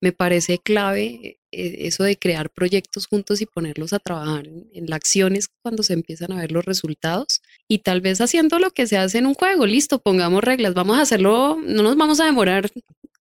me 0.00 0.12
parece 0.12 0.58
clave 0.58 1.40
eso 1.54 2.04
de 2.04 2.18
crear 2.18 2.50
proyectos 2.50 3.06
juntos 3.06 3.40
y 3.40 3.46
ponerlos 3.46 3.92
a 3.92 3.98
trabajar 3.98 4.46
en, 4.46 4.86
las 4.86 4.96
acciones 4.96 5.48
cuando 5.62 5.82
se 5.82 5.92
empiezan 5.92 6.32
a 6.32 6.40
ver 6.40 6.52
los 6.52 6.64
resultados 6.64 7.42
y 7.68 7.78
tal 7.78 8.00
vez 8.00 8.20
haciendo 8.20 8.58
lo 8.58 8.70
que 8.70 8.86
se 8.86 8.96
hace 8.96 9.18
en 9.18 9.26
un 9.26 9.34
juego, 9.34 9.66
listo, 9.66 10.00
pongamos 10.00 10.42
reglas, 10.42 10.74
vamos 10.74 10.98
a 10.98 11.02
hacerlo, 11.02 11.58
no 11.64 11.82
nos 11.82 11.96
vamos 11.96 12.20
a 12.20 12.26
demorar 12.26 12.70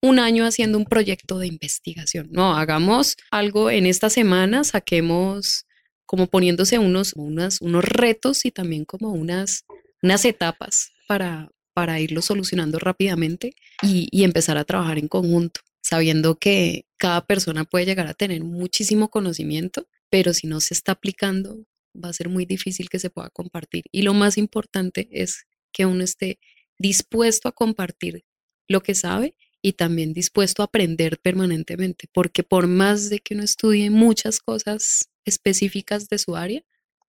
un 0.02 0.20
año 0.20 0.46
haciendo 0.46 0.78
un 0.78 0.86
proyecto 0.86 1.40
de 1.40 1.48
investigación, 1.48 2.30
no, 2.32 2.56
hagamos 2.56 3.16
algo 3.32 3.70
en 3.70 3.86
esta 3.86 4.10
semana, 4.10 4.64
saquemos 4.64 5.66
como 6.06 6.28
poniéndose 6.28 6.80
unos, 6.80 7.14
unos 7.16 7.86
retos 7.86 8.46
y 8.46 8.52
también 8.52 8.86
como 8.86 9.12
unas, 9.12 9.66
unas 10.02 10.26
etapas 10.26 10.92
para, 11.08 11.50
para 11.74 12.00
irlo 12.00 12.22
solucionando 12.22 12.80
rápidamente 12.80 13.56
y 13.82 14.24
empezar 14.24 14.58
a 14.58 14.64
trabajar 14.64 15.00
en 15.00 15.08
conjunto 15.08 15.62
sabiendo 15.94 16.40
que 16.40 16.88
cada 16.98 17.28
persona 17.28 17.66
puede 17.66 17.86
llegar 17.86 18.08
a 18.08 18.16
tener 18.16 18.44
muchísimo 18.44 19.12
conocimiento, 19.12 19.88
pero 20.10 20.34
si 20.34 20.48
no 20.48 20.60
se 20.60 20.74
está 20.74 20.94
aplicando, 20.94 21.68
va 21.94 22.10
a 22.10 22.14
ser 22.14 22.30
muy 22.30 22.48
difícil 22.48 22.90
que 22.90 22.98
se 22.98 23.12
pueda 23.12 23.30
compartir. 23.30 23.84
Y 23.92 24.02
lo 24.02 24.16
más 24.16 24.40
importante 24.40 25.08
es 25.12 25.46
que 25.72 25.86
uno 25.86 26.04
esté 26.04 26.40
dispuesto 26.80 27.48
a 27.48 27.52
compartir 27.52 28.26
lo 28.68 28.82
que 28.82 28.96
sabe 28.96 29.36
y 29.62 29.74
también 29.74 30.14
dispuesto 30.14 30.64
a 30.64 30.66
aprender 30.66 31.20
permanentemente, 31.20 32.08
porque 32.12 32.42
por 32.42 32.66
más 32.66 33.12
de 33.12 33.20
que 33.20 33.36
uno 33.36 33.44
estudie 33.44 33.92
muchas 33.92 34.40
cosas 34.40 35.12
específicas 35.26 36.10
de 36.10 36.18
su 36.18 36.36
área, 36.36 36.64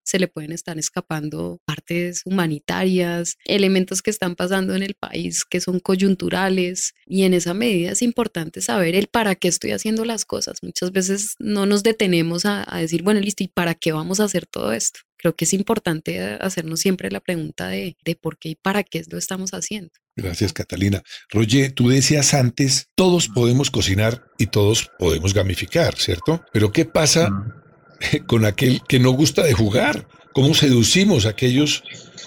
se 0.05 0.19
le 0.19 0.29
pueden 0.29 0.53
estar 0.53 0.79
escapando 0.79 1.61
partes 1.65 2.23
humanitarias, 2.25 3.37
elementos 3.45 4.03
que 4.03 4.11
están 4.11 4.37
pasando 4.37 4.75
en 4.75 4.83
el 4.83 4.95
país 4.95 5.45
que 5.45 5.61
son 5.61 5.81
coyunturales 5.81 6.95
y 7.07 7.25
en 7.25 7.35
esa 7.35 7.55
medida 7.55 7.93
es 7.93 8.03
importante 8.03 8.61
saber 8.61 8.95
el 8.95 9.09
para 9.09 9.35
qué 9.35 9.49
estoy 9.49 9.73
haciendo 9.73 10.05
las 10.05 10.25
cosas. 10.25 10.63
Muchas 10.63 10.93
veces 10.93 11.35
no 11.39 11.67
nos 11.67 11.83
detenemos 11.83 12.45
a, 12.45 12.67
decir, 12.79 13.03
bueno, 13.03 13.21
listo, 13.21 13.43
¿y 13.43 13.49
para 13.49 13.75
qué 13.75 13.93
vamos 13.93 14.21
a 14.21 14.25
hacer 14.25 14.47
todo 14.47 14.73
esto? 14.73 15.01
Creo 15.17 15.35
que 15.35 15.47
es 15.47 15.55
importante 15.55 16.21
hacernos 16.21 16.81
siempre 16.81 17.11
la 17.11 17.21
pregunta 17.21 17.69
de, 17.69 17.97
de 18.05 18.15
por 18.15 18.39
qué 18.39 18.51
y 18.51 18.55
para 18.57 18.85
qué 18.85 19.03
lo 19.11 19.17
estamos 19.17 19.55
haciendo. 19.55 19.91
Gracias, 20.17 20.53
Catalina. 20.53 21.03
Roger, 21.31 21.73
tú 21.73 21.89
decías 21.89 22.35
antes, 22.35 22.89
todos 22.95 23.29
podemos 23.29 23.71
cocinar 23.71 24.27
y 24.39 24.49
todos 24.49 24.91
podemos 24.99 25.33
gamificar, 25.33 25.97
¿cierto? 25.97 26.45
Pero 26.53 26.73
¿qué 26.73 26.85
pasa 26.85 27.31
con 28.27 28.45
aquel 28.45 28.83
que 28.83 28.99
no 28.99 29.11
gusta 29.11 29.43
de 29.43 29.53
jugar. 29.53 30.07
¿Cómo 30.35 30.53
seducimos 30.53 31.27
a 31.27 31.29
aquellos 31.29 31.85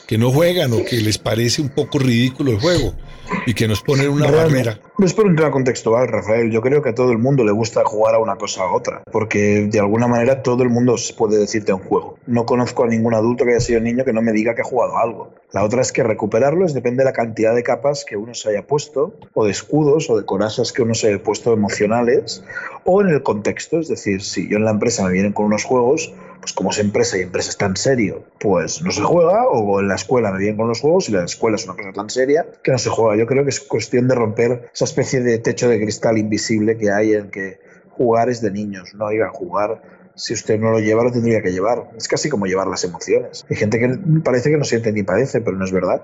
que 0.08 0.18
no 0.18 0.32
juegan 0.32 0.72
o 0.72 0.86
que 0.86 1.02
les 1.02 1.18
parece 1.18 1.62
un 1.62 1.68
poco 1.68 2.00
ridículo 2.00 2.52
el 2.52 2.60
juego 2.62 2.94
y 3.46 3.54
que 3.54 3.68
nos 3.68 3.82
ponen 3.82 4.08
una 4.08 4.32
barrera? 4.32 4.80
No 4.98 5.06
es 5.06 5.14
por 5.14 5.26
un 5.26 5.36
tema 5.36 5.52
contextual, 5.52 6.08
Rafael. 6.08 6.50
Yo 6.50 6.62
creo 6.62 6.82
que 6.82 6.92
a 6.92 6.96
todo 6.96 7.12
el 7.12 7.18
mundo 7.18 7.44
le 7.44 7.52
gusta 7.52 7.84
jugar 7.84 8.16
a 8.16 8.20
una 8.20 8.38
cosa 8.38 8.64
a 8.64 8.74
otra, 8.74 9.04
porque 9.12 9.68
de 9.70 9.80
alguna 9.82 10.08
manera 10.08 10.42
todo 10.42 10.64
el 10.64 10.70
mundo 10.70 10.96
puede 11.18 11.38
decirte 11.38 11.74
un 11.74 11.82
juego. 11.82 12.18
No 12.28 12.46
conozco 12.46 12.86
a 12.86 12.88
ningún 12.88 13.14
adulto 13.14 13.44
que 13.44 13.52
haya 13.52 13.60
sido 13.60 13.82
niño 13.82 14.06
que 14.06 14.14
no 14.14 14.22
me 14.22 14.32
diga 14.32 14.56
que 14.56 14.62
ha 14.62 14.64
jugado 14.64 14.98
algo. 14.98 15.34
La 15.52 15.66
otra 15.66 15.82
es 15.82 15.92
que 15.92 16.02
recuperarlo 16.02 16.66
es 16.66 16.74
depende 16.74 17.02
de 17.02 17.10
la 17.10 17.14
cantidad 17.14 17.54
de 17.54 17.64
capas 17.64 18.06
que 18.06 18.16
uno 18.16 18.34
se 18.34 18.52
haya 18.52 18.66
puesto, 18.66 19.16
o 19.34 19.44
de 19.44 19.52
escudos, 19.52 20.10
o 20.10 20.16
de 20.16 20.24
corazas 20.24 20.72
que 20.72 20.82
uno 20.82 20.94
se 20.94 21.08
haya 21.10 21.22
puesto 21.22 21.52
emocionales, 21.52 22.42
o 22.86 23.02
en 23.02 23.10
el 23.10 23.22
contexto. 23.22 23.82
Es 23.82 23.90
decir, 23.90 24.24
si 24.24 24.48
yo 24.48 24.56
en 24.56 24.64
la 24.64 24.72
empresa 24.72 25.04
me 25.04 25.12
vienen 25.12 25.34
con 25.34 25.48
unos 25.48 25.66
juegos, 25.66 26.14
pues 26.40 26.54
como 26.54 26.72
es 26.72 26.80
empresa 26.80 27.18
y 27.18 27.22
empresa 27.22 27.50
es 27.50 27.58
tan 27.58 27.76
serio, 27.76 28.24
pues 28.40 28.82
no 28.82 28.92
se 28.92 29.02
juega, 29.02 29.48
o 29.48 29.80
en 29.80 29.88
la 29.88 29.96
escuela 29.96 30.32
me 30.32 30.40
vienen 30.40 30.58
con 30.58 30.68
los 30.68 30.82
juegos 30.82 31.10
y 31.10 31.12
la 31.12 31.24
escuela 31.24 31.56
es 31.56 31.66
una 31.66 31.76
cosa 31.76 31.92
tan 31.94 32.10
seria 32.10 32.46
que 32.64 32.72
no 32.72 32.78
se 32.78 32.90
juega. 32.90 33.18
Yo 33.18 33.26
creo 33.26 33.44
que 33.44 33.50
es 33.50 33.60
cuestión 33.60 34.08
de 34.08 34.16
romper 34.16 34.70
esa 34.74 34.86
especie 34.86 35.22
de 35.22 35.40
techo 35.40 35.70
de 35.70 35.80
cristal 35.80 36.18
invisible 36.18 36.78
que 36.78 36.92
hay 36.92 37.14
en 37.14 37.30
que 37.30 37.60
jugar 37.92 38.30
es 38.30 38.42
de 38.42 38.52
niños, 38.52 38.94
no 38.94 39.12
ir 39.12 39.24
a 39.24 39.30
jugar. 39.30 39.82
Si 40.16 40.34
usted 40.34 40.60
no 40.60 40.72
lo 40.72 40.80
lleva, 40.80 41.04
lo 41.04 41.12
tendría 41.12 41.42
que 41.42 41.52
llevar. 41.52 41.92
Es 41.96 42.08
casi 42.08 42.30
como 42.30 42.48
llevar 42.48 42.68
las 42.68 42.84
emociones. 42.84 43.46
Hay 43.50 43.56
gente 43.56 43.80
que 43.80 44.00
parece 44.24 44.50
que 44.50 44.58
no 44.58 44.64
siente 44.64 44.92
ni 44.92 45.04
padece, 45.04 45.42
pero 45.42 45.58
no 45.58 45.66
es 45.66 45.72
verdad. 45.72 46.02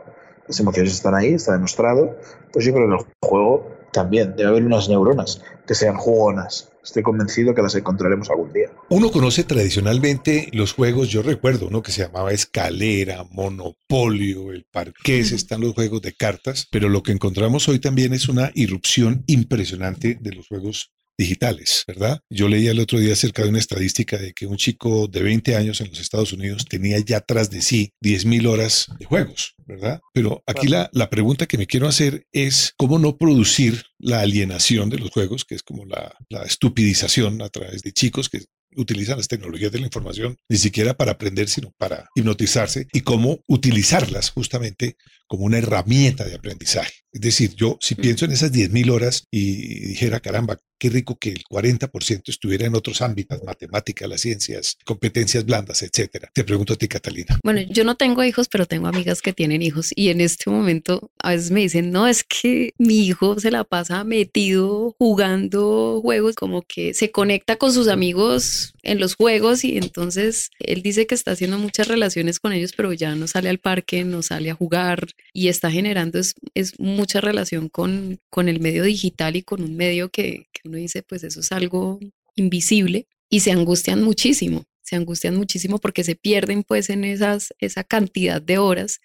Las 0.47 0.59
emociones 0.59 0.93
están 0.93 1.15
ahí, 1.15 1.33
está 1.33 1.53
demostrado. 1.53 2.17
Pues 2.51 2.65
yo 2.65 2.73
creo 2.73 2.87
que 2.87 2.93
en 2.93 2.99
el 2.99 3.05
juego 3.21 3.71
también 3.91 4.35
debe 4.35 4.49
haber 4.49 4.65
unas 4.65 4.89
neuronas 4.89 5.41
que 5.65 5.73
sean 5.73 5.95
jugonas. 5.95 6.72
Estoy 6.83 7.01
convencido 7.01 7.55
que 7.55 7.61
las 7.61 7.75
encontraremos 7.75 8.29
algún 8.29 8.51
día. 8.51 8.69
Uno 8.89 9.09
conoce 9.09 9.43
tradicionalmente 9.43 10.49
los 10.51 10.73
juegos, 10.73 11.09
yo 11.09 11.21
recuerdo 11.21 11.67
uno 11.67 11.81
que 11.81 11.91
se 11.91 12.03
llamaba 12.03 12.31
escalera, 12.31 13.23
monopolio, 13.31 14.51
el 14.51 14.65
parqués, 14.69 15.31
están 15.31 15.61
los 15.61 15.73
juegos 15.73 16.01
de 16.01 16.13
cartas, 16.13 16.67
pero 16.69 16.89
lo 16.89 17.01
que 17.01 17.13
encontramos 17.13 17.67
hoy 17.69 17.79
también 17.79 18.13
es 18.13 18.27
una 18.27 18.51
irrupción 18.53 19.23
impresionante 19.27 20.17
de 20.19 20.31
los 20.33 20.47
juegos 20.47 20.92
digitales, 21.17 21.83
¿verdad? 21.87 22.19
Yo 22.29 22.47
leía 22.47 22.71
el 22.71 22.79
otro 22.79 22.99
día 22.99 23.13
acerca 23.13 23.43
de 23.43 23.49
una 23.49 23.59
estadística 23.59 24.17
de 24.17 24.33
que 24.33 24.47
un 24.47 24.57
chico 24.57 25.07
de 25.07 25.21
20 25.21 25.55
años 25.55 25.81
en 25.81 25.89
los 25.89 25.99
Estados 25.99 26.33
Unidos 26.33 26.65
tenía 26.65 26.99
ya 26.99 27.21
tras 27.21 27.49
de 27.49 27.61
sí 27.61 27.91
10.000 28.03 28.47
horas 28.47 28.87
de 28.99 29.05
juegos, 29.05 29.55
¿verdad? 29.65 30.01
Pero 30.13 30.43
aquí 30.47 30.67
la, 30.67 30.89
la 30.93 31.09
pregunta 31.09 31.45
que 31.45 31.57
me 31.57 31.67
quiero 31.67 31.87
hacer 31.87 32.25
es 32.31 32.73
cómo 32.77 32.99
no 32.99 33.17
producir 33.17 33.83
la 33.99 34.21
alienación 34.21 34.89
de 34.89 34.99
los 34.99 35.11
juegos, 35.11 35.45
que 35.45 35.55
es 35.55 35.63
como 35.63 35.85
la, 35.85 36.15
la 36.29 36.43
estupidización 36.43 37.41
a 37.41 37.49
través 37.49 37.81
de 37.83 37.93
chicos 37.93 38.29
que 38.29 38.43
utilizan 38.75 39.17
las 39.17 39.27
tecnologías 39.27 39.71
de 39.71 39.79
la 39.79 39.85
información 39.85 40.37
ni 40.49 40.57
siquiera 40.57 40.95
para 40.95 41.13
aprender, 41.13 41.49
sino 41.49 41.71
para 41.77 42.09
hipnotizarse 42.15 42.87
y 42.91 43.01
cómo 43.01 43.39
utilizarlas 43.47 44.31
justamente 44.31 44.97
como 45.27 45.45
una 45.45 45.57
herramienta 45.57 46.25
de 46.25 46.35
aprendizaje. 46.35 46.93
Es 47.11 47.21
decir, 47.21 47.55
yo 47.55 47.77
si 47.81 47.95
pienso 47.95 48.25
en 48.25 48.31
esas 48.31 48.51
10.000 48.51 48.91
horas 48.91 49.27
y 49.31 49.87
dijera, 49.87 50.19
caramba, 50.19 50.57
qué 50.83 50.89
rico 50.89 51.15
que 51.15 51.29
el 51.29 51.45
40% 51.45 52.23
estuviera 52.27 52.65
en 52.65 52.75
otros 52.75 53.01
ámbitos, 53.01 53.41
matemáticas, 53.41 54.09
las 54.09 54.19
ciencias, 54.19 54.77
competencias 54.83 55.45
blandas, 55.45 55.81
etcétera. 55.81 56.29
Te 56.33 56.43
pregunto 56.43 56.73
a 56.73 56.75
ti, 56.75 56.89
Catalina. 56.89 57.39
Bueno, 57.41 57.61
yo 57.69 57.85
no 57.85 57.95
tengo 57.95 58.21
hijos, 58.21 58.49
pero 58.49 58.65
tengo 58.65 58.87
amigas 58.87 59.21
que 59.21 59.31
tienen 59.31 59.61
hijos 59.61 59.93
y 59.95 60.09
en 60.09 60.19
este 60.19 60.49
momento 60.49 61.09
a 61.19 61.29
veces 61.29 61.51
me 61.51 61.61
dicen, 61.61 61.91
no, 61.91 62.05
es 62.05 62.25
que 62.25 62.73
mi 62.77 63.05
hijo 63.05 63.39
se 63.39 63.49
la 63.49 63.63
pasa 63.63 64.03
metido 64.03 64.93
jugando 64.99 66.01
juegos, 66.01 66.35
como 66.35 66.63
que 66.63 66.93
se 66.93 67.11
conecta 67.11 67.55
con 67.55 67.71
sus 67.71 67.87
amigos 67.87 68.73
en 68.83 68.99
los 68.99 69.15
juegos 69.15 69.63
y 69.63 69.77
entonces 69.77 70.49
él 70.59 70.81
dice 70.81 71.07
que 71.07 71.15
está 71.15 71.31
haciendo 71.31 71.57
muchas 71.59 71.87
relaciones 71.87 72.41
con 72.41 72.51
ellos, 72.51 72.73
pero 72.75 72.91
ya 72.91 73.15
no 73.15 73.27
sale 73.27 73.47
al 73.47 73.59
parque, 73.59 74.03
no 74.03 74.21
sale 74.21 74.51
a 74.51 74.55
jugar 74.55 75.07
y 75.31 75.47
está 75.47 75.71
generando 75.71 76.19
es, 76.19 76.35
es 76.55 76.77
mucha 76.77 77.21
relación 77.21 77.69
con, 77.69 78.19
con 78.29 78.49
el 78.49 78.59
medio 78.59 78.83
digital 78.83 79.37
y 79.37 79.43
con 79.43 79.63
un 79.63 79.77
medio 79.77 80.09
que, 80.09 80.47
que 80.51 80.72
uno 80.73 80.81
dice, 80.81 81.03
pues 81.03 81.23
eso 81.23 81.39
es 81.39 81.51
algo 81.51 81.99
invisible 82.35 83.07
y 83.29 83.41
se 83.41 83.51
angustian 83.51 84.03
muchísimo, 84.03 84.65
se 84.81 84.95
angustian 84.95 85.35
muchísimo 85.35 85.79
porque 85.79 86.03
se 86.03 86.15
pierden 86.15 86.63
pues 86.63 86.89
en 86.89 87.03
esas, 87.03 87.53
esa 87.59 87.83
cantidad 87.83 88.41
de 88.41 88.57
horas 88.57 88.99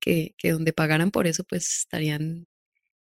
que, 0.00 0.34
que 0.36 0.50
donde 0.52 0.72
pagaran 0.72 1.10
por 1.10 1.26
eso 1.26 1.44
pues 1.44 1.78
estarían, 1.78 2.46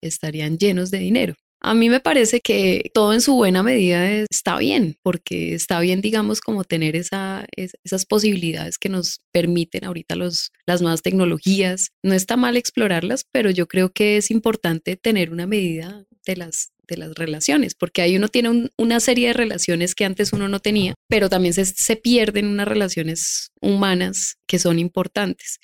estarían 0.00 0.59
llenos 0.59 0.90
de 0.90 0.98
dinero. 0.98 1.34
A 1.61 1.74
mí 1.74 1.88
me 1.88 2.00
parece 2.00 2.40
que 2.40 2.90
todo 2.92 3.14
en 3.14 3.20
su 3.20 3.34
buena 3.34 3.62
medida 3.62 4.09
está 4.30 4.59
bien, 4.59 4.98
porque 5.02 5.54
está 5.54 5.80
bien, 5.80 6.00
digamos, 6.00 6.40
como 6.40 6.64
tener 6.64 6.94
esa, 6.96 7.46
esas 7.57 8.04
posibilidades 8.04 8.78
que 8.78 8.90
nos 8.90 9.22
permiten 9.32 9.84
ahorita 9.84 10.16
los, 10.16 10.52
las 10.66 10.82
nuevas 10.82 11.02
tecnologías. 11.02 11.92
No 12.02 12.12
está 12.12 12.36
mal 12.36 12.57
explorarlas, 12.57 13.24
pero 13.32 13.50
yo 13.50 13.66
creo 13.66 13.90
que 13.90 14.18
es 14.18 14.30
importante 14.30 14.96
tener 14.96 15.32
una 15.32 15.46
medida 15.46 16.04
de 16.26 16.36
las, 16.36 16.72
de 16.89 16.97
las 16.97 17.14
relaciones, 17.14 17.74
porque 17.74 18.03
ahí 18.03 18.16
uno 18.16 18.28
tiene 18.28 18.70
una 18.76 19.01
serie 19.01 19.28
de 19.28 19.32
relaciones 19.32 19.95
que 19.95 20.05
antes 20.05 20.32
uno 20.32 20.49
no 20.49 20.61
tenía, 20.61 20.95
pero 21.09 21.28
también 21.28 21.55
se, 21.55 21.64
se 21.64 21.97
pierden 21.97 22.47
unas 22.47 22.68
relaciones 22.68 23.51
humanas 23.61 24.37
que 24.47 24.59
son 24.59 24.78
importantes. 24.78 25.59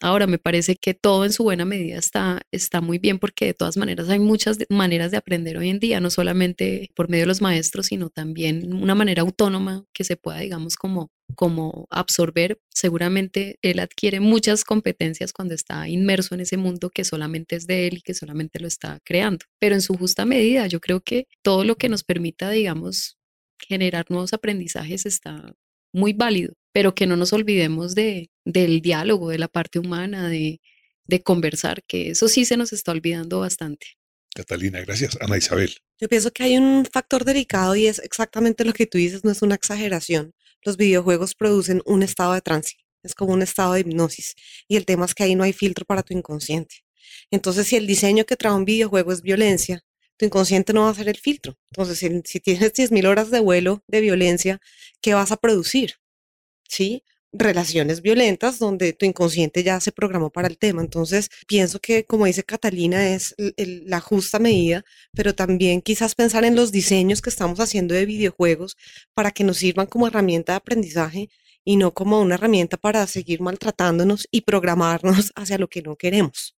Ahora, 0.00 0.28
me 0.28 0.38
parece 0.38 0.76
que 0.76 0.94
todo 0.94 1.24
en 1.24 1.32
su 1.32 1.42
buena 1.42 1.64
medida 1.64 1.98
está, 1.98 2.42
está 2.52 2.80
muy 2.80 2.98
bien 2.98 3.18
porque 3.18 3.46
de 3.46 3.54
todas 3.54 3.76
maneras 3.76 4.08
hay 4.08 4.20
muchas 4.20 4.58
maneras 4.68 5.10
de 5.10 5.16
aprender 5.16 5.58
hoy 5.58 5.70
en 5.70 5.80
día, 5.80 5.98
no 5.98 6.10
solamente 6.10 6.90
por 6.94 7.08
medio 7.08 7.24
de 7.24 7.28
los 7.28 7.40
maestros, 7.40 7.86
sino 7.86 8.08
también 8.08 8.72
una 8.72 8.94
manera 8.94 9.22
autónoma 9.22 9.84
que 9.92 10.04
se 10.04 10.16
pueda, 10.16 10.38
digamos, 10.38 10.76
como, 10.76 11.10
como 11.34 11.86
absorber. 11.90 12.60
Seguramente 12.72 13.58
él 13.60 13.80
adquiere 13.80 14.20
muchas 14.20 14.62
competencias 14.62 15.32
cuando 15.32 15.54
está 15.54 15.88
inmerso 15.88 16.36
en 16.36 16.42
ese 16.42 16.56
mundo 16.56 16.90
que 16.90 17.04
solamente 17.04 17.56
es 17.56 17.66
de 17.66 17.88
él 17.88 17.98
y 17.98 18.02
que 18.02 18.14
solamente 18.14 18.60
lo 18.60 18.68
está 18.68 19.00
creando. 19.04 19.46
Pero 19.58 19.74
en 19.74 19.82
su 19.82 19.96
justa 19.96 20.24
medida, 20.24 20.68
yo 20.68 20.78
creo 20.80 21.00
que 21.00 21.26
todo 21.42 21.64
lo 21.64 21.74
que 21.74 21.88
nos 21.88 22.04
permita, 22.04 22.50
digamos, 22.50 23.18
generar 23.58 24.06
nuevos 24.10 24.32
aprendizajes 24.32 25.06
está 25.06 25.54
muy 25.92 26.12
válido, 26.12 26.54
pero 26.78 26.94
que 26.94 27.08
no 27.08 27.16
nos 27.16 27.32
olvidemos 27.32 27.96
de, 27.96 28.30
del 28.44 28.80
diálogo, 28.80 29.30
de 29.30 29.38
la 29.38 29.48
parte 29.48 29.80
humana, 29.80 30.28
de, 30.28 30.60
de 31.06 31.22
conversar, 31.24 31.82
que 31.82 32.10
eso 32.10 32.28
sí 32.28 32.44
se 32.44 32.56
nos 32.56 32.72
está 32.72 32.92
olvidando 32.92 33.40
bastante. 33.40 33.98
Catalina, 34.32 34.80
gracias. 34.82 35.18
Ana 35.20 35.36
Isabel. 35.36 35.74
Yo 36.00 36.08
pienso 36.08 36.30
que 36.30 36.44
hay 36.44 36.56
un 36.56 36.86
factor 36.86 37.24
delicado 37.24 37.74
y 37.74 37.88
es 37.88 37.98
exactamente 37.98 38.64
lo 38.64 38.72
que 38.74 38.86
tú 38.86 38.96
dices, 38.96 39.24
no 39.24 39.32
es 39.32 39.42
una 39.42 39.56
exageración. 39.56 40.36
Los 40.62 40.76
videojuegos 40.76 41.34
producen 41.34 41.82
un 41.84 42.04
estado 42.04 42.32
de 42.32 42.42
trance, 42.42 42.76
es 43.02 43.16
como 43.16 43.32
un 43.32 43.42
estado 43.42 43.72
de 43.72 43.80
hipnosis. 43.80 44.36
Y 44.68 44.76
el 44.76 44.86
tema 44.86 45.04
es 45.04 45.16
que 45.16 45.24
ahí 45.24 45.34
no 45.34 45.42
hay 45.42 45.52
filtro 45.52 45.84
para 45.84 46.04
tu 46.04 46.14
inconsciente. 46.14 46.84
Entonces, 47.32 47.66
si 47.66 47.74
el 47.74 47.88
diseño 47.88 48.24
que 48.24 48.36
trae 48.36 48.54
un 48.54 48.64
videojuego 48.64 49.10
es 49.10 49.22
violencia, 49.22 49.82
tu 50.16 50.26
inconsciente 50.26 50.72
no 50.72 50.82
va 50.82 50.90
a 50.90 50.94
ser 50.94 51.08
el 51.08 51.18
filtro. 51.18 51.58
Entonces, 51.72 51.98
si, 51.98 52.08
si 52.24 52.38
tienes 52.38 52.72
10.000 52.72 53.04
horas 53.08 53.32
de 53.32 53.40
vuelo 53.40 53.82
de 53.88 54.00
violencia, 54.00 54.60
¿qué 55.00 55.14
vas 55.14 55.32
a 55.32 55.38
producir? 55.38 55.96
¿Sí? 56.68 57.02
relaciones 57.32 58.00
violentas 58.02 58.58
donde 58.58 58.92
tu 58.94 59.04
inconsciente 59.04 59.62
ya 59.62 59.80
se 59.80 59.92
programó 59.92 60.30
para 60.30 60.48
el 60.48 60.58
tema. 60.58 60.82
Entonces, 60.82 61.28
pienso 61.46 61.78
que, 61.78 62.04
como 62.04 62.26
dice 62.26 62.42
Catalina, 62.42 63.06
es 63.14 63.34
la 63.56 64.00
justa 64.00 64.38
medida, 64.38 64.84
pero 65.12 65.34
también 65.34 65.82
quizás 65.82 66.14
pensar 66.14 66.44
en 66.44 66.56
los 66.56 66.72
diseños 66.72 67.20
que 67.20 67.30
estamos 67.30 67.60
haciendo 67.60 67.94
de 67.94 68.06
videojuegos 68.06 68.76
para 69.14 69.30
que 69.30 69.44
nos 69.44 69.58
sirvan 69.58 69.86
como 69.86 70.06
herramienta 70.06 70.52
de 70.52 70.56
aprendizaje 70.56 71.28
y 71.64 71.76
no 71.76 71.92
como 71.92 72.20
una 72.20 72.36
herramienta 72.36 72.78
para 72.78 73.06
seguir 73.06 73.40
maltratándonos 73.42 74.26
y 74.30 74.42
programarnos 74.42 75.32
hacia 75.36 75.58
lo 75.58 75.68
que 75.68 75.82
no 75.82 75.96
queremos 75.96 76.54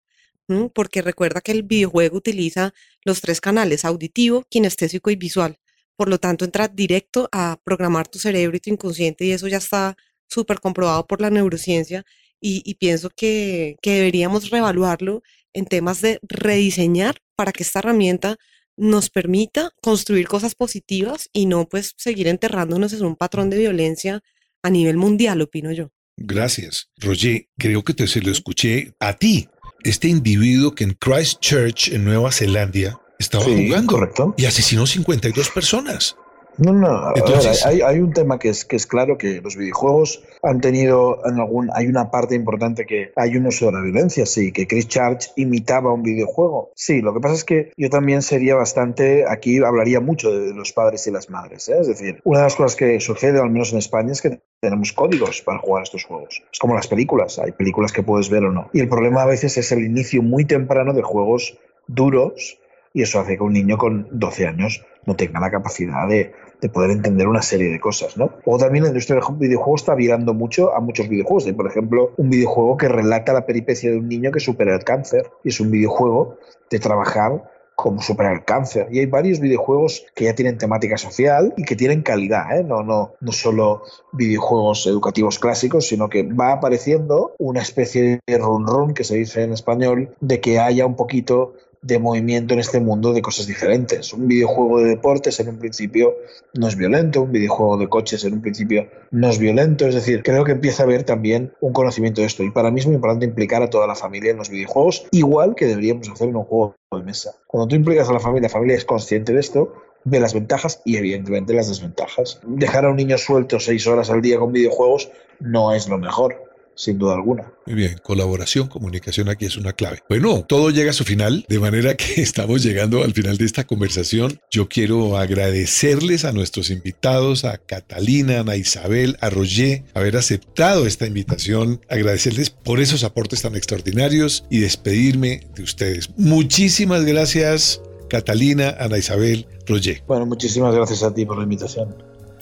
porque 0.73 1.03
recuerda 1.03 1.41
que 1.41 1.53
el 1.53 1.63
videojuego 1.63 2.17
utiliza 2.17 2.73
los 3.05 3.21
tres 3.21 3.41
canales, 3.41 3.85
auditivo, 3.85 4.45
kinestésico 4.49 5.11
y 5.11 5.17
visual. 5.17 5.59
Por 5.99 6.09
lo 6.09 6.19
tanto, 6.19 6.45
entra 6.45 6.69
directo 6.69 7.29
a 7.33 7.59
programar 7.65 8.07
tu 8.07 8.21
cerebro 8.21 8.57
y 8.57 8.61
tu 8.61 8.71
inconsciente 8.71 9.25
y 9.25 9.33
eso 9.33 9.49
ya 9.49 9.57
está 9.57 9.97
súper 10.29 10.61
comprobado 10.61 11.09
por 11.09 11.21
la 11.21 11.29
neurociencia 11.29 12.05
y, 12.41 12.73
pienso 12.75 13.11
que, 13.11 13.75
que, 13.83 13.95
deberíamos 13.95 14.51
reevaluarlo 14.51 15.25
en 15.53 15.67
temas 15.67 16.01
de 16.01 16.21
rediseñar 16.23 17.17
para 17.35 17.51
que 17.51 17.65
esta 17.65 17.81
herramienta 17.81 18.37
nos 18.77 19.11
permita 19.11 19.73
construir 19.83 20.29
cosas 20.29 20.55
positivas 20.55 21.29
y 21.33 21.47
no 21.47 21.69
pues 21.69 21.95
seguir 21.97 22.29
enterrándonos 22.29 22.93
en 22.93 23.05
un 23.05 23.17
patrón 23.17 23.51
de 23.51 23.59
violencia 23.59 24.23
a 24.63 24.71
nivel 24.71 24.99
mundial, 24.99 25.43
opino 25.43 25.73
yo. 25.73 25.91
Gracias. 26.17 26.91
Roger, 26.99 27.49
creo 27.59 27.83
que 27.83 27.95
te 27.95 28.07
se 28.07 28.21
lo 28.21 28.31
escuché 28.31 28.95
a 29.01 29.15
ti 29.15 29.49
este 29.83 30.07
individuo 30.07 30.77
que 30.77 30.85
en 30.85 30.93
Christchurch, 30.93 31.89
en 31.89 32.05
Nueva 32.05 32.31
Zelanda, 32.31 33.01
estaba 33.19 33.45
jugando 33.45 33.93
correcto. 33.93 34.35
y 34.37 34.47
asesinó 34.47 34.87
52 34.87 35.51
personas. 35.51 36.17
No, 36.59 36.73
no, 36.73 37.13
Entonces, 37.15 37.65
hay, 37.65 37.83
hay, 37.83 38.01
un 38.01 38.13
tema 38.13 38.37
que 38.41 38.49
es, 38.49 38.65
que 38.65 38.75
es 38.75 38.85
claro 38.85 39.17
que 39.17 39.41
los 39.41 39.55
videojuegos 39.55 40.25
han 40.43 40.61
tenido 40.61 41.21
en 41.25 41.39
algún, 41.39 41.71
hay 41.73 41.87
una 41.87 42.11
parte 42.11 42.35
importante 42.35 42.85
que 42.85 43.13
hay 43.15 43.37
un 43.37 43.47
uso 43.47 43.67
de 43.67 43.73
la 43.73 43.81
violencia, 43.81 44.27
sí, 44.27 44.51
que 44.51 44.67
Chris 44.67 44.89
Charge 44.89 45.31
imitaba 45.37 45.93
un 45.93 46.03
videojuego. 46.03 46.73
Sí, 46.75 47.01
lo 47.01 47.15
que 47.15 47.21
pasa 47.21 47.37
es 47.37 47.45
que 47.45 47.71
yo 47.77 47.91
también 47.91 48.23
sería 48.23 48.57
bastante, 48.57 49.25
aquí 49.29 49.63
hablaría 49.63 50.01
mucho 50.01 50.33
de 50.33 50.53
los 50.53 50.73
padres 50.73 51.07
y 51.07 51.13
las 51.13 51.31
madres, 51.31 51.69
¿eh? 51.69 51.79
es 51.81 51.87
decir, 51.87 52.21
una 52.25 52.39
de 52.39 52.45
las 52.47 52.57
cosas 52.57 52.75
que 52.75 52.99
sucede, 52.99 53.41
al 53.41 53.51
menos 53.51 53.71
en 53.71 53.79
España, 53.79 54.11
es 54.11 54.21
que 54.21 54.41
tenemos 54.61 54.93
códigos 54.93 55.43
para 55.43 55.61
jugar 55.61 55.85
estos 55.85 56.03
juegos. 56.03 56.43
Es 56.53 56.59
como 56.59 56.75
las 56.75 56.89
películas, 56.89 57.39
hay 57.39 57.53
películas 57.53 57.93
que 57.93 58.03
puedes 58.03 58.31
ver 58.31 58.43
o 58.43 58.51
no. 58.51 58.69
Y 58.73 58.81
el 58.81 58.89
problema 58.89 59.23
a 59.23 59.27
veces 59.27 59.57
es 59.59 59.71
el 59.71 59.85
inicio 59.85 60.23
muy 60.23 60.45
temprano 60.45 60.93
de 60.93 61.03
juegos 61.03 61.57
duros 61.87 62.59
y 62.99 63.03
eso 63.03 63.21
hace 63.21 63.37
que 63.37 63.45
un 63.45 63.53
niño 63.53 63.79
con 63.79 64.09
12 64.11 64.49
años 64.49 64.85
no 65.07 65.15
tenga 65.15 65.39
la 65.39 65.53
capacidad 65.53 66.09
de, 66.09 66.33
de 66.61 66.69
poder 66.69 66.91
entender 66.91 67.29
una 67.29 67.43
serie 67.43 67.71
de 67.71 67.79
cosas, 67.79 68.17
¿no? 68.17 68.33
O 68.45 68.59
también 68.59 68.83
la 68.83 68.89
industria 68.89 69.21
del 69.21 69.37
videojuego 69.37 69.77
está 69.77 69.95
virando 69.95 70.35
mucho 70.35 70.75
a 70.75 70.81
muchos 70.81 71.09
videojuegos. 71.09 71.47
Hay, 71.47 71.53
por 71.53 71.69
ejemplo, 71.69 72.13
un 72.17 72.29
videojuego 72.29 72.77
que 72.77 72.89
relata 72.89 73.33
la 73.33 73.47
peripecia 73.47 73.93
de 73.93 73.99
un 73.99 74.09
niño 74.09 74.33
que 74.33 74.41
supera 74.41 74.75
el 74.75 74.83
cáncer. 74.83 75.31
Y 75.45 75.51
es 75.51 75.61
un 75.61 75.71
videojuego 75.71 76.39
de 76.71 76.81
trabajar 76.81 77.45
cómo 77.77 78.03
superar 78.03 78.33
el 78.33 78.45
cáncer. 78.45 78.89
Y 78.91 78.99
hay 78.99 79.07
varios 79.07 79.39
videojuegos 79.39 80.05
que 80.17 80.25
ya 80.25 80.35
tienen 80.35 80.59
temática 80.59 80.97
social 80.97 81.55
y 81.57 81.63
que 81.63 81.77
tienen 81.77 82.03
calidad, 82.03 82.59
¿eh? 82.59 82.65
no, 82.65 82.83
no, 82.83 83.15
no 83.21 83.31
solo 83.31 83.83
videojuegos 84.13 84.89
educativos 84.89 85.39
clásicos, 85.39 85.87
sino 85.87 86.09
que 86.09 86.25
va 86.25 86.51
apareciendo 86.51 87.37
una 87.39 87.63
especie 87.63 88.19
de 88.27 88.39
run 88.39 88.67
run 88.67 88.95
que 88.95 89.05
se 89.05 89.15
dice 89.15 89.45
en 89.45 89.53
español, 89.53 90.17
de 90.21 90.41
que 90.41 90.59
haya 90.59 90.85
un 90.85 90.97
poquito 90.97 91.55
de 91.83 91.99
movimiento 91.99 92.55
en 92.55 92.61
este 92.61 92.81
mundo 92.81 93.13
de 93.13 93.23
cosas 93.23 93.47
diferentes. 93.47 94.13
Un 94.13 94.29
videojuego 94.29 94.81
de 94.81 94.89
deportes 94.89 95.39
en 95.41 95.49
un 95.49 95.59
principio 95.59 96.15
no 96.55 96.69
es 96.69 96.77
violento, 96.77 97.23
un 97.23 97.33
videojuego 97.33 97.77
de 97.77 97.89
coches 97.89 98.25
en 98.25 98.35
un 98.35 98.43
principio 98.43 98.89
no 99.11 99.29
es 99.29 99.39
violento, 99.39 99.87
es 99.87 99.95
decir, 99.95 100.23
creo 100.23 100.45
que 100.45 100.53
empieza 100.53 100.83
a 100.83 100.87
haber 100.87 101.05
también 101.05 101.53
un 101.61 101.73
conocimiento 101.73 102.21
de 102.21 102.27
esto 102.27 102.43
y 102.43 102.51
para 102.51 102.71
mí 102.71 102.81
es 102.81 102.87
muy 102.87 102.97
importante 102.97 103.27
implicar 103.27 103.63
a 103.63 103.71
toda 103.71 103.87
la 103.87 103.95
familia 103.95 104.33
en 104.33 104.39
los 104.39 104.51
videojuegos, 104.51 105.07
igual 105.13 105.55
que 105.55 105.67
deberíamos 105.67 106.09
hacer 106.09 106.29
en 106.29 106.37
un 106.37 106.45
juego 106.45 106.75
de 106.93 107.03
mesa. 107.03 107.35
Cuando 107.47 107.69
tú 107.69 107.77
implicas 107.77 108.09
a 108.09 108.13
la 108.13 108.21
familia, 108.21 108.49
la 108.49 108.53
familia 108.53 108.77
es 108.77 108.85
consciente 108.85 109.33
de 109.33 109.41
esto, 109.41 109.73
ve 110.05 110.21
las 110.21 110.35
ventajas 110.35 110.81
y 110.85 110.97
evidentemente 110.97 111.55
las 111.55 111.69
desventajas. 111.69 112.41
Dejar 112.47 112.85
a 112.87 112.91
un 112.91 112.97
niño 112.97 113.19
suelto 113.19 113.61
seis 113.61 113.87
horas 113.87 114.11
al 114.11 114.23
día 114.23 114.39
con 114.39 114.53
videojuegos 114.53 115.11
no 115.41 115.75
es 115.75 115.89
lo 115.89 115.99
mejor 115.99 116.48
sin 116.79 116.97
duda 116.97 117.15
alguna. 117.15 117.53
Muy 117.67 117.75
bien, 117.75 117.99
colaboración, 118.03 118.69
comunicación 118.69 119.29
aquí 119.29 119.45
es 119.45 119.57
una 119.57 119.73
clave. 119.73 119.99
Bueno, 120.09 120.45
todo 120.49 120.71
llega 120.71 120.91
a 120.91 120.95
su 120.95 121.05
final, 121.05 121.45
de 121.49 121.59
manera 121.59 121.97
que 121.97 122.23
estamos 122.23 122.63
llegando 122.63 123.03
al 123.03 123.13
final 123.13 123.37
de 123.37 123.45
esta 123.45 123.67
conversación. 123.67 124.41
Yo 124.51 124.69
quiero 124.69 125.19
agradecerles 125.19 126.25
a 126.25 126.33
nuestros 126.33 126.71
invitados, 126.71 127.45
a 127.45 127.59
Catalina, 127.59 128.45
a 128.47 128.57
Isabel, 128.57 129.17
a 129.21 129.29
Roger, 129.29 129.83
haber 129.93 130.17
aceptado 130.17 130.87
esta 130.87 131.05
invitación, 131.05 131.81
agradecerles 131.91 132.51
por 132.51 132.79
esos 132.79 133.03
aportes 133.03 133.43
tan 133.43 133.57
extraordinarios 133.57 134.45
y 134.49 134.61
despedirme 134.61 135.49
de 135.57 135.65
ustedes. 135.65 136.11
Muchísimas 136.17 137.05
gracias, 137.05 137.83
Catalina, 138.09 138.77
Ana 138.79 138.99
Isabel, 138.99 139.49
Roger. 139.67 140.05
Bueno, 140.07 140.27
muchísimas 140.27 140.73
gracias 140.75 141.03
a 141.03 141.13
ti 141.13 141.27
por 141.27 141.39
la 141.39 141.43
invitación. 141.43 141.93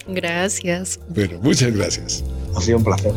Gracias. 0.08 1.00
Bueno, 1.08 1.40
muchas 1.42 1.74
gracias. 1.74 2.22
Ha 2.54 2.60
sido 2.60 2.76
un 2.76 2.84
placer. 2.84 3.12